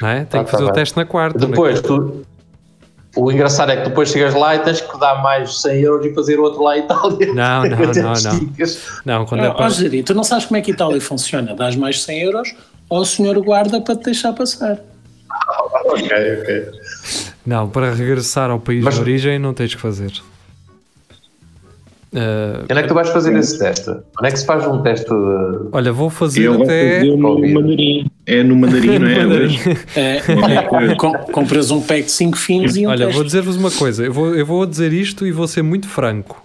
não 0.00 0.08
é? 0.08 0.24
Tenho 0.24 0.42
Ah, 0.42 0.44
que 0.44 0.50
tá 0.50 0.58
fazer 0.58 0.62
o 0.62 0.66
bem. 0.66 0.74
teste 0.74 0.96
na 0.96 1.04
quarta. 1.04 1.38
Depois, 1.46 1.82
na- 1.82 1.86
tu, 1.88 2.22
O 3.18 3.32
engraçado 3.32 3.70
é 3.72 3.76
que 3.78 3.88
depois 3.88 4.10
chegas 4.10 4.34
lá 4.34 4.54
e 4.56 4.58
tens 4.58 4.82
que 4.82 4.98
dar 5.00 5.22
mais 5.22 5.62
100 5.62 5.80
euros 5.80 6.04
e 6.04 6.12
fazer 6.14 6.38
outro 6.38 6.62
lá 6.62 6.76
em 6.76 6.80
Itália. 6.82 7.32
Não, 7.32 7.62
não, 7.64 7.78
não, 7.78 8.12
não. 8.12 8.50
Não, 9.06 9.24
quando 9.26 9.42
é 9.44 9.48
Ó, 9.48 9.54
para. 9.54 9.64
ó, 9.66 9.68
Jeri, 9.70 10.02
tu 10.02 10.12
não 10.14 10.22
sabes 10.22 10.44
como 10.44 10.58
é 10.58 10.60
que 10.60 10.70
Itália 10.70 11.00
funciona? 11.00 11.54
Dás 11.54 11.74
mais 11.76 12.02
100 12.02 12.20
euros 12.22 12.54
ao 12.90 13.04
senhor 13.06 13.38
guarda 13.40 13.80
para 13.80 13.96
te 13.96 14.04
deixar 14.04 14.34
passar. 14.34 14.78
Ok, 15.86 16.02
ok. 16.04 16.70
Não, 17.46 17.68
para 17.68 17.94
regressar 17.94 18.50
ao 18.50 18.58
país 18.58 18.82
Mas- 18.84 18.94
de 18.94 19.00
origem 19.00 19.38
não 19.38 19.54
tens 19.54 19.74
que 19.74 19.80
fazer. 19.80 20.12
Ah, 22.14 22.62
Onde 22.70 22.78
é 22.80 22.82
que 22.82 22.88
tu 22.88 22.94
vais 22.94 23.08
fazer 23.10 23.36
esse 23.36 23.58
teste? 23.58 23.90
Onde 23.90 24.28
é 24.28 24.30
que 24.30 24.38
se 24.38 24.46
faz 24.46 24.66
um 24.66 24.80
teste? 24.82 25.06
de- 25.06 25.68
olha, 25.72 25.92
vou 25.92 26.08
fazer 26.08 26.48
vai 26.48 26.62
até. 26.62 26.94
fazer 27.00 27.16
no 27.16 27.22
Covid. 27.22 27.52
mandarim. 27.54 28.06
É 28.24 28.42
no 28.42 28.56
mandarim, 28.56 28.86
não 28.98 29.06
é? 29.08 29.24
Mandarim. 29.24 29.58
É, 29.94 30.16
é, 30.16 30.94
com- 30.94 31.12
compras 31.32 31.70
um 31.70 31.80
pack 31.82 32.04
de 32.04 32.10
5 32.12 32.36
fins 32.38 32.76
e 32.76 32.86
um 32.86 32.90
Olha, 32.90 32.98
teste. 33.06 33.14
vou 33.14 33.24
dizer-vos 33.24 33.56
uma 33.56 33.70
coisa. 33.70 34.04
Eu 34.04 34.12
vou, 34.12 34.34
eu 34.34 34.46
vou 34.46 34.64
dizer 34.64 34.92
isto 34.92 35.26
e 35.26 35.32
vou 35.32 35.46
ser 35.46 35.62
muito 35.62 35.86
franco. 35.88 36.42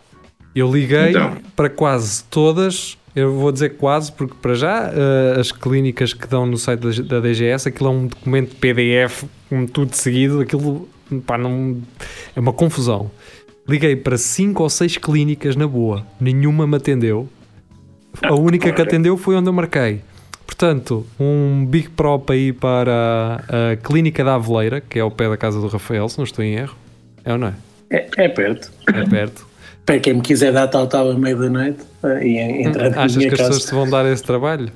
Eu 0.54 0.70
liguei 0.72 1.12
Então. 1.12 1.38
para 1.56 1.70
quase 1.70 2.24
todas. 2.26 2.98
Eu 3.16 3.34
vou 3.34 3.52
dizer 3.52 3.72
quase, 3.72 4.12
porque 4.12 4.36
para 4.42 4.54
já 4.54 4.90
eh, 4.94 5.40
as 5.40 5.52
clínicas 5.52 6.14
que 6.14 6.26
dão 6.28 6.46
no 6.46 6.58
site 6.58 6.80
da, 6.80 7.20
da 7.20 7.20
DGS, 7.20 7.68
aquilo 7.68 7.90
é 7.90 7.92
um 7.92 8.08
documento 8.08 8.56
PDF 8.56 9.26
com 9.50 9.66
tudo 9.66 9.94
seguido, 9.94 10.40
aquilo 10.40 10.88
pá, 11.26 11.38
não, 11.38 11.82
é 12.36 12.40
uma 12.40 12.54
confusão. 12.54 13.12
Liguei 13.68 13.96
para 13.96 14.18
5 14.18 14.64
ou 14.64 14.70
6 14.70 14.98
clínicas 14.98 15.56
na 15.56 15.68
boa, 15.68 16.06
nenhuma 16.20 16.66
me 16.66 16.78
atendeu. 16.78 17.28
A 18.22 18.34
única 18.34 18.72
que 18.72 18.82
atendeu 18.82 19.18
foi 19.18 19.36
onde 19.36 19.50
eu 19.50 19.54
marquei. 19.54 20.02
Portanto, 20.46 21.06
um 21.20 21.66
Big 21.66 21.90
Pro 21.90 22.20
para 22.20 22.36
ir 22.36 22.54
para 22.54 23.44
a 23.48 23.76
Clínica 23.78 24.24
da 24.24 24.36
Aveleira, 24.36 24.82
que 24.82 25.00
é 25.00 25.02
ao 25.02 25.10
pé 25.10 25.30
da 25.30 25.38
casa 25.38 25.60
do 25.60 25.68
Rafael, 25.68 26.08
se 26.10 26.18
não 26.18 26.26
estou 26.26 26.44
em 26.44 26.56
erro. 26.56 26.76
É 27.24 27.32
ou 27.32 27.38
não 27.38 27.48
é? 27.48 27.54
É, 27.90 28.08
é 28.18 28.30
perto. 28.30 28.72
É 28.88 29.04
perto. 29.06 29.48
Para 29.86 30.00
quem 30.00 30.14
me 30.16 30.22
quiser 30.22 30.52
dar 30.54 30.68
tal 30.68 30.88
tal 30.88 31.12
à 31.12 31.16
meia 31.16 31.36
da 31.36 31.50
noite 31.50 31.80
eh, 32.04 32.28
e 32.28 32.64
entrar 32.64 32.90
na 32.92 33.02
Achas 33.04 33.18
minha 33.18 33.30
que 33.30 33.34
as 33.36 33.40
casa. 33.40 33.50
pessoas 33.52 33.70
te 33.70 33.76
vão 33.76 33.90
dar 33.90 34.06
esse 34.06 34.24
trabalho? 34.24 34.72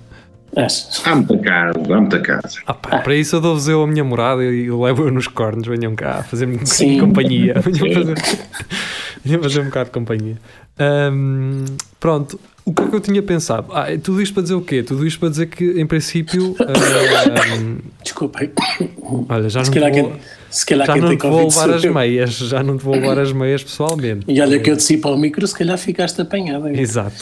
Achas? 0.55 1.01
Há 1.05 1.15
muita 1.15 1.37
casa, 1.37 1.79
há 1.93 1.99
muita 2.01 2.19
casa. 2.21 2.59
Ah, 2.65 2.73
pá, 2.73 2.99
Para 2.99 3.15
isso 3.15 3.35
eu 3.35 3.41
dou-vos 3.41 3.67
eu 3.67 3.83
a 3.83 3.87
minha 3.87 4.03
morada 4.03 4.43
e 4.43 4.67
eu 4.67 4.81
levo 4.81 5.03
eu 5.07 5.11
nos 5.11 5.27
cornos. 5.27 5.67
Venham 5.67 5.95
cá 5.95 6.23
fazer-me 6.23 6.57
um 6.57 6.99
companhia. 6.99 7.55
Venham 7.59 7.93
fazer, 7.93 8.15
venham 9.23 9.43
fazer 9.43 9.61
um 9.61 9.65
bocado 9.65 9.85
de 9.85 9.91
companhia. 9.91 10.37
Ahm, 10.79 11.65
pronto, 11.99 12.39
o 12.65 12.73
que 12.73 12.81
é 12.81 12.87
que 12.87 12.95
eu 12.95 12.99
tinha 12.99 13.21
pensado? 13.21 13.67
Ah, 13.71 13.93
é 13.93 13.97
tudo 13.97 14.19
isto 14.19 14.33
para 14.33 14.41
dizer 14.41 14.55
o 14.55 14.61
quê? 14.61 14.81
Tudo 14.81 15.05
isto 15.05 15.19
para 15.19 15.29
dizer 15.29 15.45
que, 15.45 15.79
em 15.79 15.85
princípio, 15.85 16.55
ahm, 16.59 17.77
Desculpem. 18.03 18.51
olha, 19.29 19.49
já 19.49 19.63
Se 19.63 19.69
não 19.69 19.81
vou, 19.81 19.91
quem, 19.91 20.19
se 20.49 20.65
calhar 20.65 20.87
já 20.87 20.95
não 20.95 21.15
te 21.15 21.27
vou 21.27 21.47
levar 21.47 21.69
as 21.69 21.85
meias. 21.85 22.37
Já 22.37 22.63
não 22.63 22.77
te 22.77 22.83
vou 22.83 22.95
levar 22.95 23.19
as 23.19 23.31
meias 23.31 23.63
pessoalmente. 23.63 24.25
E 24.27 24.41
olha 24.41 24.59
que 24.59 24.71
eu 24.71 24.75
desci 24.75 24.97
para 24.97 25.11
o 25.11 25.17
micro, 25.17 25.45
se 25.45 25.55
calhar 25.55 25.77
ficaste 25.77 26.19
apanhada. 26.19 26.71
Exato. 26.75 27.15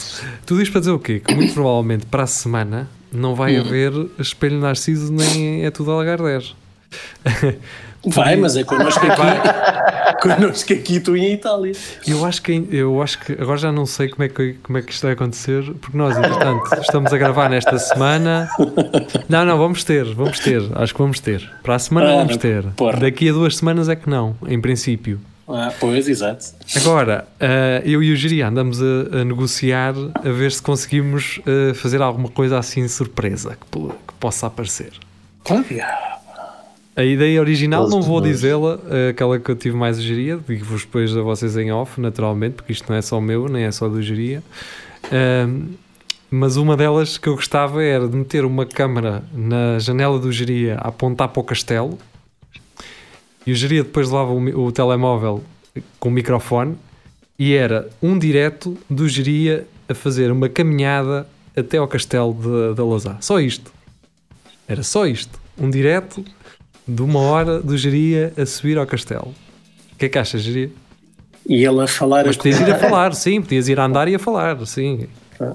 Tudo 0.46 0.62
isto 0.62 0.72
para 0.72 0.80
dizer 0.80 0.92
o 0.92 0.98
quê? 0.98 1.20
Que 1.20 1.34
muito 1.34 1.52
provavelmente 1.52 2.06
para 2.06 2.22
a 2.22 2.26
semana 2.26 2.88
não 3.12 3.34
vai 3.34 3.56
haver 3.56 3.92
espelho 4.18 4.58
Narciso 4.58 5.12
nem 5.12 5.66
é 5.66 5.70
tudo 5.70 5.90
Algarve. 5.90 6.54
Vai, 8.06 8.36
mas 8.36 8.56
é 8.56 8.64
connosco 8.64 9.04
aqui. 9.06 10.18
connosco 10.22 10.72
aqui, 10.72 11.00
tu 11.00 11.16
em 11.16 11.32
Itália. 11.34 11.72
Eu 12.06 12.24
acho 12.24 12.42
que 12.42 12.66
eu 12.70 13.02
acho 13.02 13.18
que 13.20 13.32
agora 13.32 13.56
já 13.58 13.72
não 13.72 13.86
sei 13.86 14.08
como 14.08 14.24
é 14.24 14.28
que 14.28 14.54
como 14.62 14.78
é 14.78 14.82
que 14.82 14.92
isto 14.92 15.02
vai 15.02 15.12
acontecer, 15.12 15.62
porque 15.80 15.96
nós, 15.96 16.16
entretanto, 16.16 16.74
estamos 16.80 17.12
a 17.12 17.16
gravar 17.18 17.48
nesta 17.48 17.78
semana. 17.78 18.48
Não, 19.28 19.44
não, 19.44 19.58
vamos 19.58 19.84
ter, 19.84 20.04
vamos 20.14 20.38
ter, 20.38 20.62
acho 20.74 20.92
que 20.94 21.00
vamos 21.00 21.20
ter. 21.20 21.48
Para 21.62 21.74
a 21.74 21.78
semana 21.78 22.12
Ah, 22.12 22.16
vamos 22.16 22.36
ter. 22.36 22.64
porra. 22.76 22.98
Daqui 22.98 23.28
a 23.28 23.32
duas 23.32 23.56
semanas 23.56 23.88
é 23.88 23.96
que 23.96 24.08
não, 24.08 24.36
em 24.46 24.60
princípio. 24.60 25.20
Ah, 25.46 25.70
pois, 25.78 26.08
exato. 26.08 26.46
Agora, 26.76 27.26
ah, 27.38 27.82
eu 27.84 28.02
e 28.02 28.12
o 28.12 28.16
Giri 28.16 28.40
andamos 28.42 28.80
a, 28.80 29.24
negociar 29.24 29.92
a 30.14 30.30
ver 30.30 30.50
se 30.52 30.62
conseguimos 30.62 31.40
ah, 31.46 31.74
fazer 31.74 32.00
alguma 32.00 32.28
coisa 32.28 32.58
assim 32.58 32.86
surpresa 32.88 33.50
que, 33.50 33.66
po- 33.70 33.94
que 34.08 34.14
possa 34.18 34.46
aparecer. 34.46 34.92
Olha, 35.50 36.18
A 36.96 37.02
ideia 37.04 37.40
original, 37.40 37.88
não 37.88 38.00
vou 38.00 38.20
dizê-la, 38.20 38.78
eh, 38.88 39.08
aquela 39.10 39.38
que 39.40 39.50
eu 39.50 39.56
tive 39.56 39.76
mais 39.76 39.98
a 39.98 40.00
geria, 40.00 40.38
digo-vos 40.48 40.82
depois 40.82 41.16
a 41.16 41.22
vocês 41.22 41.56
em 41.56 41.72
off, 41.72 42.00
naturalmente, 42.00 42.54
porque 42.54 42.72
isto 42.72 42.88
não 42.88 42.96
é 42.96 43.02
só 43.02 43.20
meu, 43.20 43.48
nem 43.48 43.64
é 43.64 43.72
só 43.72 43.88
do 43.88 44.00
geria. 44.00 44.42
Ahm, 45.12 45.72
mas 46.30 46.56
uma 46.56 46.76
delas 46.76 47.18
que 47.18 47.28
eu 47.28 47.34
gostava 47.34 47.82
era 47.82 48.06
de 48.08 48.16
meter 48.16 48.44
uma 48.44 48.64
câmara 48.64 49.24
na 49.32 49.78
janela 49.80 50.18
do 50.20 50.30
geria 50.30 50.76
a 50.76 50.88
apontar 50.88 51.28
para 51.28 51.40
o 51.40 51.44
castelo 51.44 51.98
e 53.46 53.52
o 53.52 53.54
geria 53.54 53.82
depois 53.84 54.08
levava 54.08 54.32
o, 54.32 54.66
o 54.66 54.72
telemóvel 54.72 55.42
com 56.00 56.08
o 56.08 56.12
microfone 56.12 56.76
e 57.38 57.54
era 57.54 57.88
um 58.02 58.18
direto 58.18 58.76
do 58.88 59.08
geria 59.08 59.66
a 59.88 59.94
fazer 59.94 60.30
uma 60.32 60.48
caminhada 60.48 61.26
até 61.56 61.76
ao 61.78 61.86
castelo 61.86 62.32
de- 62.34 62.74
da 62.74 62.82
Lousá. 62.84 63.16
Só 63.20 63.38
isto. 63.40 63.72
Era 64.66 64.82
só 64.82 65.06
isto. 65.06 65.38
Um 65.58 65.70
direto 65.70 66.24
de 66.86 67.02
uma 67.02 67.20
hora 67.20 67.60
do 67.60 67.76
Geria 67.76 68.32
a 68.36 68.44
subir 68.46 68.76
ao 68.78 68.86
castelo. 68.86 69.34
O 69.92 69.96
que 69.96 70.06
é 70.06 70.08
que 70.08 70.18
achas, 70.18 70.42
Geria? 70.42 70.70
e 71.46 71.62
ele 71.64 71.82
a 71.82 71.86
falar. 71.86 72.24
Mas 72.26 72.36
a 72.36 72.38
podias 72.38 72.60
ir 72.60 72.70
a 72.70 72.78
falar, 72.78 73.14
sim, 73.14 73.42
podias 73.42 73.68
ir 73.68 73.78
a 73.78 73.84
andar 73.84 74.08
e 74.08 74.14
a 74.14 74.18
falar, 74.18 74.64
sim. 74.66 75.06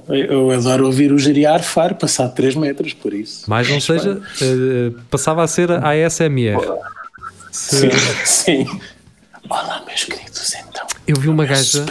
Eu 0.07 0.51
adoro 0.51 0.85
ouvir 0.85 1.11
o 1.11 1.17
geriar 1.17 1.63
far 1.63 1.95
passar 1.95 2.27
3 2.29 2.53
metros, 2.55 2.93
por 2.93 3.11
isso. 3.13 3.45
Mas 3.47 3.67
não 3.69 3.79
seja, 3.79 4.21
eh, 4.41 4.91
passava 5.09 5.41
a 5.43 5.47
ser 5.47 5.71
a 5.71 5.89
ASMR. 5.89 6.59
Se- 7.51 7.89
Sim. 7.89 8.65
Sim. 8.65 8.79
Olá, 9.49 9.81
meus 9.87 10.03
queridos, 10.03 10.53
então. 10.53 10.85
eu 11.07 11.15
vi 11.15 11.27
uma 11.27 11.45
gaja, 11.45 11.83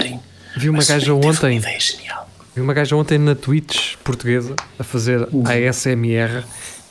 vi 0.57 0.69
uma 0.69 0.85
gaja 0.85 1.13
ontem, 1.15 1.61
genial. 1.81 2.29
vi 2.55 2.61
uma 2.63 2.73
gaja 2.75 2.95
ontem 2.95 3.19
na 3.19 3.35
Twitch 3.35 3.97
portuguesa 4.05 4.55
a 4.79 4.85
fazer 4.85 5.27
ASMR 5.45 6.45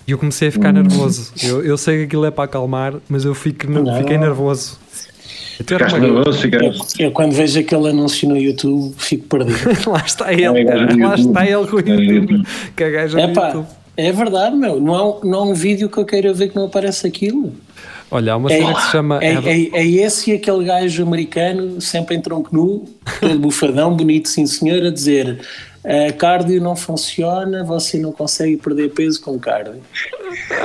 e 0.07 0.11
eu 0.11 0.17
comecei 0.17 0.47
a 0.47 0.51
ficar 0.51 0.71
nervoso. 0.71 1.31
Eu, 1.43 1.63
eu 1.63 1.77
sei 1.77 1.97
que 1.99 2.03
aquilo 2.05 2.25
é 2.25 2.31
para 2.31 2.45
acalmar, 2.45 2.93
mas 3.09 3.25
eu 3.25 3.35
fico, 3.35 3.69
Não. 3.69 3.97
fiquei 3.97 4.17
nervoso. 4.17 4.77
Uma- 5.59 5.99
nervoso, 5.99 6.47
Eu, 6.99 7.05
eu 7.07 7.11
quando 7.11 7.31
vejo 7.33 7.59
aquele 7.59 7.89
anúncio 7.89 8.29
no 8.29 8.37
YouTube 8.37 8.93
fico 8.97 9.25
perdido. 9.27 9.57
Lá 9.89 10.03
está 10.05 10.31
ele, 10.31 10.43
É, 10.59 10.65
cara. 10.65 10.95
lá 11.07 11.15
está 11.15 11.45
ele 11.47 11.65
com 11.67 11.75
o 11.77 11.79
É, 11.79 11.83
YouTube. 11.89 12.13
YouTube. 12.13 12.43
Que 12.75 12.83
a 12.83 12.89
gaja 12.91 13.19
É 13.19 13.27
no 13.27 13.33
pá, 13.33 13.47
YouTube. 13.47 13.67
é 13.97 14.11
verdade, 14.11 14.55
meu. 14.55 14.79
Não 14.79 14.93
há, 14.93 15.07
um- 15.07 15.19
não 15.23 15.39
há 15.39 15.43
um 15.45 15.53
vídeo 15.55 15.89
que 15.89 15.97
eu 15.97 16.05
queira 16.05 16.31
ver 16.31 16.49
que 16.49 16.55
não 16.55 16.65
aparece 16.65 17.07
aquilo. 17.07 17.51
Olha, 18.11 18.33
há 18.33 18.37
uma 18.37 18.51
É, 18.51 18.57
cena 18.59 18.73
que 18.75 18.81
se 18.83 18.91
chama. 18.91 19.19
é, 19.21 19.33
é, 19.33 19.69
é 19.73 19.85
esse 19.87 20.29
e 20.31 20.35
aquele 20.35 20.63
gajo 20.63 21.01
americano, 21.03 21.81
sempre 21.81 22.15
em 22.15 22.21
tronco 22.21 22.49
nu, 22.55 22.85
todo 23.19 23.39
bufadão, 23.39 23.93
bonito, 23.95 24.29
sim 24.29 24.45
senhor, 24.45 24.85
a 24.85 24.91
dizer 24.91 25.39
"A 25.87 26.11
cardio 26.11 26.61
não 26.61 26.75
funciona, 26.75 27.63
você 27.63 27.97
não 27.97 28.11
consegue 28.11 28.57
perder 28.57 28.89
peso 28.89 29.21
com 29.21 29.39
cardio. 29.39 29.81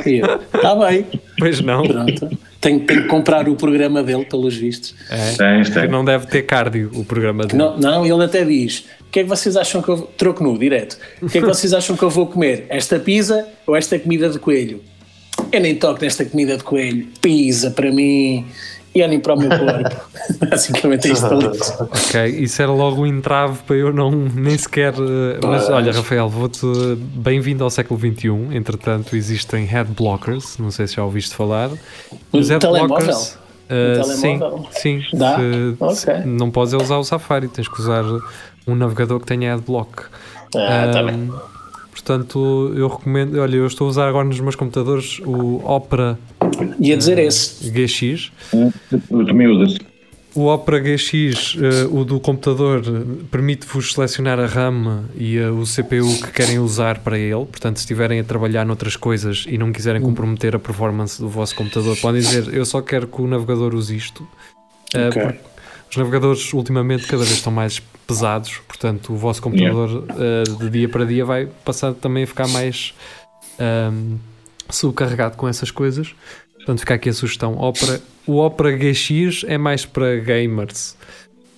E 0.04 0.18
eu, 0.18 0.40
está 0.54 0.74
bem, 0.74 1.06
Pois 1.38 1.60
não. 1.60 1.82
pronto. 1.82 2.28
Tenho, 2.60 2.80
tenho 2.80 3.02
que 3.02 3.08
comprar 3.08 3.48
o 3.48 3.56
programa 3.56 4.02
dele, 4.02 4.24
pelos 4.24 4.54
vistos. 4.54 4.94
É. 5.10 5.88
Não 5.88 6.04
deve 6.04 6.26
ter 6.26 6.42
cardio 6.42 6.90
o 6.94 7.04
programa 7.04 7.44
dele. 7.44 7.58
Não, 7.58 7.76
não, 7.78 8.06
ele 8.06 8.24
até 8.24 8.44
diz: 8.44 8.84
o 9.00 9.10
que 9.10 9.20
é 9.20 9.22
que 9.24 9.28
vocês 9.28 9.56
acham 9.56 9.82
que 9.82 9.88
eu. 9.88 10.02
Troco 10.16 10.44
nu, 10.44 10.56
direto. 10.58 10.96
O 11.20 11.28
que 11.28 11.38
é 11.38 11.40
que 11.40 11.46
vocês 11.46 11.72
acham 11.72 11.96
que 11.96 12.02
eu 12.02 12.10
vou 12.10 12.26
comer? 12.26 12.66
Esta 12.68 12.98
pizza 13.00 13.46
ou 13.66 13.74
esta 13.74 13.98
comida 13.98 14.28
de 14.28 14.38
coelho? 14.38 14.80
Eu 15.50 15.60
nem 15.60 15.74
toco 15.74 16.02
nesta 16.02 16.24
comida 16.24 16.56
de 16.56 16.62
coelho. 16.62 17.06
Pizza 17.20 17.70
para 17.70 17.90
mim 17.90 18.46
e 18.94 19.02
olhem 19.02 19.20
para 19.20 19.34
o 19.34 19.38
meu 19.38 19.48
corpo. 19.50 19.96
Basicamente 20.50 21.08
é 21.08 21.12
isto 21.12 21.50
diz. 21.50 21.70
Ok, 21.80 22.26
isso 22.38 22.60
era 22.62 22.70
logo 22.70 23.02
um 23.02 23.06
entrave 23.06 23.58
para 23.66 23.76
eu 23.76 23.92
não 23.92 24.10
nem 24.10 24.56
sequer. 24.58 24.92
eh, 24.94 25.40
Mas 25.42 25.68
olha, 25.70 25.92
Rafael, 25.92 26.28
vou-te. 26.28 26.60
Bem-vindo 26.96 27.64
ao 27.64 27.70
século 27.70 27.98
XXI. 27.98 28.28
Entretanto, 28.56 29.16
existem 29.16 29.64
head 29.64 29.90
blockers. 29.92 30.58
Não 30.58 30.70
sei 30.70 30.86
se 30.86 30.96
já 30.96 31.04
ouviste 31.04 31.34
falar. 31.34 31.70
Os 32.32 32.48
Um 32.48 32.52
head 32.52 32.58
telemóvel? 32.60 32.88
blockers. 32.88 33.38
eh, 33.68 34.00
Um 34.00 34.04
sim, 34.04 34.40
sim. 34.72 35.02
Dá? 35.14 35.36
Se- 35.36 35.76
Ok. 35.80 35.94
se- 35.96 36.26
não 36.26 36.50
podes 36.50 36.74
usar 36.74 36.98
o 36.98 37.04
Safari, 37.04 37.48
tens 37.48 37.68
que 37.68 37.80
usar 37.80 38.04
um 38.66 38.74
navegador 38.74 39.18
que 39.20 39.26
tenha 39.26 39.54
adblock. 39.54 40.02
Ah, 40.54 40.90
tá 40.92 41.00
Ahm, 41.00 41.06
bem. 41.06 41.32
Portanto, 41.92 42.72
eu 42.74 42.88
recomendo. 42.88 43.38
Olha, 43.38 43.56
eu 43.56 43.66
estou 43.66 43.86
a 43.86 43.90
usar 43.90 44.08
agora 44.08 44.26
nos 44.26 44.40
meus 44.40 44.56
computadores 44.56 45.20
o 45.20 45.62
Opera 45.64 46.18
Ia 46.80 46.96
dizer 46.96 47.18
esse. 47.18 47.70
GX. 47.70 48.32
Eu 49.10 49.26
também 49.26 49.46
uso. 49.46 49.76
O 50.34 50.46
Opera 50.46 50.80
GX, 50.80 51.56
eh, 51.60 51.86
o 51.90 52.04
do 52.04 52.18
computador, 52.18 52.82
permite-vos 53.30 53.92
selecionar 53.92 54.40
a 54.40 54.46
RAM 54.46 55.04
e 55.14 55.36
eh, 55.36 55.50
o 55.50 55.62
CPU 55.64 56.08
que 56.22 56.32
querem 56.32 56.58
usar 56.58 57.00
para 57.00 57.18
ele. 57.18 57.44
Portanto, 57.44 57.76
se 57.76 57.82
estiverem 57.82 58.18
a 58.18 58.24
trabalhar 58.24 58.64
noutras 58.64 58.96
coisas 58.96 59.44
e 59.46 59.58
não 59.58 59.70
quiserem 59.70 60.00
comprometer 60.00 60.56
a 60.56 60.58
performance 60.58 61.20
do 61.20 61.28
vosso 61.28 61.54
computador, 61.54 61.98
podem 61.98 62.22
dizer: 62.22 62.48
Eu 62.54 62.64
só 62.64 62.80
quero 62.80 63.06
que 63.06 63.20
o 63.20 63.26
navegador 63.26 63.74
use 63.74 63.94
isto. 63.94 64.26
Eh, 64.94 65.08
Ok. 65.08 65.51
Os 65.92 65.96
navegadores, 65.98 66.52
ultimamente, 66.54 67.06
cada 67.06 67.22
vez 67.22 67.36
estão 67.36 67.52
mais 67.52 67.78
pesados. 68.06 68.60
Portanto, 68.66 69.12
o 69.12 69.16
vosso 69.16 69.42
computador, 69.42 70.06
eh, 70.18 70.42
de 70.58 70.70
dia 70.70 70.88
para 70.88 71.04
dia, 71.04 71.22
vai 71.22 71.46
passar 71.64 71.92
também 71.92 72.24
a 72.24 72.26
ficar 72.26 72.48
mais 72.48 72.94
ahm, 73.60 74.16
subcarregado 74.70 75.36
com 75.36 75.46
essas 75.46 75.70
coisas. 75.70 76.14
Portanto, 76.56 76.80
fica 76.80 76.94
aqui 76.94 77.10
a 77.10 77.12
sugestão: 77.12 77.58
Opera 77.58 78.00
o 78.26 78.38
Opera 78.38 78.72
GX 78.72 79.44
é 79.46 79.58
mais 79.58 79.84
para 79.84 80.16
gamers. 80.16 80.96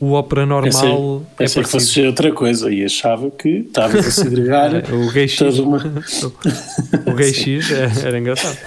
O 0.01 0.15
Opera 0.15 0.45
normal 0.45 0.71
Pensei, 0.73 0.91
é 0.91 1.37
pensei 1.39 1.63
que 1.63 1.69
fosse 1.69 2.03
outra 2.03 2.33
coisa 2.33 2.73
e 2.73 2.85
achava 2.85 3.31
que 3.31 3.49
estavas 3.49 4.05
a 4.05 4.11
segregar 4.11 4.73
O 4.93 5.11
GX, 5.13 5.59
uma. 5.61 5.79
o 7.07 7.15
GX 7.15 7.71
é- 7.71 8.09
era 8.09 8.19
engraçado. 8.19 8.59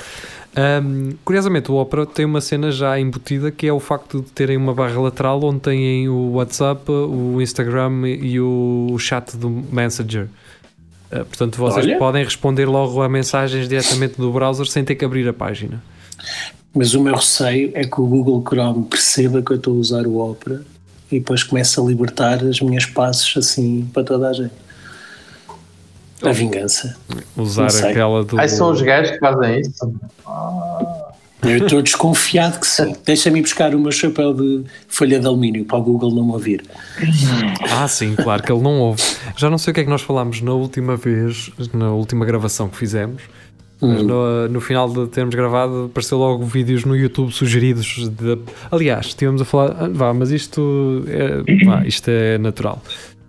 Ahm, 0.56 1.12
curiosamente, 1.24 1.72
o 1.72 1.76
Opera 1.76 2.06
tem 2.06 2.26
uma 2.26 2.42
cena 2.42 2.72
já 2.72 3.00
embutida 3.00 3.52
que 3.52 3.68
é 3.68 3.74
o 3.74 3.80
facto 3.80 4.22
de 4.22 4.32
terem 4.32 4.58
uma 4.58 4.74
barra 4.74 5.00
lateral 5.00 5.44
onde 5.44 5.60
têm 5.60 6.10
o 6.10 6.32
WhatsApp, 6.34 6.90
o 6.90 7.42
Instagram 7.42 8.08
e 8.08 8.40
o 8.40 8.96
chat 9.00 9.38
do 9.38 9.50
Messenger. 9.50 10.28
Ah, 11.12 11.26
portanto, 11.26 11.58
vocês 11.58 11.86
Olha. 11.86 11.98
podem 11.98 12.24
responder 12.24 12.66
logo 12.66 13.02
a 13.02 13.10
mensagens 13.10 13.68
diretamente 13.68 14.18
do 14.18 14.32
browser 14.32 14.66
sem 14.66 14.84
ter 14.84 14.96
que 14.96 15.06
abrir 15.06 15.28
a 15.28 15.34
página. 15.34 15.82
Mas 16.74 16.94
o 16.94 17.02
meu 17.02 17.16
receio 17.16 17.72
é 17.74 17.86
que 17.86 18.00
o 18.02 18.06
Google 18.06 18.44
Chrome 18.48 18.86
perceba 18.86 19.42
que 19.42 19.52
eu 19.52 19.58
estou 19.58 19.76
a 19.76 19.78
usar 19.78 20.06
o 20.06 20.18
Opera 20.18 20.62
e 21.12 21.20
depois 21.20 21.44
comece 21.44 21.80
a 21.80 21.84
libertar 21.84 22.44
as 22.44 22.60
minhas 22.62 22.86
passos 22.86 23.36
assim 23.38 23.90
para 23.94 24.04
toda 24.04 24.30
a 24.30 24.34
gente. 24.34 24.67
A 26.24 26.32
vingança. 26.32 26.96
Usar 27.36 27.64
Não 27.64 27.70
sei. 27.70 27.92
aquela 27.92 28.24
do. 28.24 28.40
Ai, 28.40 28.50
são 28.50 28.72
os 28.72 28.82
gajos 28.82 29.12
que 29.12 29.20
fazem 29.20 29.62
isso. 29.62 29.94
Eu 31.44 31.58
estou 31.66 31.82
desconfiado 31.84 32.60
que 32.60 32.66
sim. 32.68 32.96
Deixa-me 33.06 33.42
buscar 33.42 33.74
o 33.76 33.80
meu 33.80 33.92
chapéu 33.92 34.34
de 34.34 34.64
folha 34.88 35.20
de 35.20 35.28
alumínio 35.28 35.64
para 35.66 35.78
o 35.78 35.84
Google 35.84 36.12
não 36.12 36.26
me 36.26 36.32
ouvir. 36.32 36.64
Ah, 37.80 37.88
sim, 37.88 38.16
claro 38.16 38.42
que 38.42 38.52
ele 38.52 38.62
não 38.62 38.80
ouve. 38.80 39.02
Já 39.38 39.50
não 39.50 39.58
sei 39.60 39.72
o 39.72 39.74
que 39.76 39.82
é 39.82 39.84
que 39.84 39.90
nós 39.90 40.02
falámos 40.02 40.42
na 40.42 40.54
última 40.54 40.96
vez, 40.98 41.52
na 41.74 41.92
última 41.92 42.26
gravação 42.26 42.68
que 42.68 42.76
fizemos. 42.78 43.22
Mas 43.80 44.02
no, 44.02 44.48
no 44.50 44.60
final 44.60 44.90
de 44.92 45.06
termos 45.08 45.36
gravado, 45.36 45.86
apareceu 45.92 46.18
logo 46.18 46.44
vídeos 46.44 46.84
no 46.84 46.96
YouTube 46.96 47.32
sugeridos. 47.32 48.10
De, 48.10 48.40
aliás, 48.72 49.06
estivemos 49.06 49.40
a 49.40 49.46
falar. 49.46 49.76
ah, 49.80 49.88
Vá, 49.92 50.12
mas 50.16 50.32
isto 50.32 51.04
é, 51.08 51.64
vá, 51.64 51.86
isto 51.86 52.10
é 52.10 52.40
natural. 52.40 52.82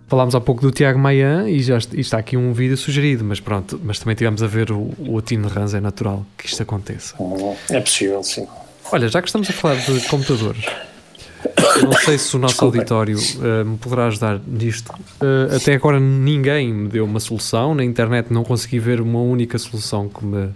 Falámos 0.09 0.33
há 0.33 0.41
pouco 0.41 0.61
do 0.61 0.71
Tiago 0.71 0.97
Maia 0.97 1.47
e 1.47 1.61
já 1.61 1.77
est- 1.77 1.93
e 1.93 1.99
está 2.01 2.17
aqui 2.17 2.35
um 2.35 2.51
vídeo 2.51 2.75
sugerido, 2.75 3.23
mas 3.23 3.39
pronto, 3.39 3.79
mas 3.83 3.99
também 3.99 4.15
tivemos 4.15 4.41
a 4.41 4.47
ver 4.47 4.71
o, 4.71 4.91
o 4.97 5.17
Atino 5.19 5.47
de 5.47 5.53
Rans, 5.53 5.73
é 5.75 5.79
natural 5.79 6.25
que 6.37 6.47
isto 6.47 6.63
aconteça. 6.63 7.15
É 7.69 7.79
possível, 7.79 8.23
sim. 8.23 8.47
Olha, 8.91 9.07
já 9.07 9.21
que 9.21 9.27
estamos 9.27 9.47
a 9.49 9.53
falar 9.53 9.75
de 9.75 10.01
computadores, 10.07 10.65
não 11.83 11.93
sei 11.93 12.17
se 12.17 12.35
o 12.35 12.39
nosso 12.39 12.53
Desculpem. 12.55 12.79
auditório 12.79 13.17
eh, 13.19 13.63
me 13.63 13.77
poderá 13.77 14.07
ajudar 14.07 14.41
nisto. 14.47 14.91
Eh, 15.21 15.55
até 15.55 15.75
agora 15.75 15.99
ninguém 15.99 16.73
me 16.73 16.87
deu 16.89 17.05
uma 17.05 17.19
solução, 17.19 17.75
na 17.75 17.83
internet 17.83 18.33
não 18.33 18.43
consegui 18.43 18.79
ver 18.79 18.99
uma 18.99 19.21
única 19.21 19.59
solução 19.59 20.09
que 20.09 20.25
me 20.25 20.49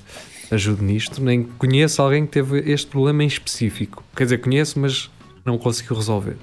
ajude 0.49 0.84
nisto, 0.84 1.22
nem 1.24 1.43
conheço 1.43 2.01
alguém 2.01 2.26
que 2.26 2.32
teve 2.32 2.60
este 2.72 2.88
problema 2.88 3.24
em 3.24 3.28
específico. 3.28 4.04
Quer 4.16 4.24
dizer, 4.24 4.39
conheço, 4.39 4.80
mas 4.80 5.12
não 5.45 5.60
conseguiu 5.60 5.95
resolver. 5.95 6.38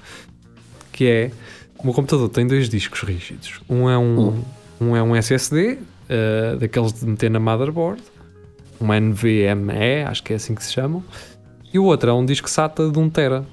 Que 0.93 1.05
é, 1.07 1.31
o 1.81 1.85
meu 1.85 1.93
computador 1.93 2.29
tem 2.29 2.47
dois 2.47 2.69
discos 2.69 3.01
rígidos. 3.01 3.59
Um 3.69 3.89
é 3.89 3.97
um, 3.97 4.43
um, 4.79 4.95
é 4.95 5.01
um 5.01 5.15
SSD, 5.15 5.79
eh, 6.13 6.57
daqueles 6.59 6.91
de 6.91 7.05
meter 7.05 7.31
na 7.31 7.39
motherboard, 7.39 8.01
um 8.81 8.87
NVMe, 8.87 10.03
acho 10.05 10.21
que 10.21 10.33
é 10.33 10.35
assim 10.35 10.53
que 10.53 10.61
se 10.61 10.73
chamam, 10.73 11.01
e 11.73 11.79
o 11.79 11.85
outro 11.85 12.09
é 12.09 12.13
um 12.13 12.25
disco 12.25 12.49
SATA 12.49 12.89
de 12.89 12.99
1 12.99 13.09
tera. 13.09 13.45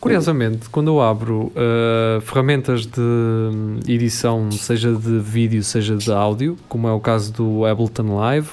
Curiosamente, 0.00 0.68
quando 0.70 0.88
eu 0.88 1.00
abro 1.00 1.52
uh, 1.52 2.20
ferramentas 2.22 2.84
de 2.84 3.00
hum, 3.00 3.78
edição, 3.86 4.50
seja 4.50 4.92
de 4.92 5.20
vídeo, 5.20 5.62
seja 5.62 5.96
de 5.96 6.10
áudio, 6.10 6.56
como 6.68 6.88
é 6.88 6.92
o 6.92 6.98
caso 6.98 7.32
do 7.32 7.64
Ableton 7.64 8.16
Live 8.16 8.50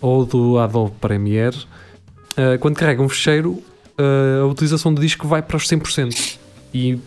ou 0.00 0.24
do 0.24 0.58
Adobe 0.58 0.92
Premiere, 1.00 1.56
uh, 1.56 2.58
quando 2.60 2.76
carrega 2.76 3.02
um 3.02 3.08
fecheiro, 3.08 3.50
uh, 3.98 4.42
a 4.42 4.46
utilização 4.46 4.94
do 4.94 5.00
disco 5.00 5.26
vai 5.26 5.42
para 5.42 5.56
os 5.56 5.66
100% 5.68 6.38
e 6.72 6.98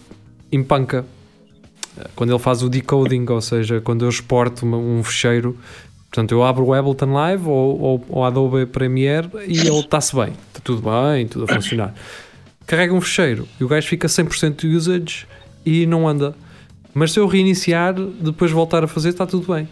empanca. 0.51 1.05
Quando 2.15 2.31
ele 2.31 2.39
faz 2.39 2.61
o 2.61 2.69
decoding, 2.69 3.25
ou 3.29 3.41
seja, 3.41 3.79
quando 3.81 4.03
eu 4.05 4.09
exporto 4.09 4.65
uma- 4.65 4.77
um 4.77 5.03
fecheiro, 5.03 5.57
portanto, 6.11 6.31
eu 6.33 6.43
abro 6.43 6.65
o 6.65 6.73
Ableton 6.73 7.13
Live 7.13 7.47
ou, 7.47 7.79
ou, 7.81 8.05
ou 8.09 8.23
Adobe 8.25 8.65
Premiere 8.65 9.29
e 9.47 9.59
ele 9.59 9.79
está-se 9.79 10.15
bem, 10.15 10.33
está 10.49 10.59
tudo 10.63 10.81
bem, 10.81 11.27
tudo 11.27 11.45
a 11.45 11.47
funcionar 11.47 11.93
carrega 12.67 12.93
um 12.95 12.99
fecheiro 13.01 13.47
e 13.59 13.63
o 13.63 13.67
gajo 13.67 13.87
fica 13.87 14.07
100% 14.07 14.61
de 14.67 14.75
usage 14.75 15.27
e 15.63 15.85
não 15.85 16.07
anda. 16.07 16.35
Mas 16.95 17.11
se 17.11 17.19
eu 17.19 17.27
reiniciar, 17.27 17.93
depois 17.93 18.51
voltar 18.51 18.83
a 18.83 18.87
fazer, 18.87 19.09
está 19.09 19.23
tudo 19.27 19.53
bem. 19.53 19.67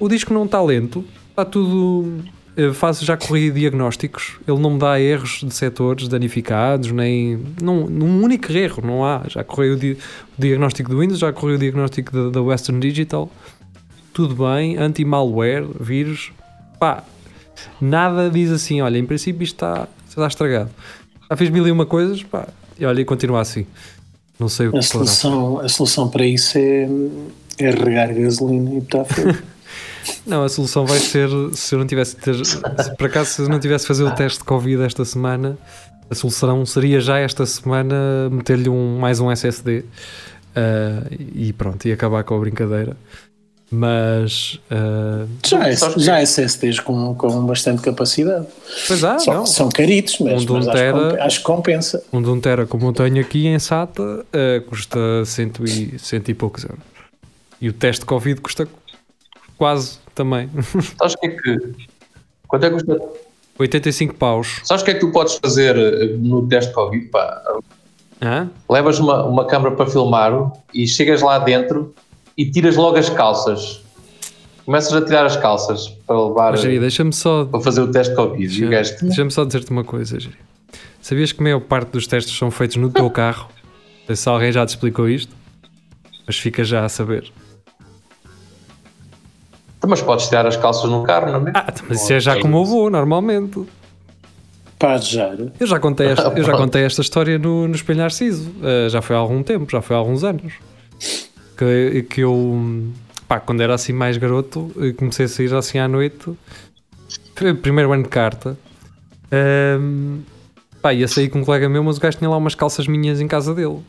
O 0.00 0.08
disco 0.08 0.34
não 0.34 0.44
está 0.44 0.60
lento, 0.60 1.04
está 1.30 1.44
tudo. 1.44 2.24
Eh, 2.56 2.72
Faço, 2.72 3.04
já 3.04 3.16
corri 3.16 3.50
diagnósticos, 3.50 4.36
ele 4.46 4.58
não 4.58 4.70
me 4.72 4.78
dá 4.78 5.00
erros 5.00 5.40
de 5.44 5.54
setores 5.54 6.08
danificados, 6.08 6.90
nem. 6.90 7.42
Não, 7.62 7.84
um 7.84 8.22
único 8.22 8.50
erro, 8.52 8.82
não 8.84 9.04
há. 9.04 9.22
Já 9.28 9.44
corri 9.44 9.70
o, 9.70 9.76
di- 9.76 9.96
o 10.36 10.40
diagnóstico 10.40 10.90
do 10.90 10.98
Windows, 11.00 11.18
já 11.20 11.32
corri 11.32 11.54
o 11.54 11.58
diagnóstico 11.58 12.30
da, 12.30 12.42
Western 12.42 12.80
Digital, 12.80 13.30
tudo 14.12 14.34
bem, 14.46 14.76
anti-malware, 14.76 15.66
vírus, 15.80 16.32
pá, 16.80 17.04
nada 17.80 18.30
diz 18.30 18.50
assim, 18.50 18.80
olha, 18.80 18.98
em 18.98 19.04
princípio 19.04 19.42
isto 19.42 19.54
está, 19.54 19.88
está 20.08 20.26
estragado. 20.26 20.70
Já 21.30 21.36
fiz 21.36 21.50
mil 21.50 21.66
e 21.66 21.70
uma 21.70 21.84
coisas, 21.86 22.22
pá, 22.22 22.48
e 22.78 22.84
olha, 22.86 23.00
e 23.00 23.04
continua 23.04 23.40
assim. 23.40 23.66
Não 24.38 24.48
sei 24.48 24.68
o 24.68 24.72
que 24.72 24.78
A 24.78 24.82
solução, 24.82 25.60
a 25.60 25.68
solução 25.68 26.08
para 26.08 26.26
isso 26.26 26.58
é, 26.58 26.88
é 27.58 27.70
regar 27.70 28.12
gasolina 28.14 28.74
e 28.74 28.78
está 28.78 29.04
feito. 29.04 29.42
Não, 30.26 30.42
a 30.44 30.48
solução 30.48 30.84
vai 30.86 30.98
ser 30.98 31.28
se 31.52 31.74
eu 31.74 31.78
não 31.78 31.86
tivesse 31.86 32.16
de 32.16 32.22
ter, 32.22 32.44
se 32.44 32.58
por 32.96 33.06
acaso 33.06 33.30
se 33.30 33.42
eu 33.42 33.48
não 33.48 33.58
tivesse 33.60 33.84
de 33.84 33.88
fazer 33.88 34.04
o 34.04 34.10
teste 34.14 34.38
de 34.38 34.44
Covid 34.44 34.82
esta 34.82 35.04
semana, 35.04 35.56
a 36.10 36.14
solução 36.14 36.64
seria 36.66 37.00
já 37.00 37.18
esta 37.18 37.44
semana 37.46 38.28
meter-lhe 38.30 38.68
um, 38.68 38.98
mais 38.98 39.20
um 39.20 39.30
SSD 39.30 39.84
ah, 40.54 41.04
e 41.10 41.52
pronto, 41.52 41.86
e 41.86 41.92
acabar 41.92 42.22
com 42.24 42.34
a 42.36 42.38
brincadeira. 42.38 42.96
Mas 43.70 44.60
ah, 44.70 45.26
Já, 45.44 45.68
é, 45.68 45.74
já 45.96 46.22
SSDs 46.22 46.78
com, 46.80 47.14
com 47.16 47.44
bastante 47.46 47.82
capacidade. 47.82 48.46
pois 48.86 49.02
há, 49.02 49.18
são, 49.18 49.34
não. 49.34 49.46
são 49.46 49.68
caritos, 49.68 50.18
mas, 50.20 50.44
Um 50.48 50.52
um 50.52 50.56
mas 50.58 50.68
acho, 50.68 50.76
tera- 50.76 51.24
acho 51.24 51.38
que 51.38 51.44
compensa. 51.44 52.02
Um 52.12 52.22
de 52.22 52.28
um 52.28 52.40
tera 52.40 52.64
como 52.66 52.86
eu 52.86 52.92
tenho 52.92 53.20
aqui 53.20 53.46
em 53.48 53.58
SATA 53.58 54.24
ah, 54.32 54.62
custa 54.68 54.98
cento 55.24 55.64
e, 55.66 55.98
cento 55.98 56.28
e 56.30 56.34
poucos 56.34 56.62
euros. 56.64 56.78
E 57.60 57.68
o 57.68 57.72
teste 57.72 58.00
de 58.00 58.06
Covid 58.06 58.40
custa 58.40 58.68
quase 59.56 59.98
também. 60.14 60.48
Sabes 60.98 61.14
o 61.14 61.18
que 61.18 61.26
é 61.26 61.30
que. 61.30 61.58
Quanto 62.48 62.64
é 62.66 62.70
que 62.70 62.74
custa? 62.74 63.02
85 63.58 64.14
paus. 64.14 64.60
Sabes 64.64 64.82
o 64.82 64.84
que 64.84 64.90
é 64.90 64.94
que 64.94 65.00
tu 65.00 65.10
podes 65.10 65.38
fazer 65.42 65.76
eh, 65.76 66.16
no 66.18 66.46
teste 66.46 66.72
Covid? 66.72 67.06
Pá, 67.06 67.42
Hã? 68.20 68.50
levas 68.68 68.98
uma, 68.98 69.24
uma 69.24 69.46
câmera 69.46 69.74
para 69.74 69.86
filmar 69.86 70.52
e 70.72 70.86
chegas 70.86 71.22
lá 71.22 71.38
dentro 71.38 71.94
e 72.36 72.50
tiras 72.50 72.76
logo 72.76 72.96
as 72.96 73.08
calças. 73.10 73.82
Começas 74.64 74.92
a 74.92 75.04
tirar 75.04 75.24
as 75.24 75.36
calças 75.36 75.88
para 76.06 76.26
levar 76.26 76.50
Mas, 76.52 76.60
Jiri, 76.60 76.80
deixa-me 76.80 77.12
só 77.12 77.44
para 77.44 77.60
fazer 77.60 77.80
o 77.82 77.90
teste 77.90 78.14
Covid. 78.14 78.68
Deixa-me 78.68 79.30
só 79.30 79.44
dizer-te 79.44 79.70
uma 79.70 79.84
coisa, 79.84 80.18
Jiri. 80.18 80.36
Sabias 81.00 81.30
que 81.30 81.40
a 81.40 81.42
maior 81.44 81.60
parte 81.60 81.90
dos 81.90 82.06
testes 82.06 82.36
são 82.36 82.50
feitos 82.50 82.76
no 82.76 82.90
teu 82.90 83.08
carro? 83.10 83.48
Não 84.00 84.06
sei 84.08 84.16
se 84.16 84.28
alguém 84.28 84.50
já 84.50 84.66
te 84.66 84.70
explicou 84.70 85.08
isto, 85.08 85.32
mas 86.26 86.36
fica 86.36 86.64
já 86.64 86.84
a 86.84 86.88
saber. 86.88 87.30
Mas 89.88 90.02
podes 90.02 90.28
tirar 90.28 90.46
as 90.46 90.56
calças 90.56 90.90
no 90.90 91.02
carro, 91.02 91.32
não 91.32 91.48
é? 91.48 91.52
Ah, 91.54 91.72
mas 91.88 92.02
isso 92.02 92.12
é 92.12 92.20
já 92.20 92.40
como 92.40 92.58
eu 92.58 92.64
vou, 92.64 92.90
normalmente. 92.90 93.64
Pá, 94.78 94.98
já. 94.98 95.34
Eu 95.58 95.66
já 95.66 95.80
contei 95.80 96.08
esta, 96.08 96.28
eu 96.36 96.44
já 96.44 96.52
contei 96.52 96.84
esta 96.84 97.00
história 97.00 97.38
no, 97.38 97.66
no 97.66 97.74
Espelho 97.74 98.00
Narciso. 98.00 98.50
Uh, 98.50 98.88
já 98.90 99.00
foi 99.00 99.16
há 99.16 99.18
algum 99.18 99.42
tempo, 99.42 99.70
já 99.70 99.80
foi 99.80 99.96
há 99.96 99.98
alguns 99.98 100.22
anos. 100.22 100.52
Que, 101.56 102.02
que 102.10 102.20
eu, 102.20 102.92
pá, 103.26 103.40
quando 103.40 103.62
era 103.62 103.74
assim 103.74 103.92
mais 103.92 104.18
garoto, 104.18 104.70
comecei 104.98 105.24
a 105.24 105.28
sair 105.28 105.54
assim 105.54 105.78
à 105.78 105.88
noite. 105.88 106.30
Foi 107.34 107.52
o 107.52 107.56
primeiro 107.56 107.90
ano 107.92 108.02
de 108.02 108.08
carta. 108.10 108.58
Um, 109.80 110.20
pá, 110.82 110.92
ia 110.92 111.08
sair 111.08 111.30
com 111.30 111.38
um 111.38 111.44
colega 111.44 111.68
meu, 111.68 111.82
mas 111.82 111.96
o 111.96 112.00
gajo 112.00 112.18
tinha 112.18 112.28
lá 112.28 112.36
umas 112.36 112.54
calças 112.54 112.86
minhas 112.86 113.20
em 113.20 113.26
casa 113.26 113.54
dele. 113.54 113.80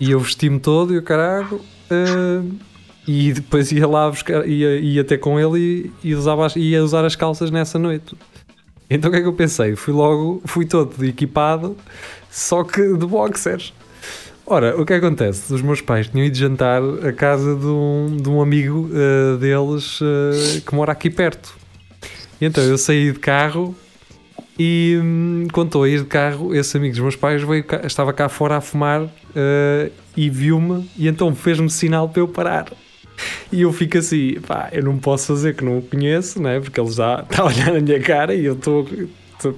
E 0.00 0.10
eu 0.10 0.18
vesti-me 0.18 0.58
todo 0.58 0.92
e 0.92 0.98
o 0.98 1.02
caralho. 1.02 1.60
uh, 1.90 2.67
e 3.08 3.32
depois 3.32 3.72
ia 3.72 3.86
lá 3.88 4.10
buscar, 4.10 4.46
ia, 4.46 4.78
ia 4.78 5.02
ter 5.02 5.16
com 5.18 5.40
ele 5.40 5.90
e, 6.04 6.08
e 6.10 6.14
usava 6.14 6.44
as- 6.44 6.54
ia 6.56 6.84
usar 6.84 7.04
as 7.06 7.16
calças 7.16 7.50
nessa 7.50 7.78
noite. 7.78 8.14
Então 8.90 9.08
o 9.08 9.12
que 9.12 9.18
é 9.18 9.22
que 9.22 9.26
eu 9.28 9.32
pensei? 9.32 9.74
Fui 9.74 9.94
logo, 9.94 10.42
fui 10.44 10.66
todo 10.66 11.02
equipado, 11.04 11.74
só 12.30 12.62
que 12.62 12.82
de 12.96 13.06
boxers. 13.06 13.72
Ora, 14.46 14.78
o 14.80 14.84
que 14.84 14.92
acontece? 14.94 15.52
Os 15.52 15.60
meus 15.62 15.80
pais 15.80 16.06
tinham 16.08 16.24
ido 16.26 16.36
jantar 16.36 16.82
a 17.06 17.12
casa 17.12 17.54
de 17.56 17.66
um, 17.66 18.16
de 18.20 18.28
um 18.28 18.40
amigo 18.42 18.90
eh, 18.92 19.36
deles 19.38 20.00
eh, 20.02 20.60
que 20.66 20.74
mora 20.74 20.92
aqui 20.92 21.10
perto. 21.10 21.54
E 22.40 22.44
então 22.46 22.62
eu 22.64 22.78
saí 22.78 23.12
de 23.12 23.18
carro 23.18 23.74
e 24.58 24.98
hum, 25.02 25.48
quando 25.52 25.68
estou 25.68 25.82
a 25.84 25.88
ir 25.88 25.98
de 26.00 26.06
carro, 26.06 26.54
esse 26.54 26.76
amigo 26.76 26.92
dos 26.94 27.02
meus 27.02 27.16
pais 27.16 27.42
veio 27.42 27.62
cá- 27.64 27.82
estava 27.84 28.12
cá 28.12 28.28
fora 28.28 28.56
a 28.56 28.60
fumar 28.60 29.06
eh, 29.36 29.90
e 30.16 30.30
viu-me 30.30 30.88
e 30.96 31.08
então 31.08 31.34
fez-me 31.34 31.68
sinal 31.68 32.08
para 32.08 32.20
eu 32.20 32.28
parar. 32.28 32.66
E 33.50 33.62
eu 33.62 33.72
fico 33.72 33.98
assim, 33.98 34.34
pá, 34.46 34.68
eu 34.72 34.82
não 34.82 34.98
posso 34.98 35.28
fazer 35.28 35.54
que 35.54 35.64
não 35.64 35.78
o 35.78 35.82
conheço, 35.82 36.40
né? 36.40 36.60
porque 36.60 36.80
ele 36.80 36.90
já 36.90 37.24
está 37.28 37.42
a 37.42 37.46
olhar 37.46 37.72
na 37.72 37.80
minha 37.80 38.00
cara 38.00 38.34
e 38.34 38.44
eu 38.44 38.54
estou 38.54 38.86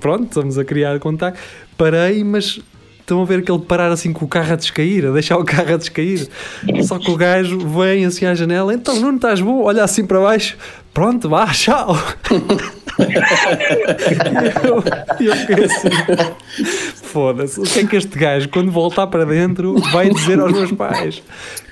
pronto, 0.01 0.25
estamos 0.25 0.59
a 0.59 0.65
criar 0.65 0.99
contacto. 0.99 1.41
Parei, 1.77 2.23
mas 2.23 2.61
estão 3.11 3.23
a 3.23 3.25
ver 3.25 3.41
aquele 3.41 3.59
parar 3.59 3.91
assim 3.91 4.13
com 4.13 4.25
o 4.25 4.29
carro 4.29 4.53
a 4.53 4.57
descair, 4.57 5.07
a 5.07 5.11
deixar 5.11 5.37
o 5.37 5.45
carro 5.45 5.75
a 5.75 5.77
descair. 5.77 6.29
Só 6.83 6.99
que 6.99 7.11
o 7.11 7.17
gajo 7.17 7.59
vem 7.59 8.05
assim 8.05 8.25
à 8.27 8.35
janela, 8.35 8.73
então 8.73 8.95
Nuno, 8.97 9.17
estás 9.17 9.41
bom? 9.41 9.65
Olha 9.65 9.83
assim 9.83 10.07
para 10.07 10.21
baixo, 10.21 10.57
pronto, 10.95 11.29
vá, 11.29 11.47
tchau. 11.53 11.97
E 15.21 15.25
eu, 15.27 15.31
eu 15.31 15.37
fiquei 15.37 15.65
assim, 15.65 15.89
foda-se, 17.03 17.61
o 17.61 17.65
que 17.65 17.81
é 17.81 17.87
que 17.87 17.97
este 17.97 18.19
gajo, 18.19 18.49
quando 18.49 18.71
voltar 18.71 19.07
para 19.07 19.25
dentro, 19.25 19.75
vai 19.93 20.11
dizer 20.11 20.39
aos 20.41 20.53
meus 20.53 20.73
pais? 20.73 21.23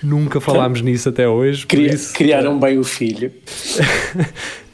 Nunca 0.02 0.40
falámos 0.40 0.80
nisso 0.80 1.08
até 1.08 1.28
hoje, 1.28 1.66
Cria- 1.66 1.94
isso, 1.94 2.12
criaram 2.14 2.58
bem 2.58 2.78
o 2.78 2.84
filho. 2.84 3.32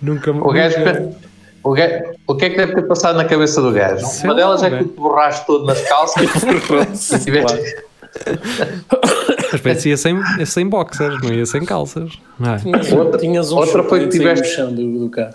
nunca... 0.00 0.30
O 0.30 0.52
gajo, 0.52 0.78
nunca- 0.78 1.12
o, 1.62 1.72
gajo, 1.72 1.94
o 2.26 2.34
que 2.36 2.44
é 2.44 2.50
que 2.50 2.56
deve 2.56 2.74
ter 2.74 2.82
passado 2.82 3.16
na 3.16 3.24
cabeça 3.24 3.60
do 3.62 3.72
gajo? 3.72 4.04
Sei 4.06 4.28
Uma 4.28 4.34
delas 4.34 4.62
é 4.62 4.70
que 4.70 4.78
tu 4.84 4.88
te 4.90 4.96
borraste 4.96 5.46
todo 5.46 5.64
nas 5.66 5.80
calças 5.82 6.22
e 6.22 7.18
tiveste, 7.24 7.76
Mas 9.64 9.84
ia 9.86 9.96
sem, 9.96 10.16
ia 10.38 10.46
sem 10.46 10.68
boxers, 10.68 11.20
não 11.22 11.32
ia 11.32 11.46
sem 11.46 11.64
calças, 11.64 12.12
não 12.38 12.54
é? 12.54 12.58
Tinhas, 12.58 12.92
Outra- 12.92 13.18
tinhas 13.18 13.50
um 13.52 13.56
outra 13.56 13.82
foi 13.84 14.00
que 14.00 14.08
tiveste- 14.08 14.46
no 14.48 14.54
chão 14.54 14.72
do, 14.74 14.98
do 15.00 15.08
carro. 15.10 15.34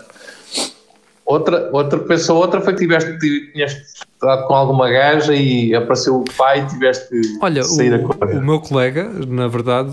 Outra, 1.30 1.70
outra 1.72 1.98
pessoa, 2.00 2.38
outra 2.40 2.60
foi 2.60 2.74
que 2.74 2.80
tiveste, 2.80 3.18
tinhas 3.52 3.72
estado 3.72 4.46
com 4.46 4.54
alguma 4.54 4.90
gaja 4.90 5.34
e 5.34 5.74
apareceu 5.74 6.16
o 6.16 6.24
pai 6.36 6.60
e 6.60 6.66
tiveste 6.66 7.08
que 7.08 7.20
Olha, 7.42 7.62
sair 7.62 7.94
a 7.94 7.96
o, 7.98 8.02
correr. 8.02 8.36
o 8.36 8.42
meu 8.42 8.60
colega, 8.60 9.08
na 9.26 9.48
verdade, 9.48 9.90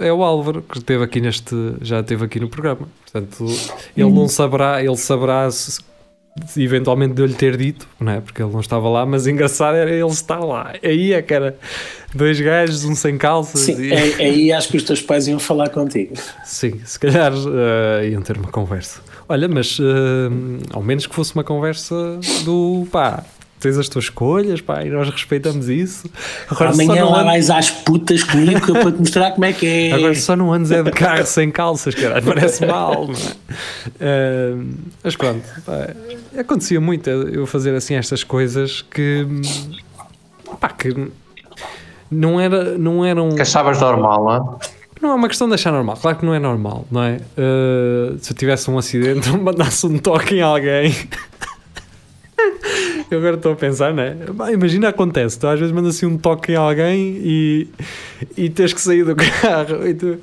eh, 0.00 0.08
é 0.08 0.12
o 0.12 0.22
Álvaro, 0.22 0.62
que 0.62 0.78
esteve 0.78 1.04
aqui 1.04 1.20
neste, 1.20 1.54
já 1.82 2.00
esteve 2.00 2.24
aqui 2.24 2.40
no 2.40 2.48
programa. 2.48 2.88
Portanto, 3.04 3.44
ele 3.96 4.10
não 4.10 4.28
saberá, 4.28 4.82
ele 4.82 4.96
saberá 4.96 5.50
se, 5.50 5.80
eventualmente 6.56 7.14
de 7.14 7.22
eu 7.22 7.26
lhe 7.26 7.34
ter 7.34 7.56
dito, 7.56 7.86
não 7.98 8.12
é? 8.12 8.20
Porque 8.20 8.42
ele 8.42 8.52
não 8.52 8.60
estava 8.60 8.88
lá, 8.88 9.04
mas 9.04 9.26
engraçado 9.26 9.74
era 9.76 9.90
ele 9.90 10.06
estar 10.06 10.38
lá. 10.40 10.72
Aí 10.82 11.12
é 11.12 11.20
que 11.20 11.34
era 11.34 11.56
dois 12.14 12.40
gajos, 12.40 12.84
um 12.84 12.94
sem 12.94 13.18
calças. 13.18 13.60
Sim, 13.60 13.80
e- 13.82 13.92
é- 13.92 14.14
aí 14.24 14.52
acho 14.52 14.68
que 14.68 14.76
os 14.76 14.84
teus 14.84 15.02
pais 15.02 15.26
iam 15.28 15.38
falar 15.38 15.68
contigo. 15.70 16.14
Sim, 16.44 16.80
se 16.84 16.98
calhar 16.98 17.32
eh, 17.34 18.08
iam 18.10 18.22
ter 18.22 18.36
uma 18.38 18.48
conversa. 18.50 19.00
Olha, 19.30 19.48
mas 19.48 19.78
eh, 19.80 20.64
ao 20.72 20.82
menos 20.82 21.06
que 21.06 21.14
fosse 21.14 21.32
uma 21.36 21.44
conversa 21.44 21.94
do 22.44 22.84
pá, 22.90 23.22
tens 23.60 23.78
as 23.78 23.88
tuas 23.88 24.06
escolhas, 24.06 24.60
pá, 24.60 24.82
e 24.84 24.90
nós 24.90 25.08
respeitamos 25.08 25.68
isso. 25.68 26.10
Agora 26.50 26.72
só 26.72 26.82
Amanhã 26.82 27.02
não 27.04 27.12
lá 27.12 27.18
ando- 27.18 27.26
vais 27.26 27.48
às 27.48 27.70
putas 27.70 28.24
comigo 28.24 28.60
que 28.60 28.70
eu 28.72 28.74
para 28.74 28.90
te 28.90 28.98
mostrar 28.98 29.30
como 29.30 29.44
é 29.44 29.52
que 29.52 29.66
é. 29.66 29.92
Agora 29.92 30.14
só 30.16 30.34
não 30.34 30.52
andes 30.52 30.72
é 30.72 30.82
de 30.82 30.90
carro 30.90 31.24
sem 31.26 31.48
calças, 31.48 31.94
caralho, 31.94 32.24
parece 32.26 32.66
mal, 32.66 33.06
não 33.06 33.14
é? 33.14 33.32
Eh, 34.00 34.54
mas 35.04 35.14
pronto, 35.14 35.44
pá, 35.64 35.90
acontecia 36.36 36.80
muito 36.80 37.08
eu 37.08 37.46
fazer 37.46 37.72
assim 37.76 37.94
estas 37.94 38.24
coisas 38.24 38.82
que 38.82 39.24
pá, 40.58 40.70
que 40.70 40.92
não 42.10 42.40
era, 42.40 42.76
não 42.76 43.04
eram 43.04 43.28
Que 43.36 43.42
achavas 43.42 43.80
normal, 43.80 44.24
não 44.24 44.58
é? 44.58 44.79
Não 45.00 45.10
é 45.10 45.14
uma 45.14 45.28
questão 45.28 45.48
de 45.48 45.54
achar 45.54 45.72
normal, 45.72 45.96
claro 46.00 46.18
que 46.18 46.24
não 46.26 46.34
é 46.34 46.38
normal, 46.38 46.86
não 46.90 47.02
é? 47.02 47.16
Uh, 47.36 48.16
se 48.20 48.32
eu 48.32 48.36
tivesse 48.36 48.70
um 48.70 48.78
acidente, 48.78 49.28
mandasse 49.36 49.86
um 49.86 49.98
toque 49.98 50.36
em 50.36 50.42
alguém. 50.42 50.94
eu 53.10 53.18
agora 53.18 53.36
estou 53.36 53.52
a 53.52 53.56
pensar, 53.56 53.92
não 53.92 54.02
é? 54.02 54.14
Bah, 54.32 54.52
imagina 54.52 54.88
acontece, 54.88 55.38
tu 55.38 55.46
às 55.46 55.58
vezes 55.58 55.74
mandas 55.74 55.96
assim 55.96 56.06
um 56.06 56.16
toque 56.16 56.52
em 56.52 56.56
alguém 56.56 57.18
e, 57.22 57.68
e 58.36 58.48
tens 58.48 58.72
que 58.72 58.80
sair 58.80 59.04
do 59.04 59.14
carro. 59.16 59.86
E 59.86 59.94
tu- 59.94 60.18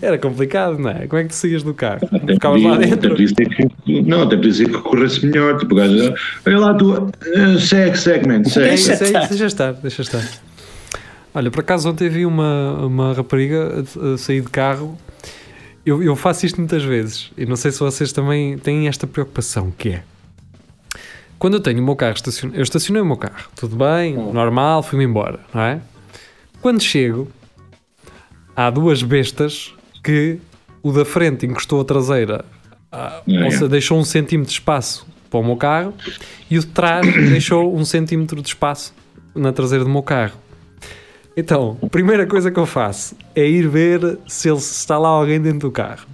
era 0.00 0.18
complicado, 0.18 0.78
não 0.78 0.90
é? 0.90 1.06
Como 1.06 1.20
é 1.20 1.24
que 1.24 1.30
tu 1.30 1.36
saías 1.36 1.62
do 1.62 1.72
carro? 1.72 2.00
Até 2.12 2.34
Ficavas 2.34 2.62
lá 2.62 2.70
podia, 2.70 2.86
até 2.86 2.96
dentro. 2.96 3.10
podia 3.10 3.26
dizer 3.26 3.48
que, 3.48 4.02
não, 4.02 4.22
até 4.22 4.36
podia 4.36 4.50
dizer 4.50 4.68
que 4.70 4.78
corresse 4.78 5.24
melhor. 5.24 5.58
Tipo, 5.58 5.74
gajo, 5.76 6.14
olha 6.46 6.58
lá, 6.58 6.74
tu, 6.74 7.10
eh, 7.34 7.58
segue, 7.60 7.96
segue, 7.98 8.28
man, 8.28 8.40
É 8.40 8.44
segue. 8.44 8.68
é 8.68 8.74
estar. 8.74 8.94
isso, 9.04 9.28
deixa 9.30 9.46
estar, 9.46 9.72
deixa 9.74 10.02
estar. 10.02 10.22
Olha, 11.34 11.50
por 11.50 11.60
acaso 11.60 11.88
ontem 11.90 12.08
vi 12.08 12.26
uma, 12.26 12.84
uma 12.84 13.12
rapariga 13.12 13.84
a, 14.00 14.14
a 14.14 14.18
sair 14.18 14.40
de 14.40 14.48
carro. 14.48 14.98
Eu, 15.84 16.02
eu 16.02 16.14
faço 16.14 16.46
isto 16.46 16.58
muitas 16.58 16.84
vezes 16.84 17.30
e 17.36 17.44
não 17.44 17.56
sei 17.56 17.72
se 17.72 17.80
vocês 17.80 18.12
também 18.12 18.56
têm 18.58 18.86
esta 18.86 19.06
preocupação, 19.06 19.72
que 19.76 19.88
é 19.88 20.02
quando 21.42 21.54
eu 21.54 21.60
tenho 21.60 21.80
o 21.80 21.82
meu 21.84 21.96
carro 21.96 22.14
estacionado, 22.14 22.56
eu 22.56 22.62
estacionei 22.62 23.02
o 23.02 23.04
meu 23.04 23.16
carro, 23.16 23.50
tudo 23.56 23.74
bem, 23.74 24.14
normal, 24.14 24.80
fui-me 24.80 25.04
embora, 25.04 25.40
não 25.52 25.60
é? 25.60 25.80
Quando 26.60 26.80
chego, 26.80 27.28
há 28.54 28.70
duas 28.70 29.02
bestas 29.02 29.74
que 30.04 30.38
o 30.84 30.92
da 30.92 31.04
frente 31.04 31.44
encostou 31.44 31.80
a 31.80 31.84
traseira, 31.84 32.44
É, 33.26 33.44
ou 33.44 33.50
seja, 33.50 33.68
deixou 33.68 33.98
um 33.98 34.04
centímetro 34.04 34.52
de 34.52 34.60
espaço 34.60 35.04
para 35.28 35.40
o 35.40 35.44
meu 35.44 35.56
carro 35.56 35.92
e 36.48 36.58
o 36.58 36.60
de 36.60 36.68
trás 36.68 37.04
deixou 37.28 37.76
um 37.76 37.84
centímetro 37.84 38.40
de 38.40 38.46
espaço 38.46 38.94
na 39.34 39.52
traseira 39.52 39.82
do 39.82 39.90
meu 39.90 40.02
carro. 40.04 40.38
Então, 41.36 41.78
a 41.82 41.88
primeira 41.88 42.26
coisa 42.26 42.50
que 42.50 42.58
eu 42.58 42.66
faço 42.66 43.16
é 43.34 43.46
ir 43.46 43.68
ver 43.68 44.18
se, 44.26 44.48
ele, 44.48 44.60
se 44.60 44.74
está 44.74 44.98
lá 44.98 45.08
alguém 45.08 45.40
dentro 45.40 45.60
do 45.60 45.70
carro. 45.70 46.06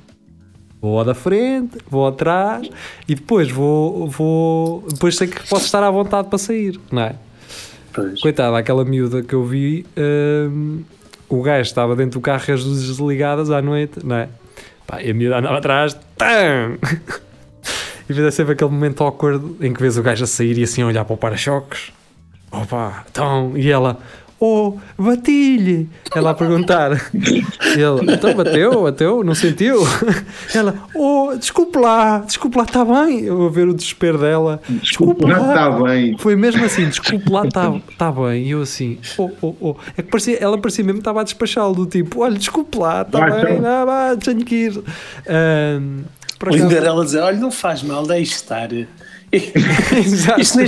Vou 0.81 0.99
ao 0.99 1.05
da 1.05 1.15
frente, 1.15 1.77
vou 1.91 2.07
atrás 2.07 2.69
e 3.09 3.15
depois 3.15 3.51
vou, 3.51 4.09
vou. 4.09 4.85
Depois 4.89 5.17
sei 5.17 5.27
que 5.27 5.49
posso 5.49 5.65
estar 5.65 5.83
à 5.83 5.91
vontade 5.91 6.29
para 6.29 6.39
sair, 6.39 6.79
não 6.93 7.03
é? 7.03 7.17
Pois. 7.93 8.21
Coitada, 8.21 8.57
aquela 8.57 8.85
miúda 8.85 9.23
que 9.23 9.35
eu 9.35 9.45
vi, 9.45 9.85
hum, 9.97 10.85
o 11.29 11.43
gajo 11.43 11.63
estava 11.63 11.97
dentro 11.97 12.21
do 12.21 12.23
carro 12.23 12.47
com 12.47 12.53
as 12.53 12.65
luzes 12.65 12.87
desligadas 12.87 13.51
à 13.51 13.61
noite, 13.61 13.99
não 14.05 14.15
é? 14.15 14.29
Pá, 14.87 15.03
e 15.03 15.11
a 15.11 15.15
miúda 15.15 15.39
andava 15.39 15.59
atrás, 15.59 15.99
tam! 16.17 16.79
E 18.09 18.15
fez 18.15 18.35
sempre 18.35 18.55
aquele 18.55 18.71
momento 18.71 19.05
awkward 19.05 19.57
em 19.61 19.71
que 19.73 19.83
vês 19.83 19.99
o 19.99 20.03
gajo 20.03 20.25
a 20.25 20.27
sair 20.27 20.57
e 20.57 20.63
assim 20.63 20.81
a 20.81 20.87
olhar 20.87 21.05
para 21.05 21.13
o 21.13 21.17
para-choques. 21.17 21.93
Opa, 22.51 23.05
então, 23.11 23.53
e 23.55 23.71
ela, 23.71 23.99
oh, 24.41 24.77
bati-lhe! 24.99 25.89
Ela 26.15 26.31
a 26.31 26.35
perguntar. 26.35 26.93
Ele, 27.13 28.13
então 28.13 28.35
bateu, 28.35 28.83
bateu, 28.83 29.25
não 29.25 29.35
sentiu? 29.35 29.79
Ela, 30.55 30.75
oh, 30.95 31.35
desculpe 31.37 31.79
lá, 31.79 32.19
desculpe 32.21 32.57
lá, 32.57 32.65
está 32.65 32.85
bem? 32.85 33.25
Eu 33.25 33.47
a 33.47 33.51
ver 33.51 33.69
o 33.69 33.75
desespero 33.75 34.19
dela. 34.19 34.61
Desculpa, 34.69 35.27
não 35.27 35.49
está 35.49 35.71
bem. 35.71 36.17
Foi 36.19 36.37
mesmo 36.37 36.65
assim, 36.65 36.89
desculpe 36.89 37.31
lá, 37.31 37.47
está 37.47 37.75
tá 37.97 38.13
bem. 38.13 38.45
E 38.45 38.51
eu 38.51 38.63
assim, 38.63 38.99
oh, 39.17 39.31
oh, 39.43 39.55
oh. 39.61 39.77
É 39.97 40.03
que 40.03 40.11
parecia, 40.11 40.39
ela 40.39 40.59
parecia 40.59 40.85
mesmo 40.85 40.99
que 40.99 41.03
estava 41.03 41.21
a 41.21 41.25
despachá-lo, 41.25 41.75
do 41.75 41.87
tipo, 41.87 42.23
olha, 42.23 42.39
desculpe 42.39 42.79
lá, 42.79 43.03
está 43.03 43.19
Vai, 43.19 43.45
bem, 43.45 43.59
então. 43.59 43.71
ah, 43.71 43.85
vá, 43.85 44.17
tenho 44.17 44.45
que 44.45 44.55
ir. 44.55 44.83
Ou 46.41 46.55
ainda 46.55 46.77
era 46.77 46.87
ela 46.87 47.05
dizer, 47.05 47.21
olha, 47.21 47.39
não 47.39 47.51
faz 47.51 47.83
mal, 47.83 48.07
deixe 48.07 48.35
estar. 48.35 48.69
Isto 49.31 50.59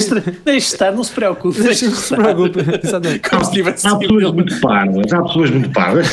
deixe 0.44 0.74
estar, 0.74 0.92
não 0.92 1.02
se 1.02 1.12
preocupe. 1.12 1.58
Não 1.60 1.72
se 1.72 2.14
preocupe. 2.14 2.58
Como 3.30 3.44
se 3.44 3.50
tivesse 3.52 3.86
Há 3.86 3.96
pessoas 3.96 4.32
muito 4.34 4.60
parvas, 4.60 5.12
há 5.12 5.22
pessoas 5.22 5.50
muito 5.50 5.70
parvas. 5.70 6.06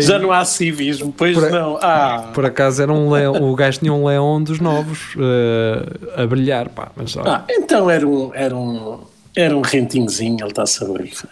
Já 0.00 0.18
não 0.18 0.30
há 0.32 0.44
civismo, 0.44 1.12
pois 1.16 1.38
Por- 1.38 1.50
não. 1.50 1.78
Ah, 1.82 2.30
Por 2.34 2.44
acaso 2.44 2.82
era 2.82 2.92
um 2.92 3.10
leão, 3.10 3.34
o 3.50 3.54
gajo 3.54 3.78
tinha 3.78 3.92
um 3.92 4.06
leão 4.06 4.42
dos 4.42 4.60
novos 4.60 5.14
ah, 5.18 6.22
a 6.22 6.26
brilhar, 6.26 6.68
pá, 6.68 6.90
mas 6.94 7.16
ah, 7.16 7.44
então 7.48 7.88
era 7.90 8.06
um, 8.06 8.30
era 8.34 8.54
um, 8.54 9.00
era 9.34 9.56
um 9.56 9.60
rentinhozinho, 9.62 10.36
ele 10.40 10.48
está-se 10.50 10.82
a 10.84 10.86
borrifar. 10.86 11.30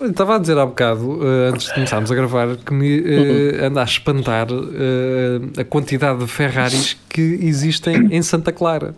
Estava 0.00 0.36
a 0.36 0.38
dizer 0.38 0.56
há 0.56 0.64
bocado, 0.64 1.18
eh, 1.22 1.50
antes 1.52 1.66
de 1.66 1.74
começarmos 1.74 2.12
a 2.12 2.14
gravar, 2.14 2.56
que 2.56 2.72
me 2.72 3.00
eh, 3.00 3.66
anda 3.66 3.80
a 3.80 3.84
espantar 3.84 4.46
eh, 4.50 5.60
a 5.60 5.64
quantidade 5.64 6.20
de 6.20 6.26
Ferraris 6.28 6.96
que 7.08 7.20
existem 7.42 8.08
em 8.12 8.22
Santa 8.22 8.52
Clara. 8.52 8.94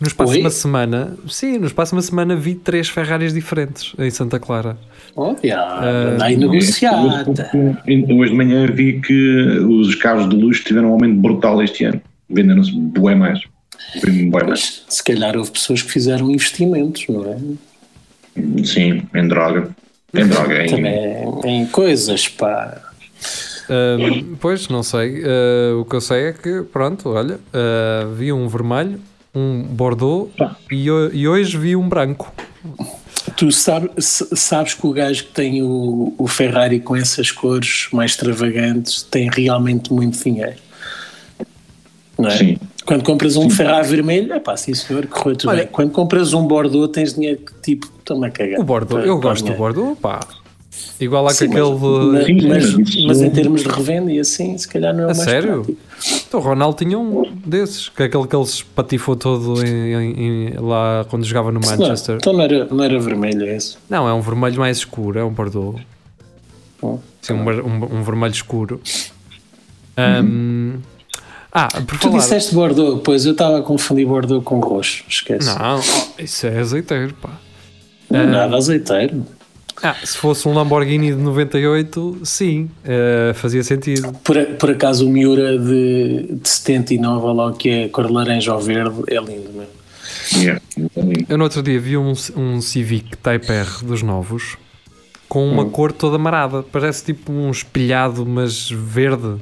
No 0.00 0.06
espaço 0.06 0.32
de 0.32 0.38
Oi? 0.38 0.44
uma 0.44 0.50
semana, 0.50 1.16
sim, 1.28 1.58
no 1.58 1.66
espaço 1.66 1.90
de 1.90 1.96
uma 1.96 2.02
semana 2.02 2.34
vi 2.34 2.54
três 2.54 2.88
Ferraris 2.88 3.32
diferentes 3.32 3.94
em 3.98 4.10
Santa 4.10 4.38
Clara. 4.40 4.76
Olha, 5.16 6.18
aí 6.20 6.36
negociada. 6.36 7.26
Hoje 7.86 8.30
de 8.30 8.36
manhã 8.36 8.66
vi 8.66 9.00
que 9.00 9.58
os 9.60 9.94
carros 9.96 10.28
de 10.28 10.36
luxo 10.36 10.64
tiveram 10.64 10.90
um 10.90 10.92
aumento 10.92 11.20
brutal 11.20 11.62
este 11.62 11.84
ano. 11.84 12.00
Venderam-se 12.28 12.72
bué 12.72 13.14
mais. 13.14 13.40
Mais. 14.30 14.84
Se 14.88 15.02
calhar 15.02 15.36
houve 15.36 15.50
pessoas 15.50 15.82
que 15.82 15.90
fizeram 15.90 16.30
investimentos, 16.30 17.06
não 17.08 17.24
é? 17.24 18.64
Sim, 18.64 19.02
em 19.14 19.28
droga. 19.28 19.68
Em 20.14 20.26
droga, 20.26 20.64
em, 20.64 20.68
Também 20.70 21.62
em 21.62 21.66
coisas, 21.66 22.28
pá. 22.28 22.80
Ahm, 23.68 24.36
pois, 24.40 24.68
não 24.68 24.82
sei. 24.82 25.22
Ah, 25.24 25.76
o 25.80 25.84
que 25.84 25.94
eu 25.96 26.00
sei 26.00 26.26
é 26.28 26.32
que, 26.32 26.62
pronto, 26.62 27.10
olha, 27.10 27.38
ah, 27.52 28.06
vi 28.16 28.32
um 28.32 28.48
vermelho, 28.48 29.00
um 29.34 29.62
bordeaux 29.62 30.30
e, 30.70 30.86
e 30.86 31.28
hoje 31.28 31.58
vi 31.58 31.76
um 31.76 31.88
branco. 31.88 32.32
Tu 33.36 33.52
sabe- 33.52 33.90
sabes 33.98 34.72
que 34.74 34.86
o 34.86 34.92
gajo 34.92 35.24
que 35.24 35.32
tem 35.32 35.62
o, 35.62 36.14
o 36.16 36.26
Ferrari 36.26 36.80
com 36.80 36.96
essas 36.96 37.30
cores 37.30 37.88
mais 37.92 38.12
extravagantes 38.12 39.02
tem 39.02 39.28
realmente 39.30 39.92
muito 39.92 40.18
dinheiro. 40.24 40.56
Não 42.18 42.28
é? 42.30 42.36
Sim. 42.38 42.58
Quando 42.88 43.04
compras 43.04 43.36
um 43.36 43.50
Ferrari 43.50 43.86
vermelho, 43.86 44.32
é 44.32 44.40
pá, 44.40 44.56
sim 44.56 44.72
senhor, 44.72 45.06
correu 45.08 45.36
tudo 45.36 45.50
Olha- 45.50 45.64
bem. 45.64 45.68
Quando 45.70 45.90
compras 45.92 46.32
um 46.32 46.46
Bordeaux, 46.46 46.90
tens 46.90 47.12
dinheiro 47.12 47.38
que 47.38 47.52
tipo, 47.60 47.86
toma 48.02 48.28
a 48.28 48.30
cagar. 48.30 48.58
O 48.58 48.64
bordeaux, 48.64 49.04
eu 49.06 49.20
gosto 49.20 49.44
do 49.44 49.52
bordeaux, 49.52 49.98
pá. 50.00 50.20
Igual 50.98 51.24
lá 51.24 51.30
Sim, 51.30 51.48
mas, 51.48 51.56
aquele. 51.58 51.76
mas, 51.78 52.24
Sim, 52.26 52.48
mas- 52.48 53.04
mas 53.06 53.20
em 53.20 53.28
termos 53.30 53.62
de 53.62 53.68
revenda 53.68 54.10
e 54.10 54.18
assim, 54.18 54.56
se 54.56 54.66
calhar 54.66 54.94
não 54.94 55.00
é 55.04 55.06
o 55.08 55.10
A 55.10 55.14
mais 55.14 55.18
sério? 55.18 55.64
prático. 55.64 55.78
Então, 56.28 56.40
o 56.40 56.42
Ronaldo 56.42 56.76
tinha 56.78 56.98
um 56.98 57.30
desses, 57.44 57.90
que 57.90 58.02
é 58.02 58.06
aquele 58.06 58.26
que 58.26 58.34
ele 58.34 58.46
se 58.46 58.64
patifou 58.64 59.14
todo 59.16 59.62
em- 59.62 59.92
em- 59.92 60.20
em- 60.48 60.52
lá 60.58 61.04
quando 61.10 61.24
jogava 61.26 61.52
no 61.52 61.60
Não, 61.60 61.68
Manchester. 61.68 62.16
então 62.16 62.32
não 62.32 62.40
era, 62.42 62.64
não 62.64 62.82
era 62.82 62.98
vermelho 62.98 63.44
é 63.44 63.54
esse. 63.56 63.76
Não, 63.90 64.08
é 64.08 64.14
um 64.14 64.20
vermelho 64.22 64.58
mais 64.60 64.78
escuro, 64.78 65.18
é 65.18 65.24
um 65.24 65.30
Bordeaux. 65.30 65.78
Oh, 66.80 66.96
Sim, 67.20 67.34
um, 67.34 67.42
um- 67.50 67.98
um 67.98 68.02
vermelho 68.02 68.32
escuro. 68.32 68.80
Ahm, 69.96 70.76
ah, 71.52 71.68
por 71.86 71.98
Tu 71.98 72.08
falar. 72.08 72.18
disseste 72.18 72.54
Bordeaux, 72.54 73.00
pois 73.04 73.24
eu 73.26 73.32
estava 73.32 73.58
a 73.58 73.62
confundir 73.62 74.06
Bordeaux 74.06 74.44
com 74.44 74.60
roxo, 74.60 75.04
esquece. 75.08 75.46
Não, 75.58 75.80
isso 76.18 76.46
é 76.46 76.58
azeiteiro, 76.58 77.14
pá. 77.14 77.30
Não 78.10 78.20
é 78.20 78.26
nada 78.26 78.56
azeiteiro. 78.56 79.24
Ah, 79.82 79.94
se 80.04 80.18
fosse 80.18 80.48
um 80.48 80.54
Lamborghini 80.54 81.10
de 81.10 81.16
98, 81.22 82.20
sim, 82.24 82.68
eh, 82.84 83.32
fazia 83.34 83.62
sentido. 83.62 84.12
Por, 84.24 84.36
a- 84.36 84.44
por 84.46 84.70
acaso 84.70 85.06
o 85.06 85.08
Miura 85.08 85.56
de, 85.56 86.26
de 86.32 86.48
79, 86.48 87.24
olha 87.26 87.32
lá 87.34 87.46
o 87.46 87.52
que 87.52 87.68
é 87.70 87.88
cor 87.88 88.08
de 88.08 88.12
laranja 88.12 88.52
ou 88.54 88.60
verde, 88.60 89.02
é 89.06 89.14
lindo 89.20 89.50
mesmo. 89.52 89.78
Yeah, 90.34 90.60
exatamente. 90.76 91.26
Eu 91.28 91.38
no 91.38 91.44
outro 91.44 91.62
dia 91.62 91.78
vi 91.78 91.96
um, 91.96 92.12
um 92.36 92.60
Civic 92.60 93.16
Type 93.18 93.50
R 93.52 93.84
dos 93.84 94.02
novos 94.02 94.56
com 95.28 95.46
uma 95.48 95.66
cor 95.66 95.92
toda 95.92 96.18
marada, 96.18 96.62
parece 96.62 97.04
tipo 97.04 97.30
um 97.30 97.48
espelhado, 97.50 98.26
mas 98.26 98.68
verde. 98.70 99.36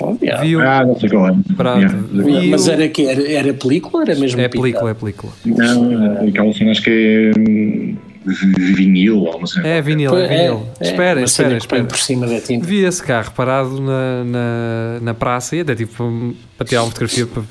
Oh, 0.00 0.16
yeah. 0.22 0.42
Vi 0.42 0.56
o- 0.56 0.60
Ah, 0.60 0.84
não 0.84 0.98
sei 0.98 1.08
qual 1.08 1.28
é. 1.28 1.34
Pronto. 1.56 1.78
Yeah. 1.78 1.98
Vi 2.40 2.50
Mas 2.50 2.68
era 2.68 2.88
que 2.88 3.06
era, 3.06 3.30
era 3.32 3.54
película 3.54 4.02
era 4.04 4.14
mesmo 4.14 4.40
É 4.40 4.48
película, 4.48 4.90
é 4.90 4.94
película. 4.94 5.32
Não, 5.44 6.28
aquela 6.28 6.52
cena 6.52 6.70
acho 6.70 6.82
que 6.82 7.32
é 7.34 7.38
hum, 7.40 7.96
vinil 8.24 9.18
ou 9.24 9.36
uma 9.38 9.46
cena. 9.46 9.66
É 9.66 9.80
vinil, 9.82 10.10
Pois, 10.10 10.30
é 10.30 10.36
vinil. 10.36 10.66
espera, 10.80 11.26
cena 11.26 11.26
espera, 11.26 11.60
que 11.60 11.68
põe 11.68 11.78
espera. 11.78 11.84
por 11.84 11.98
cima 11.98 12.26
da 12.26 12.40
tinta. 12.40 12.66
Vi 12.66 12.84
esse 12.84 13.02
carro 13.02 13.32
parado 13.32 13.80
na, 13.80 14.24
na, 14.24 14.98
na 15.02 15.14
praça 15.14 15.56
e 15.56 15.60
até 15.60 15.74
tipo 15.74 16.34
para 16.56 16.66
tirar 16.66 16.82
uma 16.82 16.90
fotografia 16.90 17.26
para. 17.26 17.42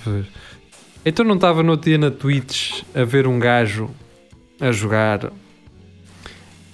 Então 1.05 1.25
não 1.25 1.35
estava 1.35 1.63
no 1.63 1.71
outro 1.71 1.89
dia 1.89 1.97
na 1.97 2.11
Twitch 2.11 2.81
a 2.93 3.03
ver 3.03 3.27
um 3.27 3.39
gajo 3.39 3.89
a 4.59 4.71
jogar 4.71 5.31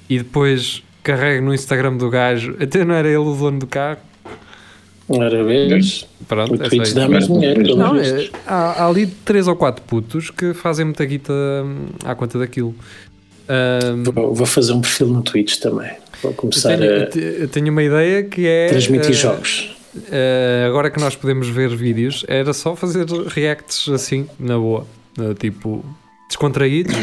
e 0.10 0.18
depois 0.18 0.84
carrego 1.04 1.46
no 1.46 1.54
Instagram 1.54 1.98
do 1.98 2.10
gajo, 2.10 2.56
até 2.60 2.84
não 2.86 2.96
era 2.96 3.08
ele 3.08 3.18
o 3.18 3.36
dono 3.36 3.60
do 3.60 3.68
carro. 3.68 4.00
Ora, 5.10 5.44
vês? 5.44 6.08
Pronto, 6.28 6.54
O 6.54 6.58
Twitch 6.58 6.94
dá 6.94 7.08
mais 7.10 7.28
dinheiro, 7.28 7.76
Não, 7.76 7.98
é, 7.98 8.30
há, 8.48 8.84
há 8.84 8.88
ali 8.88 9.08
três 9.08 9.48
ou 9.48 9.56
quatro 9.56 9.84
putos 9.84 10.32
que 10.32 10.54
fazem 10.54 10.86
muita 10.86 11.04
guita 11.06 11.34
hum, 11.34 11.88
à 12.06 12.16
conta 12.16 12.40
daquilo. 12.40 12.74
Hum, 13.50 14.04
Vou, 14.04 14.34
vou 14.34 14.46
fazer 14.46 14.72
um 14.72 14.80
perfil 14.82 15.08
no 15.08 15.22
Twitch 15.22 15.58
também. 15.58 15.92
Vou 16.22 16.32
eu, 16.32 16.36
começar 16.36 16.78
tenho, 16.78 16.90
eu 16.90 17.04
a 17.04 17.06
te- 17.08 17.20
eu 17.42 17.48
tenho 17.50 17.70
uma 17.70 17.84
ideia 17.84 18.24
que 18.24 18.48
é 18.48 18.68
transmitir 18.70 19.10
eh, 19.12 19.14
jogos. 19.14 19.76
Uh, 19.96 20.68
agora 20.68 20.90
que 20.90 21.00
nós 21.00 21.16
podemos 21.16 21.48
ver 21.50 21.76
vídeos, 21.76 22.26
era 22.28 22.52
só 22.54 22.76
fazer 22.76 23.06
reacts 23.28 23.88
assim, 23.90 24.26
na 24.40 24.58
boa, 24.58 24.88
uh, 25.20 25.34
tipo 25.36 25.84
descontraídos. 26.30 26.96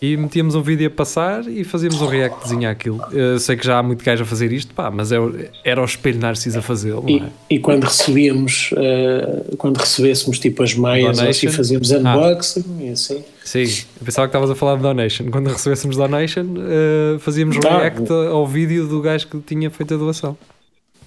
E 0.00 0.16
metíamos 0.16 0.54
um 0.54 0.62
vídeo 0.62 0.86
a 0.86 0.90
passar 0.90 1.44
e 1.48 1.64
fazíamos 1.64 2.00
um 2.00 2.06
reactzinho 2.06 2.70
àquilo. 2.70 3.00
Eu 3.10 3.36
sei 3.40 3.56
que 3.56 3.66
já 3.66 3.78
há 3.80 3.82
muito 3.82 4.04
gajo 4.04 4.22
a 4.22 4.26
fazer 4.26 4.52
isto, 4.52 4.72
pá, 4.72 4.92
mas 4.92 5.10
é 5.10 5.18
o- 5.18 5.34
era 5.64 5.80
o 5.82 5.84
espelho 5.84 6.20
Narciso 6.20 6.56
a 6.60 6.62
fazê-lo, 6.62 7.04
E, 7.08 7.18
é? 7.18 7.28
e 7.50 7.58
quando 7.58 7.82
recebíamos, 7.82 8.70
eh, 8.76 9.42
quando 9.58 9.76
recebêssemos 9.78 10.38
tipo 10.38 10.62
as 10.62 10.72
meias, 10.74 11.18
assim, 11.18 11.48
fazíamos 11.48 11.90
unboxing 11.90 12.64
e 12.80 12.90
assim. 12.90 13.24
Sim, 13.44 13.64
eu 13.64 14.04
pensava 14.04 14.28
que 14.28 14.30
estavas 14.30 14.50
a 14.50 14.54
falar 14.54 14.76
de 14.76 14.82
donation. 14.82 15.30
Quando 15.32 15.48
recebêssemos 15.48 15.96
donation, 15.96 16.44
uh, 16.44 17.18
fazíamos 17.18 17.56
um 17.56 17.60
Tá. 17.60 17.78
react 17.78 18.12
ao 18.12 18.46
vídeo 18.46 18.86
do 18.86 19.00
gajo 19.00 19.26
que 19.26 19.38
tinha 19.40 19.68
feito 19.68 19.94
a 19.94 19.96
doação. 19.96 20.38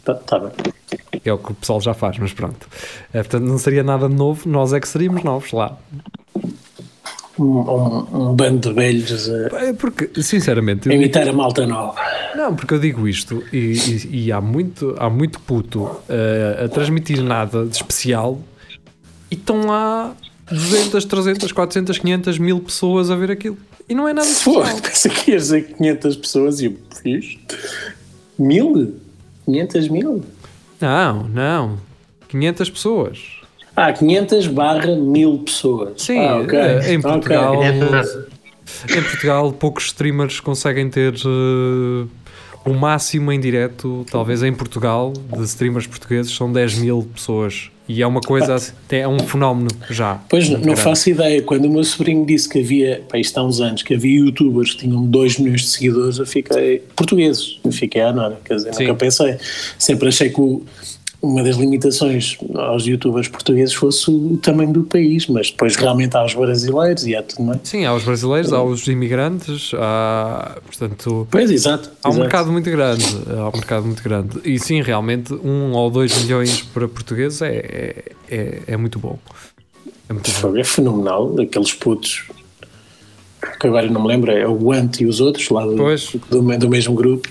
Tá, 0.03 0.15
tá 0.15 0.37
bem. 0.39 0.51
É 1.23 1.31
o 1.31 1.37
que 1.37 1.51
o 1.51 1.55
pessoal 1.55 1.79
já 1.79 1.93
faz, 1.93 2.17
mas 2.17 2.33
pronto. 2.33 2.65
Uh, 3.09 3.13
portanto, 3.13 3.43
não 3.43 3.57
seria 3.57 3.83
nada 3.83 4.09
de 4.09 4.15
novo, 4.15 4.49
nós 4.49 4.73
é 4.73 4.79
que 4.81 4.87
seríamos 4.87 5.23
novos 5.23 5.51
lá. 5.53 5.77
Um, 7.43 8.29
um- 8.29 8.35
bando 8.35 8.69
de 8.69 8.75
velhos 8.75 9.29
a, 9.29 9.57
É 9.65 9.73
porque, 9.73 10.09
sinceramente, 10.21 10.89
a 10.89 10.93
imitar 10.93 11.27
a 11.27 11.33
malta 11.33 11.65
nova. 11.65 11.95
Não, 12.35 12.55
porque 12.55 12.73
eu 12.73 12.79
digo 12.79 13.07
isto 13.07 13.43
e, 13.51 13.57
e- 13.57 14.25
e 14.25 14.31
há, 14.31 14.39
muito, 14.39 14.95
há 14.99 15.09
muito 15.09 15.39
puto 15.39 15.89
eh, 16.07 16.63
a 16.65 16.69
transmitir 16.69 17.23
nada 17.23 17.65
de 17.65 17.75
especial 17.75 18.39
e 19.31 19.35
estão 19.35 19.65
lá 19.65 20.15
200, 20.51 21.03
300, 21.05 21.51
400, 21.51 21.97
500 21.97 22.37
mil 22.37 22.59
pessoas 22.59 23.09
a 23.09 23.15
ver 23.15 23.31
aquilo. 23.31 23.57
E 23.89 23.95
não 23.95 24.07
é 24.07 24.13
nada 24.13 24.27
Pô, 24.43 24.61
especial. 24.61 24.81
pensa 24.83 25.09
que 25.09 25.31
ias 25.31 25.43
dizer 25.43 25.63
500 25.75 26.15
pessoas 26.17 26.59
e 26.61 26.65
eu 26.65 26.77
fiz. 27.01 27.37
Mil? 28.37 28.95
500 29.45 29.87
mil? 29.89 30.23
Não, 30.79 31.23
não. 31.27 31.77
500 32.27 32.69
pessoas. 32.69 33.19
Ah, 33.76 33.91
500 33.93 34.47
barra 34.47 34.95
mil 34.95 35.38
pessoas. 35.39 36.01
Sim, 36.01 36.19
ah, 36.19 36.38
ok. 36.38 36.57
eh, 36.59 36.93
em. 36.93 37.01
Portugal. 37.01 37.55
Em 38.89 39.01
Portugal, 39.01 39.51
poucos 39.51 39.86
streamers 39.88 40.39
conseguem 40.39 40.89
ter 40.89 41.13
eh, 41.15 42.07
o 42.65 42.74
máximo 42.74 43.32
em 43.32 43.39
direto, 43.39 44.05
talvez 44.09 44.43
em 44.43 44.53
Portugal, 44.53 45.11
de 45.11 45.43
streamers 45.43 45.88
portugueses, 45.88 46.32
são 46.34 46.51
10 46.51 46.76
mil 46.80 47.07
pessoas. 47.13 47.69
E 47.88 48.01
é 48.01 48.07
uma 48.07 48.22
coisa, 48.22 48.55
é 48.89 49.05
um 49.05 49.19
fenómeno 49.19 49.67
já. 49.89 50.22
Pois 50.30 50.47
não, 50.47 50.59
não 50.61 50.78
faço 50.78 51.09
ideia. 51.09 51.41
Quando 51.41 51.65
o 51.65 51.69
meu 51.69 51.84
sobrinho 51.84 52.26
disse 52.26 52.47
que 52.47 52.59
havia, 52.59 53.03
pá, 53.09 53.17
isto 53.17 53.38
há 53.38 53.43
uns 53.43 53.59
anos, 53.59 53.84
que 53.84 53.93
havia 53.95 54.19
youtubers 54.19 54.74
que 54.76 54.82
tinham 54.82 55.03
2 55.05 55.39
milhões 55.39 55.61
de 55.61 55.67
seguidores, 55.67 56.17
eu 56.17 56.26
fiquei. 56.26 56.84
portugueses, 56.95 57.59
eu 57.65 57.72
fiquei 57.72 58.01
à 58.01 58.13
nada. 58.13 58.39
Quer 58.45 58.55
dizer, 58.55 58.74
Sim. 58.74 58.84
nunca 58.84 58.95
pensei. 58.95 59.36
Sempre 59.78 60.07
achei 60.07 60.30
que 60.30 60.39
o- 60.39 60.63
uma 61.22 61.43
das 61.43 61.55
limitações 61.55 62.38
aos 62.55 62.86
youtubers 62.86 63.28
portugueses 63.28 63.74
fosse 63.76 64.09
o 64.09 64.38
tamanho 64.38 64.74
do 64.74 64.84
país, 64.84 65.28
mas 65.28 65.51
depois 65.51 65.76
realmente 65.76 66.17
há 66.17 66.26
os 66.26 66.34
brasileiros 66.34 67.05
e 67.05 67.15
há 67.15 67.22
tudo 67.22 67.43
mais. 67.43 67.59
Sim, 67.63 67.86
há 67.86 67.93
os 67.93 68.03
brasileiros, 68.03 68.51
há 68.51 68.63
os 68.63 68.88
imigrantes, 68.88 69.72
há, 69.76 70.57
portanto, 70.65 71.28
Pois, 71.30 71.51
exato. 71.51 71.91
há 72.03 72.07
um 72.07 72.11
exato. 72.11 72.22
mercado 72.24 72.51
muito 72.51 72.72
grande, 72.72 73.05
há 73.30 73.49
um 73.49 73.51
mercado 73.51 73.86
muito 73.86 74.03
grande. 74.03 74.39
E 74.43 74.57
sim, 74.57 74.82
realmente, 74.82 75.32
um 75.34 75.74
ou 75.74 75.91
dois 75.91 76.24
milhões 76.24 76.61
para 76.61 76.88
portugueses 76.88 77.41
é, 77.43 78.03
é, 78.28 78.61
é, 78.67 78.78
muito 78.78 78.97
bom. 78.97 79.19
É 80.09 80.13
muito 80.13 80.32
bom. 80.41 80.57
É 80.57 80.63
fenomenal, 80.63 81.36
aqueles 81.39 81.74
putos 81.74 82.26
que 83.59 83.67
agora 83.67 83.88
não 83.89 84.01
me 84.01 84.07
lembro, 84.07 84.32
é 84.32 84.47
o 84.47 84.72
Ant 84.72 85.01
e 85.01 85.05
os 85.05 85.19
outros 85.19 85.49
lá 85.49 85.65
do, 85.65 85.76
do, 85.76 86.57
do 86.57 86.69
mesmo 86.69 86.95
grupo. 86.95 87.30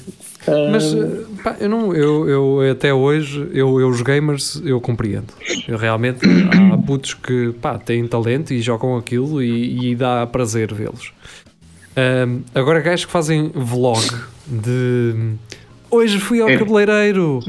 Mas 0.70 0.94
eh, 0.94 1.24
pá, 1.44 1.56
eu 1.60 1.68
não, 1.68 1.94
eu, 1.94 2.28
eu 2.28 2.70
até 2.72 2.92
hoje, 2.94 3.48
eu, 3.52 3.80
eu 3.80 3.88
os 3.88 4.00
gamers, 4.02 4.60
eu 4.64 4.80
compreendo. 4.80 5.32
Eu 5.68 5.76
realmente 5.76 6.20
há 6.72 6.78
putos 6.78 7.14
que 7.14 7.52
pá, 7.60 7.78
têm 7.78 8.06
talento 8.06 8.52
e 8.54 8.60
jogam 8.60 8.96
aquilo 8.96 9.42
e, 9.42 9.90
e 9.90 9.94
dá 9.94 10.26
prazer 10.26 10.72
vê-los. 10.72 11.12
Ahm, 11.96 12.40
agora 12.54 12.80
gajos 12.80 13.04
que 13.04 13.12
fazem 13.12 13.50
vlog 13.54 14.00
de 14.46 15.34
hoje 15.90 16.18
fui 16.20 16.40
ao 16.40 16.48
É. 16.48 16.56
cabeleireiro, 16.56 17.40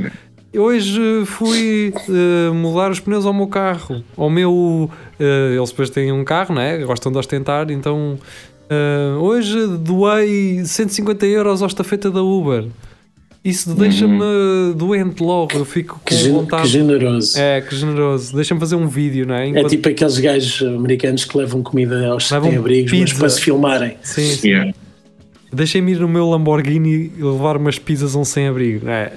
hoje 0.55 1.23
fui 1.25 1.93
eh, 2.09 2.51
mudar 2.51 2.91
os 2.91 2.99
pneus 2.99 3.25
ao 3.25 3.33
meu 3.33 3.47
carro, 3.47 4.03
ao 4.17 4.29
meu 4.29 4.89
eh, 5.19 5.53
eles 5.55 5.69
depois 5.69 5.89
têm 5.89 6.11
um 6.11 6.23
carro, 6.25 6.53
né? 6.55 6.79
gostam 6.79 7.11
de 7.11 7.17
ostentar, 7.19 7.69
então 7.71 8.17
eh, 8.71 9.15
hoje 9.19 9.67
doei 9.79 10.63
150 10.65 11.25
euros 11.25 11.61
ao 11.61 11.67
estafeta 11.67 12.09
da 12.09 12.21
Uber. 12.23 12.65
Isso 13.43 13.73
deixa-me 13.73 14.19
doente 14.75 15.21
logo, 15.23 15.53
eu 15.55 15.65
fico 15.65 15.99
com 16.03 16.15
que, 16.15 16.29
vontade. 16.29 16.61
que 16.61 16.67
generoso. 16.69 17.39
É. 17.39 17.57
É, 17.57 17.61
que 17.61 17.75
generoso. 17.75 18.35
Deixa-me 18.35 18.59
fazer 18.59 18.75
um 18.75 18.87
vídeo, 18.87 19.25
não 19.25 19.33
é? 19.33 19.47
Enquanto- 19.47 19.69
tipo 19.69 19.89
aqueles 19.89 20.17
gajos 20.19 20.61
americanos 20.67 21.25
que 21.25 21.35
levam 21.37 21.63
comida 21.63 22.05
aos 22.07 22.29
Levam 22.29 22.51
sem-abrigos, 22.51 22.91
mas 22.93 23.13
para 23.13 23.29
se 23.29 23.41
filmarem. 23.41 23.97
Sim, 24.03 24.21
sim. 24.35 24.47
Yeah. 24.49 24.73
Deixem-me 25.51 25.91
ir 25.91 25.99
no 25.99 26.07
meu 26.07 26.29
Lamborghini 26.29 27.11
e 27.17 27.23
levar 27.23 27.57
umas 27.57 27.77
pizzas 27.79 28.15
a 28.15 28.19
um 28.19 28.23
sem-abrigo. 28.23 28.85
não 28.85 28.93
É, 28.93 29.11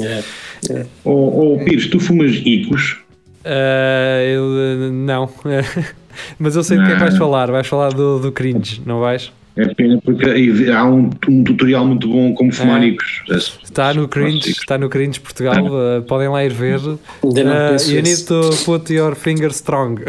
é, 0.00 0.24
É. 0.70 0.86
Oh, 1.04 1.54
oh, 1.54 1.64
Pires, 1.64 1.86
tu 1.88 2.00
fumas 2.00 2.32
icos? 2.44 2.98
Ah, 3.44 4.20
eu, 4.24 4.92
não. 4.92 5.30
Mas 6.38 6.56
eu 6.56 6.62
sei 6.64 6.78
do 6.78 6.84
que 6.84 6.90
é 6.92 6.94
que 6.94 7.00
vais 7.00 7.16
falar. 7.16 7.50
Vais 7.50 7.66
falar 7.66 7.90
do, 7.92 8.18
do 8.18 8.32
cringe, 8.32 8.82
não 8.84 9.00
vais? 9.00 9.32
É 9.56 9.74
pena 9.74 10.00
porque 10.04 10.70
há 10.72 10.84
um, 10.84 11.10
um 11.28 11.42
tutorial 11.42 11.84
muito 11.84 12.06
bom 12.08 12.32
como 12.32 12.52
fumar 12.52 12.80
É. 12.80 12.86
icos. 12.86 13.22
Está 13.64 13.92
no 13.92 14.06
cringe, 14.06 14.50
Icos. 14.50 14.60
está 14.60 14.78
no 14.78 14.88
cringe 14.88 15.18
Portugal. 15.18 15.56
ah, 15.66 16.00
podem 16.06 16.28
lá 16.28 16.44
ir 16.44 16.52
ver. 16.52 16.78
Conheço 17.20 17.92
you 17.92 18.00
need 18.00 18.24
to 18.24 18.50
put 18.64 18.92
your 18.92 19.16
finger 19.16 19.50
strong. 19.50 20.00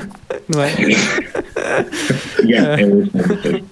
não 0.54 0.62
é? 0.62 0.72
Yeah, 2.44 2.80
é 2.82 3.62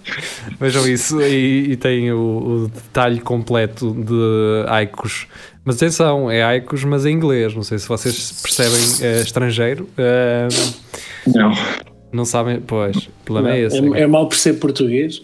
Vejam 0.61 0.87
isso 0.89 1.21
e, 1.23 1.73
e 1.73 1.77
tem 1.77 2.13
o, 2.13 2.19
o 2.19 2.69
detalhe 2.73 3.21
completo 3.21 3.93
de 3.95 4.65
Aicos. 4.69 5.27
Mas 5.67 5.77
atenção, 5.77 6.31
é 6.31 6.45
Aicos, 6.45 6.85
mas 6.85 7.05
em 7.05 7.13
inglês. 7.13 7.53
Não 7.53 7.65
sei 7.65 7.77
se 7.79 7.89
vocês 7.89 8.41
percebem 8.41 8.79
é 9.03 9.21
estrangeiro. 9.21 9.89
Ah, 9.99 10.47
Não. 11.27 11.53
não 12.13 12.25
sabem, 12.25 12.61
pois, 12.65 12.97
o 12.97 13.11
problema 13.25 13.57
é 13.57 13.63
esse. 13.63 13.77
É, 13.77 14.03
é 14.03 14.07
mal 14.07 14.29
por 14.29 14.37
ser 14.37 14.55
português. 14.61 15.21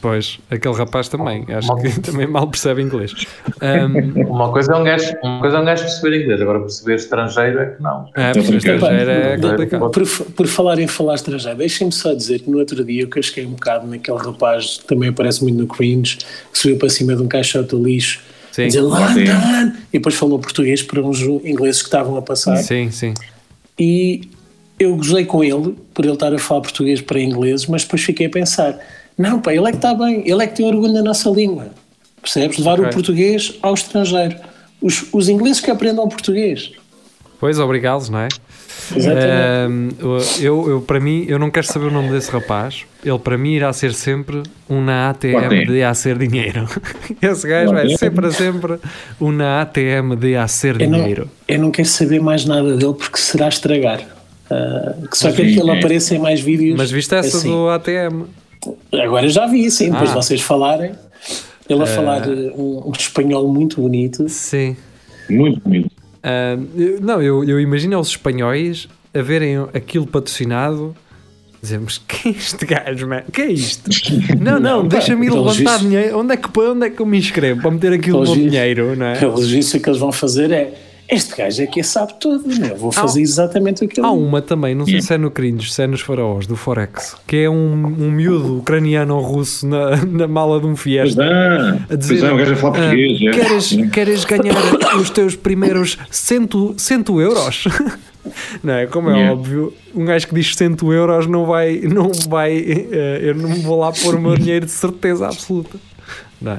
Pois, 0.00 0.38
aquele 0.50 0.74
rapaz 0.74 1.08
também, 1.08 1.44
acho 1.48 1.74
que 1.76 2.00
também 2.00 2.26
mal 2.26 2.48
percebe 2.48 2.80
inglês. 2.80 3.12
Um, 3.60 4.22
Uma 4.30 4.50
coisa 4.52 4.72
é 4.72 4.76
um 4.76 4.84
gajo, 4.84 5.12
uma 5.22 5.40
coisa 5.40 5.56
é 5.56 5.60
um 5.60 5.64
gajo 5.64 5.82
perceber 5.82 6.22
inglês, 6.22 6.40
agora 6.40 6.60
perceber 6.60 6.94
estrangeiro 6.94 7.58
é 7.58 7.66
que 7.66 7.82
não. 7.82 8.08
é, 8.14 8.32
porque 8.32 8.56
estrangeiro 8.56 9.10
é 9.10 9.38
complicado. 9.38 9.90
Por, 9.90 10.06
por 10.06 10.46
falar 10.46 10.78
em 10.78 10.86
falar 10.86 11.16
estrangeiro, 11.16 11.58
deixem-me 11.58 11.92
só 11.92 12.14
dizer 12.14 12.40
que 12.40 12.50
no 12.50 12.58
outro 12.58 12.82
dia 12.84 13.02
eu 13.02 13.08
casquei 13.08 13.44
um 13.44 13.50
bocado 13.50 13.86
naquele 13.86 14.18
rapaz 14.18 14.78
que 14.78 14.86
também 14.86 15.10
aparece 15.10 15.42
muito 15.42 15.58
no 15.58 15.66
Cringe, 15.66 16.18
que 16.18 16.58
subiu 16.58 16.78
para 16.78 16.88
cima 16.88 17.14
de 17.14 17.22
um 17.22 17.28
caixote 17.28 17.76
de 17.76 17.82
lixo, 17.82 18.20
Sim. 18.56 18.66
dizer 18.68 18.80
Ah, 18.90 19.12
sim. 19.12 19.24
London, 19.24 19.76
e 19.92 19.98
depois 19.98 20.14
falou 20.14 20.38
português 20.38 20.82
para 20.82 21.02
uns 21.02 21.20
ingleses 21.20 21.82
que 21.82 21.88
estavam 21.88 22.16
a 22.16 22.22
passar. 22.22 22.56
Sim, 22.56 22.90
sim. 22.90 23.12
E 23.78 24.22
eu 24.80 24.96
gozei 24.96 25.26
com 25.26 25.44
ele 25.44 25.76
por 25.92 26.04
ele 26.06 26.14
estar 26.14 26.32
a 26.32 26.38
falar 26.38 26.62
português 26.62 27.00
para 27.02 27.20
ingleses, 27.20 27.66
mas 27.66 27.82
depois 27.82 28.02
fiquei 28.02 28.26
a 28.26 28.30
pensar: 28.30 28.78
não, 29.18 29.40
pá, 29.40 29.52
ele 29.54 29.66
é 29.68 29.70
que 29.70 29.76
está 29.76 29.92
bem, 29.94 30.22
ele 30.26 30.42
é 30.42 30.46
que 30.46 30.54
tem 30.56 30.66
orgulho 30.66 30.94
da 30.94 31.02
nossa 31.02 31.28
língua. 31.28 31.68
Percebes? 32.22 32.56
Levar 32.58 32.80
Ok. 32.80 32.86
o 32.86 32.92
português 32.94 33.54
ao 33.60 33.74
estrangeiro. 33.74 34.36
Os, 34.80 35.04
os 35.12 35.28
ingleses 35.28 35.60
que 35.60 35.70
aprendam 35.70 36.08
português. 36.08 36.72
Pois, 37.38 37.58
obrigá-los, 37.58 38.08
não 38.08 38.20
é? 38.20 38.28
Exatamente. 38.94 40.04
Um, 40.04 40.42
eu, 40.42 40.70
eu, 40.70 40.80
para 40.80 41.00
mim, 41.00 41.24
eu 41.28 41.38
não 41.38 41.50
quero 41.50 41.66
saber 41.66 41.86
o 41.86 41.90
nome 41.90 42.10
desse 42.10 42.30
rapaz. 42.30 42.84
Ele, 43.04 43.18
para 43.18 43.36
mim, 43.38 43.52
irá 43.54 43.72
ser 43.72 43.92
sempre 43.94 44.42
um 44.68 44.80
na 44.82 45.10
ATM 45.10 45.66
de 45.66 45.82
a 45.82 45.92
ser 45.94 46.18
dinheiro. 46.18 46.68
Esse 47.20 47.46
gajo 47.48 47.72
vai 47.72 47.84
ATM. 47.86 47.96
ser 47.96 48.10
para 48.12 48.30
sempre 48.30 48.78
um 49.20 49.32
na 49.32 49.62
ATM 49.62 50.14
de 50.18 50.36
a 50.36 50.46
ser 50.48 50.80
eu, 50.80 50.88
não, 50.90 50.98
dinheiro. 50.98 51.30
eu 51.48 51.58
não 51.58 51.70
quero 51.70 51.88
saber 51.88 52.20
mais 52.20 52.44
nada 52.44 52.76
dele 52.76 52.94
porque 52.94 53.18
será 53.18 53.48
estragar. 53.48 54.00
Ah, 54.50 54.94
que 55.10 55.18
só 55.18 55.32
quero 55.32 55.48
que 55.48 55.58
ele 55.60 55.70
é. 55.70 55.78
apareça 55.78 56.14
em 56.14 56.18
mais 56.18 56.40
vídeos. 56.40 56.76
Mas 56.76 56.90
viste 56.90 57.14
essa 57.14 57.36
assim. 57.38 57.50
do 57.50 57.68
ATM? 57.68 58.24
Agora 58.92 59.28
já 59.28 59.46
vi, 59.46 59.70
sim. 59.70 59.90
Depois 59.90 60.10
Ah. 60.10 60.14
de 60.14 60.18
vocês 60.24 60.40
falarem. 60.40 60.92
Ele 61.68 61.82
a 61.82 61.86
falar 61.86 62.22
eh, 62.28 62.52
um, 62.54 62.84
um 62.86 62.92
espanhol 62.96 63.48
muito 63.52 63.80
bonito. 63.80 64.28
Sim. 64.28 64.76
Muito 65.28 65.60
bonito. 65.60 65.90
Não, 67.00 67.22
eu, 67.22 67.44
eu 67.44 67.60
imagino 67.60 67.98
os 67.98 68.08
espanhóis 68.08 68.88
a 69.14 69.22
verem 69.22 69.56
aquilo 69.72 70.06
patrocinado. 70.06 70.94
Dizemos, 71.62 71.98
que 72.06 72.28
é 72.28 72.32
este 72.32 72.64
gajo, 72.66 73.08
man? 73.08 73.22
Que 73.32 73.42
é 73.42 73.52
isto? 73.52 73.90
Não, 74.40 74.60
não, 74.60 74.86
deixa-me 74.86 75.26
ir 75.26 75.32
levantar 75.32 75.78
dinheiro. 75.80 76.18
Onde 76.18 76.34
é, 76.34 76.36
que, 76.36 76.60
onde 76.60 76.86
é 76.86 76.90
que 76.90 77.00
eu 77.00 77.06
me 77.06 77.18
inscrevo 77.18 77.62
para 77.62 77.70
meter 77.70 77.92
aquilo 77.94 78.24
no 78.24 78.34
dinheiro, 78.34 78.94
não 78.94 79.06
é? 79.06 79.18
Pelo 79.18 79.40
visto, 79.40 79.76
o 79.76 79.80
que 79.80 79.88
eles 79.88 79.98
vão 79.98 80.12
fazer 80.12 80.50
é. 80.52 80.74
Este 81.08 81.36
gajo 81.36 81.62
aqui 81.62 81.82
sabe 81.84 82.14
tudo, 82.18 82.48
meu. 82.48 82.74
Vou 82.76 82.90
fazer 82.90 83.20
exatamente 83.20 83.84
o 83.84 83.88
que 83.88 84.00
ele 84.00 84.06
Há 84.06 84.10
uma 84.10 84.42
também, 84.42 84.74
não 84.74 84.84
sei 84.84 85.00
se 85.00 85.14
é 85.14 85.18
no 85.18 85.30
Cringe, 85.30 85.72
se 85.72 85.82
é 85.82 85.86
nos 85.86 86.00
faraós, 86.00 86.46
do 86.46 86.56
Forex, 86.56 87.16
que 87.26 87.36
é 87.44 87.50
um, 87.50 87.84
um 87.86 88.10
miúdo 88.10 88.58
ucraniano 88.58 89.14
ou 89.16 89.22
russo 89.22 89.66
na, 89.68 89.96
na 90.04 90.26
mala 90.26 90.58
de 90.58 90.66
um 90.66 90.70
Pois 90.70 90.80
Fiesta. 90.80 91.22
é, 91.22 91.94
A 91.94 91.96
dizer, 91.96 92.18
pois 92.18 92.22
é, 92.24 92.32
o 92.32 92.36
gajo 92.36 92.52
a 92.52 92.56
falar 92.56 92.76
ah, 92.76 92.80
português. 92.80 93.20
é. 93.20 93.30
queres, 93.30 93.76
queres 93.92 94.24
ganhar 94.24 94.56
os 95.00 95.10
teus 95.10 95.36
primeiros 95.36 95.96
100, 96.10 96.48
100 96.76 97.04
euros? 97.20 97.64
Não 98.62 98.74
é? 98.74 98.86
Como 98.86 99.08
é 99.08 99.12
Yeah. 99.16 99.32
óbvio, 99.32 99.72
um 99.94 100.04
gajo 100.04 100.26
que 100.26 100.34
diz 100.34 100.56
100 100.56 100.76
euros 100.92 101.28
não 101.28 101.46
vai, 101.46 101.78
não 101.82 102.10
vai, 102.28 102.56
eh, 102.58 103.20
eu 103.22 103.34
não 103.36 103.54
vou 103.62 103.78
lá 103.78 103.92
pôr 103.92 104.16
o 104.16 104.20
meu 104.20 104.36
dinheiro 104.36 104.66
de 104.66 104.72
certeza 104.72 105.26
absoluta. 105.26 105.78
Não 106.42 106.52
é? 106.52 106.58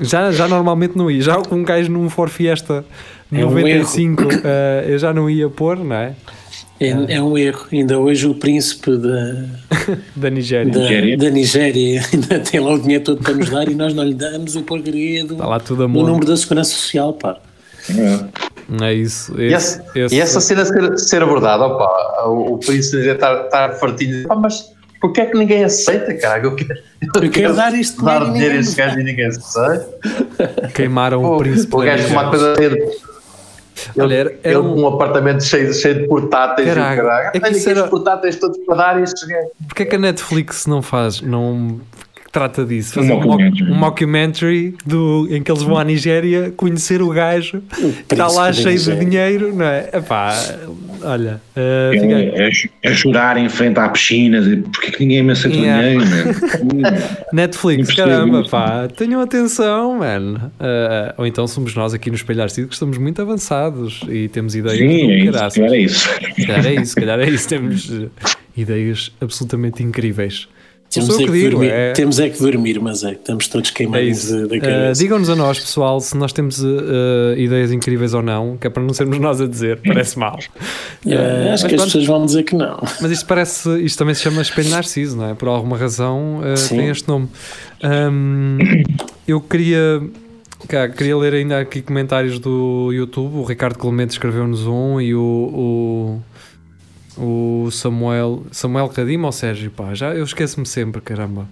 Já, 0.00 0.30
já 0.30 0.46
normalmente 0.46 0.96
não 0.96 1.10
ia, 1.10 1.20
já 1.20 1.36
com 1.42 1.56
um 1.56 1.64
gajo 1.64 1.90
num 1.90 2.08
For 2.08 2.28
Fiesta 2.28 2.84
É 3.32 3.44
um 3.44 3.50
95 3.50 4.28
eh, 4.44 4.84
eu 4.88 4.98
já 4.98 5.12
não 5.14 5.28
ia 5.30 5.48
pôr, 5.48 5.76
não 5.78 5.94
é? 5.96 6.14
É, 6.80 6.88
é 7.16 7.22
um 7.22 7.36
erro. 7.36 7.66
Ainda 7.72 7.98
hoje 7.98 8.26
o 8.26 8.34
príncipe 8.34 8.96
da, 8.96 9.44
Da 10.16 10.30
Nigéria. 10.30 10.72
da, 10.72 10.80
Nigéria. 10.80 11.16
da 11.18 11.30
Nigéria 11.30 12.02
ainda 12.12 12.40
tem 12.40 12.58
lá 12.60 12.72
o 12.72 12.78
dinheiro 12.80 13.04
todo 13.04 13.22
para 13.22 13.34
nos 13.34 13.50
dar 13.50 13.68
e 13.68 13.74
nós 13.74 13.92
não 13.94 14.02
lhe 14.02 14.14
damos 14.14 14.56
a 14.56 14.62
porcaria 14.62 15.24
do, 15.24 15.36
do 15.36 15.88
monte. 15.88 16.06
número 16.06 16.26
da 16.26 16.36
segurança 16.36 16.70
social, 16.70 17.12
pá. 17.12 17.36
É. 17.90 18.84
É 18.84 18.94
isso. 18.94 19.38
E, 19.40 19.52
Esse, 19.52 19.78
essa, 19.80 19.84
esse- 19.98 20.14
e 20.14 20.20
essa 20.20 20.40
cena 20.40 20.64
ser, 20.64 20.98
ser 20.98 21.22
abordada, 21.22 21.64
opa, 21.66 22.24
o, 22.28 22.54
o 22.54 22.58
príncipe 22.58 23.06
está 23.08 23.44
tá 23.44 23.72
fartinho, 23.72 24.26
pá, 24.28 24.36
mas 24.36 24.72
porquê 25.00 25.22
é 25.22 25.26
que 25.26 25.36
ninguém 25.36 25.64
aceita, 25.64 26.14
cara? 26.14 26.42
Eu 26.42 26.54
quero, 26.54 26.78
Eu 27.22 27.30
quero 27.30 27.54
dar 27.54 27.74
este 27.74 28.02
dar 28.04 28.32
dinheiro 28.32 28.54
e 28.54 28.58
a 28.58 28.60
este 28.60 28.76
gajo 28.76 29.00
e 29.00 29.04
ninguém 29.04 29.26
aceita. 29.26 29.88
queimaram 30.74 31.22
O, 31.24 31.34
o 31.34 31.38
príncipe. 31.38 31.74
o 31.74 31.78
gajo 31.80 32.04
com 32.06 32.12
uma 32.12 32.30
coisa 32.30 32.54
Ele, 33.96 34.04
Olha, 34.04 34.14
era- 34.14 34.34
era 34.42 34.60
um- 34.60 34.80
um 34.82 34.86
apartamento 34.86 35.42
cheio, 35.44 35.72
cheio 35.72 36.00
de 36.02 36.08
portáteis 36.08 36.68
Caralho, 36.68 36.90
e 36.90 37.00
o 37.00 37.02
caralho. 37.04 37.28
é 37.28 37.40
que 37.40 37.46
aqui 37.46 37.68
era- 37.68 37.84
os 37.84 37.90
portáteis 37.90 38.36
todos 38.36 38.58
para 38.64 38.74
dar 38.76 39.00
e 39.00 39.02
estes 39.02 39.26
gajos. 39.26 39.50
Porquê 39.66 39.82
é 39.82 39.86
que 39.86 39.96
a 39.96 39.98
Netflix 39.98 40.66
não 40.66 40.82
faz, 40.82 41.20
não 41.20 41.80
trata 42.32 42.64
disso? 42.64 42.94
Fazer 42.94 43.12
Um 43.12 43.16
um, 43.16 43.18
moc- 43.18 43.26
mockumentary. 43.26 43.72
um 43.72 43.74
mockumentary 43.74 44.76
do, 44.86 45.26
em 45.30 45.42
que 45.42 45.50
eles 45.50 45.62
vão 45.62 45.76
à 45.76 45.82
Nigéria 45.84 46.52
conhecer 46.56 47.02
o 47.02 47.08
gajo 47.10 47.60
que 48.08 48.14
está 48.14 48.28
lá 48.28 48.52
cheio 48.52 48.78
de 48.78 48.96
dinheiro, 49.04 49.54
não 49.54 49.64
é? 49.64 49.88
Epá, 49.92 50.32
olha, 51.02 51.40
uh, 51.56 52.40
é, 52.40 52.50
ch- 52.50 52.68
é 52.82 52.94
chorar 52.94 53.36
em 53.36 53.48
frente 53.48 53.78
à 53.78 53.88
piscina, 53.88 54.40
dizer, 54.40 54.62
porquê 54.62 54.90
que 54.92 55.00
ninguém 55.00 55.22
me 55.22 55.32
aceita 55.32 55.56
Yeah. 55.56 55.82
dinheiro, 55.88 56.06
man? 56.06 56.94
Netflix, 57.32 57.94
caramba, 57.94 58.44
pá, 58.48 58.88
tenham 58.88 59.20
atenção, 59.20 59.98
man. 59.98 60.50
Uh, 60.60 61.14
ou 61.18 61.26
então 61.26 61.46
somos 61.46 61.74
nós 61.74 61.94
aqui 61.94 62.10
no 62.10 62.16
Espelhar 62.16 62.48
Cido 62.50 62.68
que 62.68 62.74
estamos 62.74 62.98
muito 62.98 63.20
avançados 63.20 64.00
e 64.08 64.28
temos 64.28 64.54
ideias 64.54 64.78
Sim, 64.78 65.10
é 65.10 65.16
isso, 65.18 65.60
calhar 65.60 65.72
é 65.72 65.78
isso. 65.80 66.08
Se 66.34 66.46
calhar 66.46 66.66
é 66.66 66.74
isso, 66.74 66.94
calhar 66.96 67.20
é 67.20 67.28
isso. 67.28 67.48
Temos 67.48 67.90
uh, 67.90 68.10
ideias 68.56 69.12
absolutamente 69.20 69.82
incríveis. 69.82 70.48
Temos 70.90 71.08
é, 71.14 71.18
que 71.18 71.30
que 71.30 71.48
dormir, 71.50 71.70
é, 71.70 71.92
temos 71.92 72.18
é 72.18 72.28
que 72.28 72.38
dormir, 72.40 72.80
mas 72.80 73.04
é 73.04 73.10
que 73.12 73.20
estamos 73.20 73.46
todos 73.46 73.70
é 73.70 73.72
queimados 73.72 74.22
de- 74.26 74.46
da 74.48 74.56
Uh, 74.56 74.60
cabeça. 74.60 75.00
Digam-nos 75.00 75.30
a 75.30 75.36
nós, 75.36 75.58
pessoal, 75.60 76.00
se 76.00 76.16
nós 76.16 76.32
temos 76.32 76.60
uh, 76.62 76.66
uh, 76.66 77.38
ideias 77.38 77.70
incríveis 77.70 78.12
ou 78.12 78.22
não, 78.22 78.56
que 78.56 78.66
é 78.66 78.70
para 78.70 78.82
não 78.82 78.92
sermos 78.92 79.18
nós 79.20 79.40
a 79.40 79.46
dizer, 79.46 79.78
parece 79.86 80.18
mal. 80.18 80.36
Eh, 81.06 81.14
Uh, 81.14 81.52
acho 81.54 81.66
que 81.66 81.74
as 81.74 81.80
pronto. 81.80 81.84
pessoas 81.84 82.06
vão 82.06 82.26
dizer 82.26 82.42
que 82.42 82.56
não. 82.56 82.78
Mas 83.00 83.10
isto 83.12 83.24
parece, 83.26 83.80
isto 83.84 83.96
também 83.98 84.14
se 84.16 84.22
chama 84.22 84.42
espelho 84.42 84.70
narciso, 84.70 85.16
não 85.16 85.30
é? 85.30 85.34
Por 85.34 85.46
alguma 85.48 85.76
razão 85.78 86.40
uh, 86.40 86.68
tem 86.68 86.88
este 86.88 87.06
nome. 87.08 87.28
Um, 87.84 88.58
eu 89.26 89.40
queria, 89.40 90.02
cá, 90.68 90.88
queria 90.88 91.16
ler 91.16 91.34
ainda 91.34 91.60
aqui 91.60 91.80
comentários 91.82 92.38
do 92.38 92.90
YouTube. 92.92 93.36
O 93.36 93.44
Ricardo 93.44 93.78
Clemente 93.78 94.10
escreveu-nos 94.12 94.66
um 94.66 95.00
e 95.00 95.14
o, 95.14 95.20
o, 95.20 96.22
o 97.20 97.70
Samuel, 97.70 98.44
Samuel 98.50 98.88
Cadima 98.88 99.26
ou 99.26 99.32
Sérgio, 99.32 99.70
pá, 99.70 99.94
já 99.94 100.14
eu 100.14 100.24
esqueço-me 100.24 100.66
sempre, 100.66 101.00
caramba. 101.00 101.46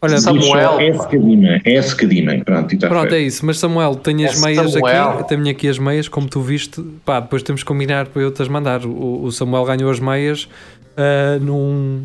Olha, 0.00 0.18
Samuel, 0.18 0.78
É 0.78 0.92
pá. 0.92 1.02
secadima, 1.02 1.60
é 1.64 1.82
secadima. 1.82 2.44
Pronto, 2.44 2.72
e 2.72 2.76
está 2.76 2.88
Pronto, 2.88 3.12
é 3.12 3.18
isso. 3.20 3.44
Mas 3.44 3.58
Samuel, 3.58 3.96
tenho 3.96 4.28
as 4.28 4.40
meias 4.40 4.70
Samuel. 4.72 5.10
aqui, 5.10 5.28
tenho 5.28 5.48
aqui 5.50 5.66
as 5.68 5.78
meias, 5.78 6.08
como 6.08 6.28
tu 6.28 6.40
viste. 6.40 6.80
Pá, 7.04 7.18
depois 7.18 7.42
temos 7.42 7.62
que 7.62 7.66
combinar 7.66 8.06
para 8.06 8.22
eu 8.22 8.30
te 8.30 8.40
as 8.40 8.46
mandar. 8.46 8.86
O, 8.86 9.24
o 9.24 9.32
Samuel 9.32 9.64
ganhou 9.64 9.90
as 9.90 9.98
meias 9.98 10.48
ah, 10.96 11.38
num, 11.40 12.04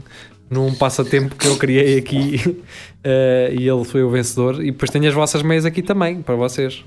num 0.50 0.74
passatempo 0.74 1.36
que 1.36 1.46
eu 1.48 1.56
criei 1.58 2.00
aqui 2.00 2.58
ah, 3.06 3.52
e 3.52 3.68
ele 3.68 3.84
foi 3.86 4.02
o 4.02 4.10
vencedor. 4.10 4.60
E 4.64 4.72
depois 4.72 4.90
tenho 4.90 5.08
as 5.08 5.14
vossas 5.14 5.44
meias 5.44 5.64
aqui 5.64 5.84
também, 5.84 6.20
para 6.20 6.34
vocês. 6.34 6.84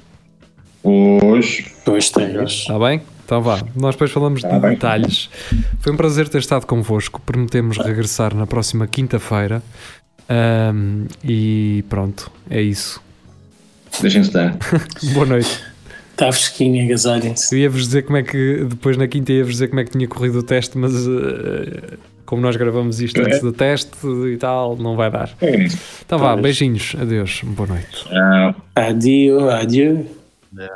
Hoje, 0.82 1.66
Pois 1.84 2.10
tens. 2.10 2.50
Está 2.50 2.78
bem? 2.80 3.00
Então 3.26 3.42
vá, 3.42 3.60
nós 3.74 3.96
depois 3.96 4.12
falamos 4.12 4.40
de 4.40 4.48
Tá 4.48 4.56
bem. 4.60 4.70
detalhes. 4.70 5.28
Foi 5.80 5.92
um 5.92 5.96
prazer 5.96 6.28
ter 6.28 6.38
estado 6.38 6.64
convosco. 6.64 7.20
Prometemos 7.26 7.76
regressar 7.76 8.32
na 8.36 8.46
próxima 8.46 8.86
quinta-feira. 8.86 9.60
Ahm, 10.28 11.06
e 11.24 11.84
pronto, 11.88 12.30
é 12.48 12.62
isso. 12.62 13.02
deixem-se 14.00 14.30
dar. 14.30 14.56
Boa 15.12 15.26
noite. 15.26 15.60
Está 16.12 16.30
fresquinho, 16.32 16.84
agasalhem-se. 16.84 17.54
Eu 17.54 17.58
ia-vos 17.62 17.82
dizer 17.82 18.02
como 18.02 18.16
é 18.16 18.22
que, 18.22 18.64
depois 18.64 18.96
na 18.96 19.08
quinta 19.08 19.32
ia-vos 19.32 19.52
dizer 19.54 19.68
como 19.68 19.80
é 19.80 19.84
que 19.84 19.90
tinha 19.90 20.06
corrido 20.08 20.38
o 20.38 20.42
teste, 20.44 20.78
mas 20.78 20.92
eh, 20.94 21.96
como 22.24 22.40
nós 22.40 22.54
gravamos 22.56 23.00
isto 23.00 23.20
antes 23.20 23.40
do 23.40 23.52
teste 23.52 23.90
e 24.32 24.36
tal, 24.36 24.76
não 24.76 24.94
vai 24.96 25.10
dar. 25.10 25.30
É 25.40 25.64
isso. 25.64 25.76
Então 26.06 26.18
vá, 26.18 26.34
beijinhos, 26.36 26.94
adeus, 26.98 27.40
boa 27.44 27.68
noite. 27.68 28.06
Adio, 28.74 29.50
adio. 29.50 30.06
Yeah. 30.56 30.74